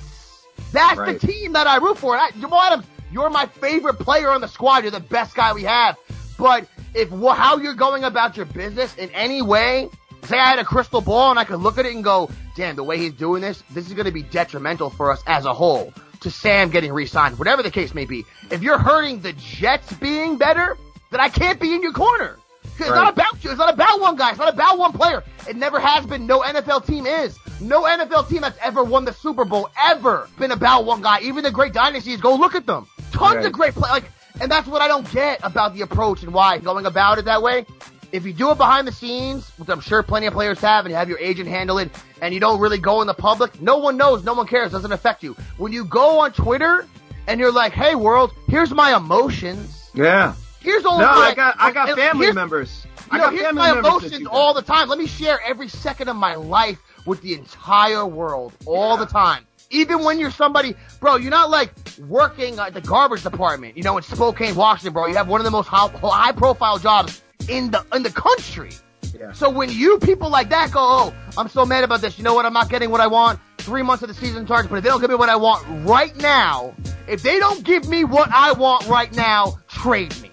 That's 0.72 0.98
Right. 0.98 1.20
the 1.20 1.26
team 1.26 1.52
that 1.52 1.66
I 1.68 1.76
root 1.76 1.98
for. 1.98 2.16
And 2.16 2.22
I, 2.22 2.30
Jamal 2.40 2.60
Adams, 2.60 2.86
you're 3.12 3.30
my 3.30 3.46
favorite 3.46 3.94
player 4.00 4.30
on 4.30 4.40
the 4.40 4.48
squad. 4.48 4.82
You're 4.82 4.90
the 4.90 4.98
best 5.00 5.34
guy 5.36 5.52
we 5.52 5.62
have. 5.64 5.96
But 6.36 6.66
if 6.94 7.10
how 7.10 7.56
you're 7.58 7.74
going 7.74 8.04
about 8.04 8.36
your 8.36 8.46
business 8.46 8.94
in 8.96 9.10
any 9.10 9.42
way, 9.42 9.88
say 10.24 10.38
I 10.38 10.48
had 10.50 10.58
a 10.58 10.64
crystal 10.64 11.00
ball 11.00 11.30
and 11.30 11.38
I 11.38 11.44
could 11.44 11.60
look 11.60 11.78
at 11.78 11.86
it 11.86 11.94
and 11.94 12.04
go, 12.04 12.30
damn, 12.56 12.76
the 12.76 12.84
way 12.84 12.98
he's 12.98 13.12
doing 13.12 13.42
this, 13.42 13.62
this 13.70 13.86
is 13.86 13.92
going 13.94 14.06
to 14.06 14.12
be 14.12 14.22
detrimental 14.22 14.90
for 14.90 15.10
us 15.12 15.22
as 15.26 15.44
a 15.44 15.52
whole. 15.54 15.92
To 16.20 16.30
Sam 16.30 16.70
getting 16.70 16.92
re-signed, 16.92 17.38
whatever 17.38 17.62
the 17.62 17.70
case 17.70 17.94
may 17.94 18.06
be. 18.06 18.24
If 18.50 18.62
you're 18.62 18.78
hurting 18.78 19.20
the 19.20 19.34
Jets 19.34 19.92
being 19.94 20.38
better, 20.38 20.78
then 21.10 21.20
I 21.20 21.28
can't 21.28 21.60
be 21.60 21.74
in 21.74 21.82
your 21.82 21.92
corner. 21.92 22.38
It's 22.64 22.80
Right. 22.80 22.94
not 22.96 23.12
about 23.12 23.44
you. 23.44 23.50
It's 23.50 23.58
not 23.58 23.72
about 23.74 24.00
one 24.00 24.16
guy. 24.16 24.30
It's 24.30 24.38
not 24.38 24.52
about 24.54 24.78
one 24.78 24.92
player. 24.92 25.22
It 25.46 25.56
never 25.56 25.78
has 25.78 26.06
been. 26.06 26.26
No 26.26 26.40
NFL 26.40 26.80
team 26.86 27.04
is. 27.06 27.38
No 27.60 27.84
NFL 27.84 28.28
team 28.28 28.40
that's 28.40 28.58
ever 28.62 28.82
won 28.82 29.04
the 29.04 29.12
Super 29.12 29.44
Bowl 29.44 29.68
ever 29.80 30.28
been 30.38 30.50
about 30.50 30.86
one 30.86 31.02
guy. 31.02 31.20
Even 31.20 31.44
the 31.44 31.50
great 31.50 31.72
dynasties, 31.74 32.20
go 32.20 32.34
look 32.34 32.54
at 32.54 32.66
them. 32.66 32.86
Tons 33.12 33.36
Right. 33.36 33.44
of 33.46 33.52
great 33.52 33.74
play. 33.74 33.90
Like, 33.90 34.10
and 34.40 34.50
that's 34.50 34.66
what 34.66 34.82
I 34.82 34.88
don't 34.88 35.10
get 35.12 35.40
about 35.42 35.74
the 35.74 35.82
approach 35.82 36.22
and 36.22 36.32
why 36.32 36.58
going 36.58 36.86
about 36.86 37.18
it 37.18 37.26
that 37.26 37.42
way. 37.42 37.66
If 38.12 38.24
you 38.24 38.32
do 38.32 38.50
it 38.52 38.58
behind 38.58 38.86
the 38.86 38.92
scenes, 38.92 39.50
which 39.56 39.68
I'm 39.68 39.80
sure 39.80 40.02
plenty 40.02 40.26
of 40.26 40.34
players 40.34 40.60
have, 40.60 40.84
and 40.84 40.92
you 40.92 40.96
have 40.96 41.08
your 41.08 41.18
agent 41.18 41.48
handle 41.48 41.78
it, 41.78 41.90
and 42.22 42.32
you 42.32 42.38
don't 42.38 42.60
really 42.60 42.78
go 42.78 43.00
in 43.00 43.08
the 43.08 43.14
public, 43.14 43.60
no 43.60 43.78
one 43.78 43.96
knows, 43.96 44.22
no 44.22 44.34
one 44.34 44.46
cares, 44.46 44.70
doesn't 44.70 44.92
affect 44.92 45.22
you. 45.22 45.34
When 45.56 45.72
you 45.72 45.84
go 45.84 46.20
on 46.20 46.32
Twitter 46.32 46.86
and 47.26 47.40
you're 47.40 47.52
like, 47.52 47.72
"Hey 47.72 47.94
world, 47.94 48.32
here's 48.46 48.70
my 48.70 48.96
emotions. 48.96 49.90
Yeah. 49.94 50.34
Here's 50.60 50.84
all 50.84 50.98
No, 50.98 51.06
my, 51.06 51.12
I 51.12 51.34
got 51.34 51.56
I 51.58 51.72
got 51.72 51.96
family 51.96 52.32
members. 52.32 52.86
I 53.10 53.18
know, 53.18 53.24
got 53.24 53.32
here's 53.32 53.44
family 53.46 53.62
my 53.62 53.78
emotions 53.78 54.26
all 54.30 54.54
the 54.54 54.62
time. 54.62 54.88
Let 54.88 54.98
me 54.98 55.06
share 55.06 55.40
every 55.44 55.68
second 55.68 56.08
of 56.08 56.16
my 56.16 56.36
life 56.36 56.78
with 57.06 57.20
the 57.20 57.34
entire 57.34 58.06
world 58.06 58.52
all 58.64 58.96
the 58.96 59.06
time. 59.06 59.44
Even 59.74 60.04
when 60.04 60.18
you're 60.18 60.30
somebody, 60.30 60.74
bro, 61.00 61.16
you're 61.16 61.30
not 61.30 61.50
like 61.50 61.72
working 62.06 62.58
at 62.58 62.74
the 62.74 62.80
garbage 62.80 63.22
department, 63.22 63.76
you 63.76 63.82
know, 63.82 63.96
in 63.96 64.02
Spokane, 64.02 64.54
Washington, 64.54 64.92
bro. 64.92 65.06
You 65.06 65.16
have 65.16 65.28
one 65.28 65.40
of 65.40 65.44
the 65.44 65.50
most 65.50 65.66
high 65.68 66.32
profile 66.32 66.78
jobs 66.78 67.22
in 67.48 67.70
the 67.70 67.84
in 67.94 68.02
the 68.02 68.10
country. 68.10 68.70
Yeah. 69.18 69.32
So 69.32 69.48
when 69.50 69.70
you 69.70 69.98
people 69.98 70.30
like 70.30 70.48
that 70.50 70.72
go, 70.72 70.80
oh, 70.80 71.14
I'm 71.36 71.48
so 71.48 71.64
mad 71.64 71.84
about 71.84 72.00
this. 72.00 72.18
You 72.18 72.24
know 72.24 72.34
what? 72.34 72.46
I'm 72.46 72.52
not 72.52 72.68
getting 72.68 72.90
what 72.90 73.00
I 73.00 73.06
want. 73.06 73.38
three 73.58 73.82
months 73.82 74.02
of 74.02 74.08
the 74.08 74.14
season 74.14 74.44
target, 74.46 74.70
but 74.70 74.76
if 74.76 74.84
they 74.84 74.90
don't 74.90 75.00
give 75.00 75.10
me 75.10 75.16
what 75.16 75.28
I 75.28 75.36
want 75.36 75.64
right 75.86 76.14
now, 76.16 76.74
if 77.08 77.22
they 77.22 77.38
don't 77.38 77.64
give 77.64 77.88
me 77.88 78.04
what 78.04 78.30
I 78.30 78.52
want 78.52 78.86
right 78.88 79.12
now, 79.14 79.58
trade 79.68 80.14
me. 80.20 80.30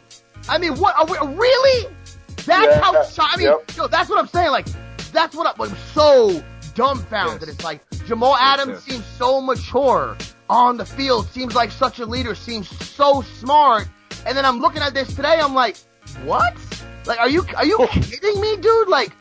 I 0.49 0.57
mean, 0.57 0.75
what 0.77 0.95
are 0.97 1.05
we, 1.05 1.35
really? 1.35 1.87
That's 2.45 2.75
Yeah, 2.75 2.81
how, 2.81 3.03
I 3.19 3.37
mean, 3.37 3.47
yep. 3.47 3.71
yo, 3.77 3.87
that's 3.87 4.09
what 4.09 4.19
I'm 4.19 4.27
saying. 4.27 4.51
Like, 4.51 4.67
that's 5.13 5.35
what 5.35 5.47
I'm, 5.47 5.61
I'm 5.61 5.77
so 5.93 6.43
dumbfounded. 6.75 7.47
Yes. 7.47 7.55
It's 7.55 7.63
like, 7.63 7.81
Jamal 8.05 8.35
Adams 8.35 8.83
seems 8.83 9.05
so 9.05 9.41
mature 9.41 10.17
on 10.49 10.77
the 10.77 10.85
field, 10.85 11.27
seems 11.27 11.55
like 11.55 11.71
such 11.71 11.99
a 11.99 12.05
leader, 12.05 12.35
seems 12.35 12.67
so 12.85 13.21
smart. 13.21 13.87
And 14.25 14.37
then 14.37 14.45
I'm 14.45 14.59
looking 14.59 14.81
at 14.81 14.93
this 14.93 15.15
today, 15.15 15.39
I'm 15.39 15.53
like, 15.53 15.77
what? 16.23 16.55
Like, 17.05 17.19
are 17.19 17.29
you, 17.29 17.45
are 17.55 17.65
you 17.65 17.77
oh. 17.79 17.87
kidding 17.87 18.39
me, 18.41 18.57
dude? 18.57 18.87
Like, 18.89 19.13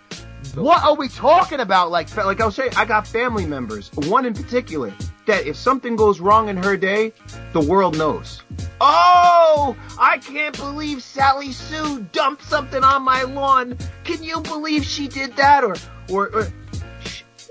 what 0.55 0.83
are 0.83 0.95
we 0.95 1.09
talking 1.09 1.61
about? 1.61 1.90
Like, 1.90 2.14
like 2.16 2.40
I 2.40 2.47
was 2.47 2.57
saying, 2.57 2.73
I 2.77 2.85
got 2.85 3.07
family 3.07 3.47
members, 3.47 3.90
one 3.95 4.27
in 4.27 4.35
particular, 4.35 4.93
that 5.27 5.47
if 5.47 5.57
something 5.57 5.95
goes 5.95 6.19
wrong 6.19 6.49
in 6.49 6.57
her 6.57 6.77
day, 6.77 7.12
the 7.53 7.61
world 7.61 7.97
knows. 7.97 8.43
Oh, 8.81 9.77
I 9.99 10.19
can't 10.19 10.57
believe 10.57 11.03
Sally 11.03 11.53
Sue 11.53 12.01
dumped 12.12 12.43
something 12.43 12.83
on 12.83 13.03
my 13.03 13.23
lawn. 13.23 13.77
Can 14.05 14.23
you 14.23 14.40
believe 14.40 14.85
she 14.85 15.07
did 15.07 15.37
that? 15.37 15.62
Or, 15.62 15.77
or, 16.11 16.35
or 16.35 16.53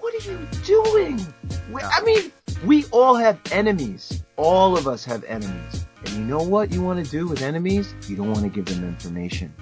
what 0.10 0.26
are 0.26 0.32
you 0.32 0.39
doing? 0.65 1.34
We- 1.72 1.82
I 1.84 2.02
mean, 2.02 2.32
we 2.65 2.86
all 2.91 3.15
have 3.15 3.39
enemies. 3.52 4.24
All 4.38 4.76
of 4.76 4.88
us 4.88 5.06
have 5.06 5.24
enemies. 5.26 5.86
And 6.06 6.10
you 6.15 6.24
know 6.24 6.41
what 6.41 6.72
you 6.72 6.82
want 6.82 7.04
to 7.04 7.12
do 7.12 7.28
with 7.28 7.41
enemies? 7.41 7.93
You 8.08 8.15
don't 8.15 8.32
want 8.32 8.41
to 8.41 8.50
give 8.50 8.65
them 8.65 8.84
information. 8.84 9.54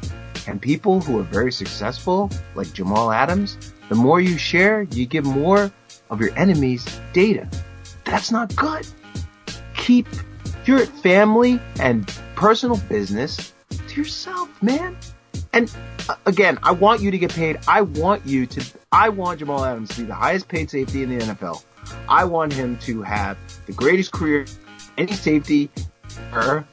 And 0.47 0.61
people 0.61 1.01
who 1.01 1.19
are 1.19 1.23
very 1.23 1.51
successful, 1.51 2.29
like 2.55 2.71
Jamal 2.71 3.11
Adams, 3.11 3.57
the 3.89 3.95
more 3.95 4.21
you 4.21 4.37
share, 4.37 4.83
you 4.83 5.05
give 5.05 5.25
more 5.25 5.69
of 6.09 6.21
your 6.21 6.31
enemies 6.37 6.85
data. 7.11 7.49
That's 8.05 8.31
not 8.31 8.55
good. 8.55 8.87
Keep 9.75 10.07
your 10.65 10.85
family 10.85 11.59
and 11.81 12.07
personal 12.35 12.77
business 12.87 13.53
to 13.89 13.95
yourself, 13.95 14.49
man. 14.61 14.95
And 15.57 15.75
uh, 16.07 16.15
again, 16.27 16.59
I 16.61 16.71
want 16.71 17.01
you 17.01 17.09
to 17.09 17.17
get 17.17 17.33
paid. 17.33 17.57
I 17.67 17.81
want 17.81 18.23
you 18.27 18.45
to, 18.45 18.63
I 18.91 19.09
want 19.09 19.39
Jamal 19.39 19.65
Adams 19.65 19.89
to 19.95 20.01
be 20.01 20.05
the 20.05 20.13
highest 20.13 20.47
paid 20.47 20.69
safety 20.69 21.01
in 21.01 21.17
the 21.17 21.25
NFL. 21.25 21.65
I 22.07 22.25
want 22.25 22.53
him 22.53 22.77
to 22.79 23.01
have 23.01 23.39
the 23.65 23.71
greatest 23.71 24.11
career, 24.11 24.45
any 24.99 25.13
safety, 25.13 25.71
ever. 26.31 26.63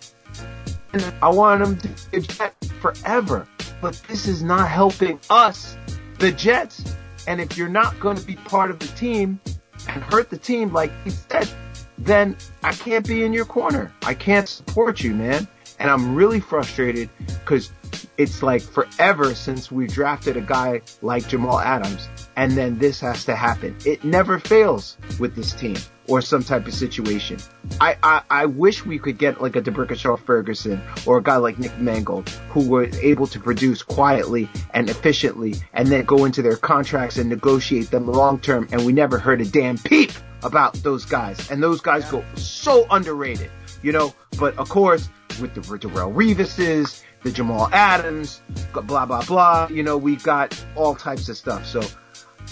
And 0.93 1.15
I 1.23 1.31
want 1.31 1.63
him 1.63 1.79
to 1.79 1.89
be 2.11 2.19
a 2.19 2.21
Jet 2.21 2.55
forever. 2.83 3.49
But 3.81 4.03
this 4.07 4.29
is 4.29 4.43
not 4.43 4.69
helping 4.69 5.19
us, 5.31 5.79
the 6.19 6.31
Jets. 6.31 6.95
And 7.27 7.41
if 7.41 7.57
you're 7.57 7.71
not 7.71 7.99
going 8.01 8.19
to 8.19 8.27
be 8.27 8.37
part 8.37 8.71
of 8.71 8.81
the 8.81 8.89
team 8.89 9.41
and 9.89 10.03
hurt 10.03 10.29
the 10.29 10.37
team 10.37 10.75
like 10.75 10.93
he 11.05 11.11
said, 11.11 11.49
then 11.97 12.37
I 12.63 12.75
can't 12.75 13.09
be 13.09 13.25
in 13.25 13.33
your 13.33 13.47
corner. 13.47 13.95
I 14.03 14.13
can't 14.13 14.47
support 14.47 15.03
you, 15.03 15.15
man. 15.15 15.49
And 15.79 15.91
I'm 15.91 16.15
really 16.15 16.41
frustrated 16.41 17.11
because 17.27 17.71
it's 18.17 18.43
like 18.43 18.63
forever 18.63 19.35
since 19.35 19.73
we 19.73 19.87
drafted 19.87 20.37
a 20.37 20.41
guy 20.41 20.83
like 21.03 21.29
Jamal 21.29 21.61
Adams. 21.61 22.09
And 22.37 22.53
then 22.53 22.79
this 22.79 23.01
has 23.01 23.25
to 23.27 23.37
happen. 23.37 23.77
It 23.85 24.05
never 24.05 24.39
fails 24.39 24.97
with 25.19 25.35
this 25.35 25.53
team 25.53 25.77
or 26.09 26.21
some 26.21 26.43
type 26.43 26.67
of 26.67 26.75
situation. 26.75 27.39
I, 27.81 27.97
I, 28.03 28.23
I 28.31 28.47
wish 28.47 28.85
we 28.85 28.99
could 28.99 29.19
get 29.19 29.41
like 29.41 29.57
a 29.57 29.63
DeBrickashaw 29.63 30.19
Ferguson 30.21 30.81
or 31.07 31.19
a 31.19 31.23
guy 31.23 31.37
like 31.37 31.59
Nick 31.59 31.79
Mangold 31.79 32.29
who 32.51 32.69
were 32.69 32.89
able 33.03 33.27
to 33.29 33.41
produce 33.41 33.83
quietly 33.83 34.49
and 34.75 34.91
efficiently 34.91 35.55
and 35.73 35.89
then 35.89 36.05
go 36.05 36.25
into 36.25 36.43
their 36.43 36.57
contracts 36.57 37.17
and 37.17 37.29
negotiate 37.29 37.91
them 37.91 38.07
long 38.07 38.39
term. 38.39 38.69
And 38.73 38.85
we 38.85 38.93
never 38.93 39.19
heard 39.19 39.41
a 39.41 39.45
damn 39.45 39.79
peep 39.79 40.13
about 40.43 40.75
those 40.83 41.05
guys. 41.05 41.51
And 41.51 41.63
those 41.63 41.81
guys 41.81 42.09
go 42.11 42.25
so 42.35 42.87
underrated, 42.91 43.51
you 43.83 43.93
know, 43.93 44.15
but 44.39 44.57
of 44.59 44.69
course 44.69 45.09
with 45.41 45.55
the 45.55 45.61
Darrelle 45.61 46.15
Revises, 46.15 47.03
the 47.23 47.31
Jamal 47.31 47.69
Adams, 47.73 48.41
blah, 48.73 49.07
blah, 49.07 49.25
blah, 49.25 49.69
you 49.71 49.83
know, 49.83 49.97
we've 49.97 50.23
got 50.23 50.63
all 50.77 50.95
types 50.95 51.29
of 51.29 51.37
stuff. 51.37 51.67
So, 51.67 51.83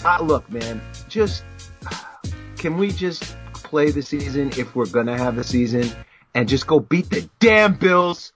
uh, 0.05 0.19
look, 0.21 0.49
man, 0.51 0.81
just, 1.09 1.43
can 2.57 2.77
we 2.77 2.91
just 2.91 3.35
play 3.53 3.91
the 3.91 4.01
season 4.01 4.49
if 4.57 4.75
we're 4.75 4.85
gonna 4.87 5.17
have 5.17 5.37
a 5.37 5.43
season 5.43 5.89
and 6.35 6.47
just 6.47 6.67
go 6.67 6.79
beat 6.79 7.09
the 7.09 7.27
damn 7.39 7.75
Bills 7.75 8.33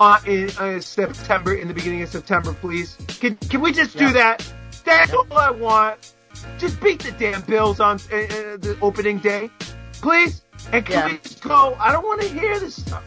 uh, 0.00 0.18
in 0.26 0.50
uh, 0.58 0.80
September, 0.80 1.54
in 1.54 1.68
the 1.68 1.74
beginning 1.74 2.02
of 2.02 2.08
September, 2.08 2.52
please? 2.52 2.96
Can 3.20 3.36
can 3.36 3.60
we 3.60 3.72
just 3.72 3.96
do 3.96 4.12
that? 4.12 4.46
That's 4.84 5.12
all 5.12 5.26
I 5.32 5.50
want. 5.50 6.14
Just 6.58 6.80
beat 6.80 7.00
the 7.02 7.12
damn 7.12 7.42
Bills 7.42 7.80
on 7.80 7.96
uh, 8.12 8.16
uh, 8.16 8.56
the 8.58 8.76
opening 8.80 9.18
day, 9.18 9.50
please. 9.94 10.42
And 10.72 10.84
can 10.84 10.94
Yeah. 10.94 11.06
we 11.12 11.18
just 11.18 11.42
go? 11.42 11.76
I 11.80 11.92
don't 11.92 12.04
want 12.04 12.20
to 12.22 12.28
hear 12.28 12.58
this 12.58 12.76
stuff. 12.80 13.02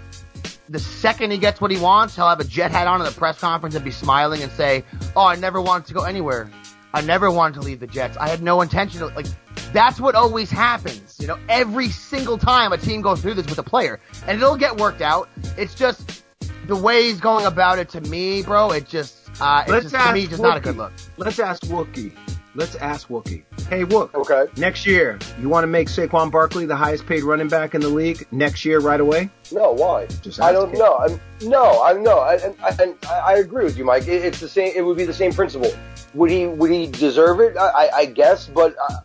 The 0.71 0.79
second 0.79 1.31
he 1.31 1.38
gets 1.38 1.60
what 1.60 1.71
he 1.71 1.79
wants, 1.79 2.15
he'll 2.15 2.29
have 2.29 2.39
a 2.39 2.45
jet 2.45 2.71
hat 2.71 2.88
on 2.88 3.01
at 3.01 3.07
the 3.07 3.17
press 3.17 3.39
conference 3.39 3.75
and 3.75 3.84
be 3.84 3.91
smiling 3.91 4.41
and 4.41 4.51
say, 4.51 4.84
"Oh, 5.15 5.25
I 5.25 5.36
never 5.36 5.62
wanted 5.62 5.88
to 5.88 5.93
go 5.93 6.03
anywhere. 6.03 6.49
I 6.93 7.01
never 7.01 7.29
wanted 7.29 7.55
to 7.55 7.62
leave 7.62 7.79
the 7.79 7.88
Jets. 7.88 8.17
I 8.17 8.27
had 8.27 8.41
no 8.41 8.62
intention 8.62 9.01
of 9.03 9.15
like." 9.15 9.27
That's 9.73 9.99
what 10.01 10.15
always 10.15 10.49
happens, 10.49 11.17
you 11.19 11.27
know. 11.27 11.38
Every 11.47 11.88
single 11.89 12.38
time 12.38 12.73
a 12.73 12.77
team 12.77 13.01
goes 13.01 13.21
through 13.21 13.36
this 13.36 13.47
with 13.47 13.60
a 13.60 13.63
player, 13.63 13.99
and 14.27 14.38
it'll 14.38 14.57
get 14.57 14.77
worked 14.77 15.01
out. 15.01 15.29
It's 15.57 15.75
just 15.75 16.23
the 16.67 16.75
way 16.75 17.03
he's 17.03 17.19
going 17.19 17.45
about 17.45 17.79
it. 17.79 17.89
To 17.89 18.01
me, 18.01 18.43
bro, 18.43 18.71
it 18.71 18.88
just, 18.88 19.29
uh, 19.39 19.62
it's 19.63 19.71
Let's 19.71 19.91
just, 19.91 20.07
to 20.07 20.13
me, 20.13 20.27
just 20.27 20.41
not 20.41 20.57
a 20.57 20.60
good 20.60 20.77
look. 20.77 20.91
Let's 21.17 21.39
ask 21.39 21.63
Wookie. 21.63 22.12
Let's 22.55 22.75
ask 22.75 23.07
Wookie. 23.07 23.43
Hey, 23.69 23.86
Wook. 23.86 24.13
Okay. 24.13 24.52
Next 24.60 24.86
year, 24.86 25.17
you 25.39 25.47
want 25.50 25.63
to 25.63 25.67
make 25.67 25.88
Saquon 25.88 26.30
Barkley 26.32 26.65
the 26.65 26.76
highest 26.76 27.06
paid 27.06 27.24
running 27.24 27.47
back 27.47 27.74
in 27.74 27.82
the 27.82 27.89
league 27.89 28.26
next 28.32 28.65
year, 28.65 28.80
right 28.80 29.00
away? 29.00 29.30
No, 29.52 29.71
why? 29.71 30.08
Just 30.21 30.41
I 30.41 30.52
don't 30.52 30.74
know. 30.74 30.97
I'm, 30.97 31.19
no, 31.47 31.84
I 31.84 31.93
no, 31.93 32.19
I, 32.19 32.36
and, 32.36 32.56
and 32.80 32.95
I, 33.08 33.19
I 33.19 33.34
agree 33.36 33.63
with 33.63 33.78
you, 33.78 33.86
Mike. 33.86 34.08
It, 34.08 34.24
it's 34.26 34.39
the 34.39 34.50
same. 34.50 34.74
It 34.76 34.82
would 34.86 34.97
be 34.97 35.06
the 35.06 35.13
same 35.13 35.32
principle. 35.34 35.71
Would 36.13 36.32
he? 36.32 36.47
Would 36.47 36.71
he 36.71 36.88
deserve 36.88 37.39
it? 37.39 37.56
I, 37.58 37.67
I, 37.67 37.95
I 38.00 38.06
guess, 38.06 38.47
but 38.47 38.76
uh, 38.89 39.00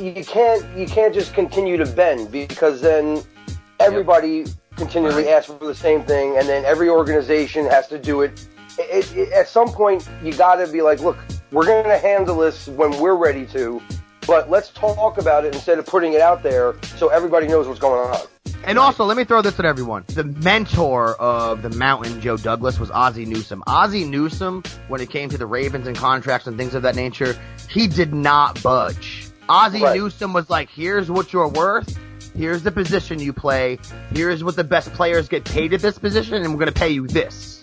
you 0.00 0.24
can't. 0.24 0.64
You 0.78 0.86
can't 0.86 1.12
just 1.12 1.34
continue 1.34 1.76
to 1.76 1.86
bend 1.86 2.30
because 2.30 2.80
then 2.80 3.22
everybody 3.80 4.44
continually 4.76 5.24
Right. 5.24 5.32
asks 5.32 5.50
for 5.52 5.66
the 5.66 5.74
same 5.74 6.02
thing, 6.02 6.36
and 6.38 6.48
then 6.48 6.64
every 6.64 6.88
organization 6.88 7.66
has 7.66 7.88
to 7.88 7.98
do 7.98 8.22
it. 8.22 8.46
It, 8.78 9.16
it, 9.16 9.32
at 9.32 9.48
some 9.48 9.68
point, 9.68 10.06
you 10.22 10.32
got 10.34 10.56
to 10.56 10.70
be 10.70 10.82
like, 10.82 11.00
look, 11.00 11.16
we're 11.52 11.66
going 11.66 11.84
to 11.84 11.98
handle 11.98 12.36
this 12.36 12.66
when 12.68 12.98
we're 13.00 13.16
ready 13.16 13.46
to, 13.46 13.80
but 14.26 14.50
let's 14.50 14.70
talk 14.70 15.18
about 15.18 15.44
it 15.44 15.54
instead 15.54 15.78
of 15.78 15.86
putting 15.86 16.14
it 16.14 16.20
out 16.20 16.42
there 16.42 16.74
so 16.96 17.08
everybody 17.08 17.46
knows 17.46 17.68
what's 17.68 17.80
going 17.80 18.10
on. 18.10 18.26
And 18.64 18.78
also, 18.78 19.04
let 19.04 19.16
me 19.16 19.22
throw 19.22 19.42
this 19.42 19.58
at 19.60 19.64
everyone. 19.64 20.04
The 20.08 20.24
mentor 20.24 21.14
of 21.20 21.62
the 21.62 21.70
Mountain, 21.70 22.20
Joe 22.20 22.36
Douglas, 22.36 22.80
was 22.80 22.90
Ozzie 22.90 23.24
Newsome. 23.24 23.62
Ozzie 23.68 24.04
Newsome, 24.04 24.64
when 24.88 25.00
it 25.00 25.08
came 25.08 25.28
to 25.28 25.38
the 25.38 25.46
Ravens 25.46 25.86
and 25.86 25.96
contracts 25.96 26.48
and 26.48 26.58
things 26.58 26.74
of 26.74 26.82
that 26.82 26.96
nature, 26.96 27.38
he 27.70 27.86
did 27.86 28.12
not 28.12 28.60
budge. 28.64 29.28
Ozzie 29.48 29.82
Right. 29.82 29.96
Newsome 29.96 30.32
was 30.32 30.50
like, 30.50 30.68
here's 30.68 31.08
what 31.08 31.32
you're 31.32 31.48
worth. 31.48 31.96
Here's 32.34 32.64
the 32.64 32.72
position 32.72 33.20
you 33.20 33.32
play. 33.32 33.78
Here's 34.12 34.42
what 34.42 34.56
the 34.56 34.64
best 34.64 34.92
players 34.94 35.28
get 35.28 35.44
paid 35.44 35.72
at 35.72 35.80
this 35.80 35.98
position, 35.98 36.42
and 36.42 36.52
we're 36.52 36.58
going 36.58 36.72
to 36.72 36.78
pay 36.78 36.90
you 36.90 37.06
this. 37.06 37.62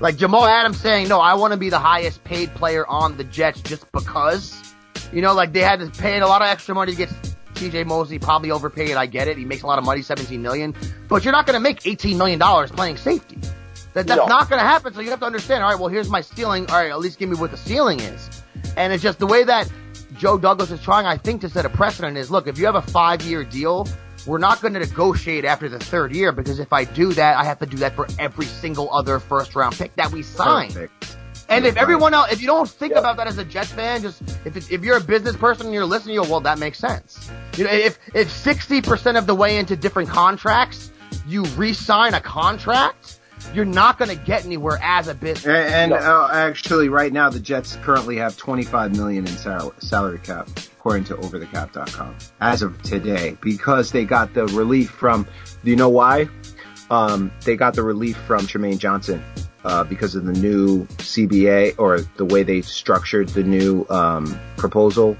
Like 0.00 0.16
Jamal 0.16 0.44
Adams 0.44 0.80
saying, 0.80 1.08
no, 1.08 1.20
I 1.20 1.34
want 1.34 1.52
to 1.52 1.56
be 1.56 1.70
the 1.70 1.78
highest 1.78 2.24
paid 2.24 2.52
player 2.54 2.86
on 2.86 3.16
the 3.16 3.24
Jets 3.24 3.60
just 3.62 3.90
because. 3.92 4.60
You 5.12 5.22
know, 5.22 5.32
like 5.34 5.52
they 5.52 5.60
had 5.60 5.78
to 5.80 5.88
pay 5.90 6.18
a 6.18 6.26
lot 6.26 6.42
of 6.42 6.48
extra 6.48 6.74
money 6.74 6.92
to 6.92 6.98
get 6.98 7.08
CJ 7.54 7.86
Mosley, 7.86 8.18
probably 8.18 8.50
overpaid. 8.50 8.96
I 8.96 9.06
get 9.06 9.28
it. 9.28 9.38
He 9.38 9.44
makes 9.44 9.62
a 9.62 9.66
lot 9.66 9.78
of 9.78 9.84
money, 9.84 10.02
17 10.02 10.42
million. 10.42 10.74
But 11.08 11.24
you're 11.24 11.32
not 11.32 11.46
going 11.46 11.54
to 11.54 11.60
make 11.60 11.86
18 11.86 12.18
million 12.18 12.38
dollars 12.38 12.70
playing 12.72 12.96
safety. 12.96 13.38
That, 13.92 14.08
that's 14.08 14.18
No. 14.18 14.26
not 14.26 14.50
going 14.50 14.60
to 14.60 14.66
happen. 14.66 14.92
So 14.92 15.00
you 15.00 15.10
have 15.10 15.20
to 15.20 15.26
understand. 15.26 15.62
All 15.62 15.70
right, 15.70 15.78
well, 15.78 15.88
here's 15.88 16.10
my 16.10 16.20
ceiling. 16.20 16.68
All 16.68 16.76
right, 16.76 16.90
at 16.90 16.98
least 16.98 17.18
give 17.20 17.28
me 17.28 17.36
what 17.36 17.52
the 17.52 17.56
ceiling 17.56 18.00
is. 18.00 18.42
And 18.76 18.92
it's 18.92 19.02
just 19.02 19.20
the 19.20 19.26
way 19.26 19.44
that 19.44 19.70
Joe 20.18 20.36
Douglas 20.36 20.72
is 20.72 20.82
trying, 20.82 21.06
I 21.06 21.16
think, 21.16 21.42
to 21.42 21.48
set 21.48 21.64
a 21.64 21.68
precedent 21.68 22.16
is 22.16 22.28
look, 22.30 22.48
if 22.48 22.58
you 22.58 22.66
have 22.66 22.74
a 22.74 22.82
five 22.82 23.22
year 23.22 23.44
deal, 23.44 23.86
we're 24.26 24.38
not 24.38 24.60
going 24.60 24.74
to 24.74 24.80
negotiate 24.80 25.44
after 25.44 25.68
the 25.68 25.78
third 25.78 26.14
year 26.14 26.32
because 26.32 26.58
if 26.58 26.72
I 26.72 26.84
do 26.84 27.12
that, 27.14 27.36
I 27.36 27.44
have 27.44 27.58
to 27.60 27.66
do 27.66 27.76
that 27.78 27.94
for 27.94 28.06
every 28.18 28.46
single 28.46 28.92
other 28.92 29.18
first 29.18 29.54
round 29.54 29.76
pick 29.76 29.94
that 29.96 30.10
we 30.12 30.22
sign. 30.22 30.68
Perfect. 30.68 31.16
And 31.50 31.66
if 31.66 31.76
everyone 31.76 32.14
else, 32.14 32.32
if 32.32 32.40
you 32.40 32.46
don't 32.46 32.68
think 32.68 32.92
Yep. 32.92 33.00
about 33.00 33.16
that 33.18 33.26
as 33.26 33.36
a 33.36 33.44
Jets 33.44 33.70
fan, 33.70 34.00
just 34.00 34.22
if 34.46 34.56
if 34.72 34.82
you're 34.82 34.96
a 34.96 35.00
business 35.00 35.36
person 35.36 35.66
and 35.66 35.74
you're 35.74 35.84
listening, 35.84 36.14
you 36.14 36.22
go, 36.24 36.30
well, 36.30 36.40
that 36.40 36.58
makes 36.58 36.78
sense. 36.78 37.30
You 37.58 37.64
know, 37.64 37.70
if 37.70 37.98
if 38.14 38.30
sixty 38.30 38.80
percent 38.80 39.18
of 39.18 39.26
the 39.26 39.34
way 39.34 39.58
into 39.58 39.76
different 39.76 40.08
contracts, 40.08 40.90
you 41.26 41.44
re-sign 41.56 42.14
a 42.14 42.20
contract, 42.20 43.20
you're 43.52 43.64
not 43.64 43.98
going 43.98 44.10
to 44.10 44.24
get 44.24 44.44
anywhere 44.44 44.78
as 44.82 45.08
a 45.08 45.14
business. 45.14 45.46
And, 45.46 45.92
and 45.92 45.92
uh, 45.92 46.28
actually, 46.32 46.88
right 46.88 47.12
now, 47.12 47.30
the 47.30 47.40
Jets 47.40 47.76
currently 47.76 48.16
have 48.16 48.36
25 48.36 48.96
million 48.96 49.26
in 49.26 49.36
sal- 49.36 49.74
salary 49.78 50.18
cap, 50.20 50.48
according 50.76 51.04
to 51.04 51.14
OverTheCap.com, 51.16 52.16
as 52.40 52.62
of 52.62 52.80
today, 52.82 53.36
because 53.40 53.92
they 53.92 54.04
got 54.04 54.34
the 54.34 54.46
relief 54.46 54.90
from. 54.90 55.26
Do 55.64 55.70
you 55.70 55.76
know 55.76 55.88
why? 55.88 56.28
Um, 56.90 57.32
they 57.44 57.56
got 57.56 57.74
the 57.74 57.82
relief 57.82 58.16
from 58.18 58.46
Trumaine 58.46 58.78
Johnson 58.78 59.22
uh, 59.64 59.84
because 59.84 60.14
of 60.14 60.24
the 60.24 60.32
new 60.32 60.84
CBA 60.98 61.74
or 61.78 62.00
the 62.16 62.24
way 62.24 62.42
they 62.42 62.62
structured 62.62 63.28
the 63.30 63.42
new 63.42 63.86
um, 63.88 64.38
proposal. 64.56 65.16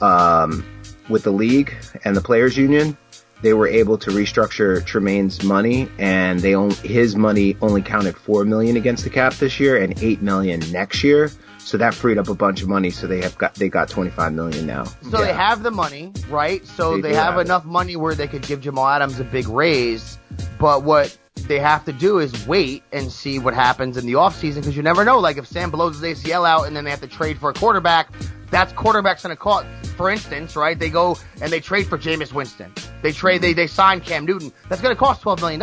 Um, 0.00 0.64
with 1.08 1.24
the 1.24 1.32
league 1.32 1.74
and 2.04 2.16
the 2.16 2.20
players 2.20 2.56
union, 2.56 2.96
they 3.42 3.54
were 3.54 3.66
able 3.68 3.98
to 3.98 4.10
restructure 4.10 4.84
Trumaine's 4.84 5.42
money, 5.42 5.88
and 5.98 6.40
they 6.40 6.54
only, 6.54 6.74
his 6.76 7.16
money 7.16 7.56
only 7.60 7.82
counted 7.82 8.16
four 8.16 8.44
million 8.44 8.76
against 8.76 9.04
the 9.04 9.10
cap 9.10 9.34
this 9.34 9.60
year 9.60 9.76
and 9.76 10.00
eight 10.02 10.22
million 10.22 10.60
next 10.70 11.04
year. 11.04 11.30
So 11.58 11.78
that 11.78 11.94
freed 11.94 12.18
up 12.18 12.28
a 12.28 12.34
bunch 12.34 12.62
of 12.62 12.68
money. 12.68 12.90
So 12.90 13.06
they 13.06 13.20
have 13.22 13.36
got 13.38 13.54
they 13.54 13.68
got 13.68 13.88
twenty 13.88 14.10
five 14.10 14.32
million 14.32 14.66
now. 14.66 14.84
So 14.84 15.18
they 15.18 15.32
have 15.32 15.62
the 15.62 15.70
money, 15.70 16.12
right? 16.28 16.66
So 16.66 16.96
They 16.96 17.10
they, 17.10 17.14
have, 17.14 17.34
have 17.34 17.44
enough 17.44 17.64
money 17.64 17.96
where 17.96 18.14
they 18.14 18.26
could 18.26 18.42
give 18.42 18.60
Jamal 18.60 18.88
Adams 18.88 19.20
a 19.20 19.24
big 19.24 19.48
raise. 19.48 20.18
But 20.58 20.82
what 20.82 21.16
they 21.46 21.58
have 21.58 21.84
to 21.84 21.92
do 21.92 22.18
is 22.18 22.46
wait 22.46 22.82
and 22.92 23.10
see 23.10 23.38
what 23.38 23.54
happens 23.54 23.96
in 23.96 24.06
the 24.06 24.14
offseason 24.14 24.56
because 24.56 24.76
you 24.76 24.82
never 24.82 25.04
know. 25.04 25.18
Like 25.18 25.36
if 25.36 25.46
Sam 25.46 25.70
blows 25.70 26.00
his 26.00 26.18
ACL 26.22 26.46
out 26.46 26.66
and 26.66 26.76
then 26.76 26.84
they 26.84 26.90
have 26.90 27.00
to 27.00 27.06
trade 27.06 27.38
for 27.38 27.50
a 27.50 27.54
quarterback, 27.54 28.12
that's 28.50 28.72
quarterback's 28.72 29.22
going 29.22 29.34
to 29.34 29.40
cost. 29.40 29.66
For 29.96 30.10
instance, 30.10 30.56
right? 30.56 30.78
They 30.78 30.90
go 30.90 31.16
and 31.40 31.52
they 31.52 31.60
trade 31.60 31.86
for 31.86 31.96
Jameis 31.96 32.32
Winston. 32.32 32.72
They 33.02 33.12
trade, 33.12 33.42
they, 33.42 33.52
they 33.52 33.66
sign 33.66 34.00
Cam 34.00 34.24
Newton. 34.24 34.52
That's 34.68 34.80
going 34.80 34.94
to 34.94 34.98
cost 34.98 35.22
$12 35.22 35.40
million. 35.40 35.60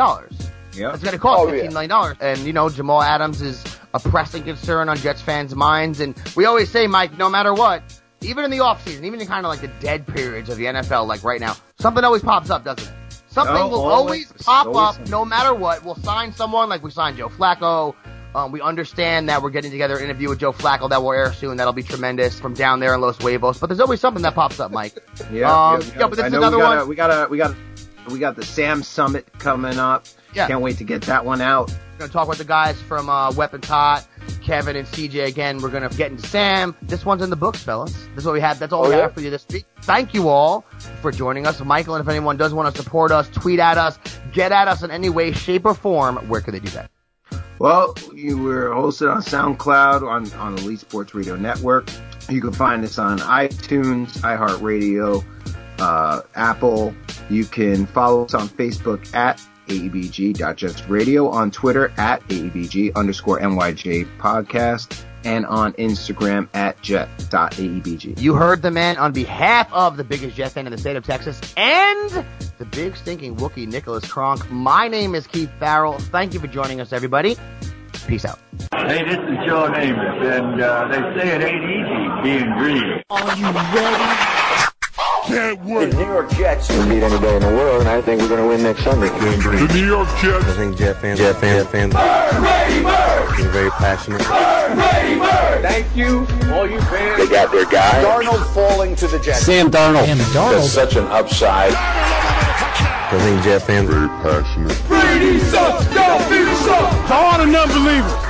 Yeah. 0.74 0.94
It's 0.94 1.04
going 1.04 1.14
to 1.14 1.20
cost 1.20 1.42
Oh, 1.42 1.46
fifteen 1.48 1.66
yeah. 1.66 1.70
million 1.72 1.90
dollars. 1.90 2.18
And 2.22 2.40
you 2.40 2.54
know, 2.54 2.70
Jamal 2.70 3.02
Adams 3.02 3.42
is 3.42 3.64
a 3.94 4.00
pressing 4.00 4.44
concern 4.44 4.88
on 4.88 4.98
Jets 4.98 5.22
fans' 5.22 5.56
minds. 5.56 6.00
And 6.00 6.16
we 6.36 6.46
always 6.46 6.70
say, 6.70 6.86
Mike, 6.88 7.18
no 7.18 7.30
matter 7.30 7.54
what, 7.54 7.82
even 8.22 8.46
in 8.46 8.52
the 8.52 8.58
offseason, 8.60 9.04
even 9.04 9.20
in 9.20 9.28
kind 9.28 9.46
of 9.46 9.50
like 9.50 9.62
the 9.62 9.68
dead 9.80 10.06
periods 10.08 10.48
of 10.50 10.58
the 10.58 10.66
NFL, 10.66 11.08
like 11.08 11.24
right 11.24 11.40
now, 11.40 11.56
something 11.80 12.04
always 12.04 12.22
pops 12.22 12.50
up, 12.50 12.64
doesn't 12.64 12.88
it? 12.88 12.94
Something 13.30 13.56
Oh, 13.58 13.68
will 13.68 13.82
always. 13.82 14.28
always 14.30 14.44
pop 14.44 14.66
Always 14.68 14.80
up, 14.80 14.94
something. 14.96 15.12
no 15.12 15.26
matter 15.26 15.54
what. 15.54 15.84
We'll 15.84 15.96
sign 15.96 16.32
someone 16.34 16.70
like 16.70 16.84
we 16.84 16.92
signed 16.92 17.18
Joe 17.18 17.30
Flacco. 17.30 17.96
Um, 18.36 18.52
we 18.52 18.62
understand 18.62 19.28
that 19.30 19.42
we're 19.42 19.50
getting 19.50 19.72
together 19.72 19.98
an 19.98 20.04
interview 20.04 20.30
with 20.30 20.40
Joe 20.40 20.54
Flacco 20.54 20.88
that 20.90 21.02
will 21.02 21.14
air 21.14 21.34
soon. 21.34 21.58
That'll 21.58 21.74
be 21.74 21.82
tremendous 21.84 22.40
from 22.40 22.54
down 22.54 22.80
there 22.80 22.94
in 22.94 23.02
Los 23.02 23.18
Huevos. 23.18 23.58
But 23.60 23.68
there's 23.68 23.80
always 23.80 24.00
something 24.00 24.22
that 24.24 24.36
pops 24.36 24.60
up, 24.60 24.72
Mike. 24.72 24.98
Yeah, 25.32 25.52
Um, 25.52 25.82
yeah, 25.82 25.88
yeah, 25.88 26.08
but 26.08 26.10
this 26.18 26.26
is 26.28 26.34
another 26.34 26.58
we 26.58 26.62
got 26.64 26.78
one- 26.78 26.88
We 26.90 26.96
got 26.96 27.10
a, 27.10 27.30
we 27.30 27.38
got 27.38 27.56
we 28.10 28.18
got 28.20 28.36
the 28.36 28.46
Sam 28.46 28.82
Summit 28.84 29.28
coming 29.40 29.78
up. 29.78 30.06
Yeah. 30.34 30.48
Can't 30.48 30.62
wait 30.62 30.78
to 30.78 30.84
get 30.84 31.02
that 31.04 31.26
one 31.26 31.42
out. 31.42 31.70
We're 31.70 32.08
gonna 32.08 32.12
talk 32.12 32.28
with 32.28 32.38
the 32.38 32.46
guys 32.46 32.80
from 32.82 33.10
uh, 33.10 33.32
Weapons 33.34 33.68
Hot, 33.68 34.08
Kevin 34.42 34.76
and 34.76 34.88
CJ 34.88 35.26
again. 35.28 35.60
We're 35.60 35.70
gonna 35.70 35.90
get 35.90 36.10
into 36.12 36.26
Sam. 36.28 36.76
This 36.84 37.06
one's 37.06 37.22
in 37.22 37.30
the 37.30 37.36
books, 37.36 37.62
fellas. 37.62 37.92
This 37.94 38.20
is 38.20 38.26
what 38.26 38.34
we 38.34 38.42
have. 38.42 38.58
That's 38.58 38.72
all 38.74 38.86
Oh, 38.86 38.90
we 38.90 38.96
yeah? 38.96 39.02
have 39.04 39.14
for 39.14 39.22
you 39.22 39.30
this 39.30 39.46
week. 39.52 39.66
Thank 39.82 40.14
you 40.14 40.30
all 40.30 40.66
for 41.02 41.12
joining 41.12 41.46
us, 41.46 41.60
Michael. 41.62 41.96
And 41.96 42.04
if 42.04 42.10
anyone 42.10 42.38
does 42.38 42.54
want 42.54 42.74
to 42.74 42.82
support 42.82 43.12
us, 43.12 43.28
tweet 43.30 43.60
at 43.60 43.78
us, 43.78 44.00
get 44.34 44.52
at 44.52 44.68
us 44.68 44.82
in 44.82 44.92
any 44.92 45.10
way, 45.10 45.32
shape, 45.34 45.66
or 45.66 45.74
form. 45.74 46.16
Where 46.30 46.42
could 46.42 46.54
they 46.54 46.60
do 46.60 46.70
that? 46.70 46.90
Well, 47.60 47.94
you 48.14 48.38
were 48.38 48.70
hosted 48.70 49.14
on 49.14 49.22
SoundCloud 49.22 50.08
on 50.08 50.32
on 50.40 50.56
the 50.56 50.62
Elite 50.64 50.80
Sports 50.80 51.14
Radio 51.14 51.36
Network. 51.36 51.90
You 52.30 52.42
can 52.42 52.52
find 52.54 52.84
us 52.84 52.98
on 52.98 53.20
iTunes, 53.20 54.20
iHeartRadio, 54.20 55.26
uh, 55.80 56.22
Apple. 56.36 56.94
You 57.30 57.46
can 57.46 57.86
follow 57.88 58.26
us 58.26 58.34
on 58.34 58.48
Facebook 58.50 59.14
at 59.16 59.42
AEBG.JustRadio, 59.68 61.32
on 61.32 61.52
Twitter 61.52 61.94
at 61.98 62.28
AEBG 62.28 62.96
underscore 62.96 63.40
NYJ 63.40 64.08
podcast, 64.18 65.04
and 65.24 65.46
on 65.46 65.74
Instagram 65.74 66.48
at 66.54 66.82
jet.aebg. 66.82 68.20
You 68.20 68.34
heard 68.36 68.62
the 68.62 68.72
man 68.72 68.98
on 68.98 69.12
behalf 69.12 69.72
of 69.74 69.98
the 69.98 70.04
biggest 70.04 70.36
Jet 70.36 70.52
fan 70.52 70.66
in 70.66 70.72
the 70.72 70.78
state 70.78 70.96
of 70.96 71.06
Texas 71.06 71.40
and 71.58 72.26
the 72.58 72.66
big 72.66 72.96
stinking 72.96 73.36
Wookie 73.38 73.68
Nicholas 73.68 74.10
Kronk. 74.10 74.50
My 74.52 74.88
name 74.88 75.16
is 75.16 75.28
Keith 75.28 75.52
Farrell. 75.60 76.00
Thank 76.00 76.34
you 76.34 76.40
for 76.40 76.48
joining 76.48 76.82
us, 76.82 76.94
everybody. 76.94 77.38
Peace 78.08 78.26
out. 78.26 78.40
Hey, 78.74 79.04
this 79.04 79.18
is 79.18 79.46
Joe 79.46 79.70
Namath, 79.70 80.38
and 80.38 80.62
uh, 80.62 80.88
they 80.88 81.20
say 81.20 81.36
it 81.36 81.44
ain't 81.44 81.64
easy 81.64 82.24
being 82.24 82.58
green. 82.58 83.04
Are 83.10 83.38
you 83.38 83.46
ready? 83.46 84.30
Can't 85.26 85.64
wait. 85.64 85.94
New 85.94 86.06
York 86.06 86.32
Jets 86.32 86.70
will 86.70 86.90
beat 86.90 87.04
any 87.04 87.20
day 87.20 87.36
in 87.36 87.42
the 87.44 87.50
world, 87.50 87.82
and 87.82 87.90
I 87.90 88.02
think 88.02 88.22
we're 88.22 88.30
going 88.30 88.42
to 88.42 88.48
win 88.48 88.64
next 88.64 88.84
Sunday. 88.84 89.10
The 89.10 89.70
New 89.74 89.86
York 89.86 90.08
Jets. 90.20 90.46
I 90.46 90.54
think 90.54 90.78
Jet 90.78 90.96
fans, 90.96 91.20
Jet 91.20 91.36
fans, 91.36 91.66
Jet 91.66 91.72
fans 91.72 91.94
Bird, 91.94 92.42
Brady 92.42 92.84
Bird. 92.84 93.09
Are 93.46 93.50
very 93.50 93.70
passionate. 93.72 94.22
Bird, 94.28 94.76
Brady 94.76 95.20
Bird. 95.20 95.62
Thank 95.62 95.96
you, 95.96 96.28
all 96.54 96.70
you 96.70 96.80
fans. 96.82 97.18
They 97.18 97.28
got 97.34 97.52
their 97.52 97.66
guy. 97.66 98.04
Darnold 98.04 98.46
falling 98.54 98.96
to 98.98 99.08
the 99.08 99.20
Jets. 99.20 99.42
Sam 99.42 99.70
Darnold. 99.72 100.06
Sam 100.06 100.18
That's 100.18 100.30
Darnold. 100.32 100.68
such 100.68 100.96
an 100.96 101.06
upside. 101.08 101.74
I 101.76 103.18
think 103.22 103.44
Jeff 103.44 103.66
fans 103.66 103.90
Very 103.90 104.08
passionate. 104.22 104.82
Brady 104.88 105.40
sucks. 105.40 105.86
Don't 105.94 106.30
be 106.30 106.46
sucks. 106.64 107.08
To 107.08 107.14
all 107.14 107.38
the 107.40 107.46
non-believers. 107.48 108.29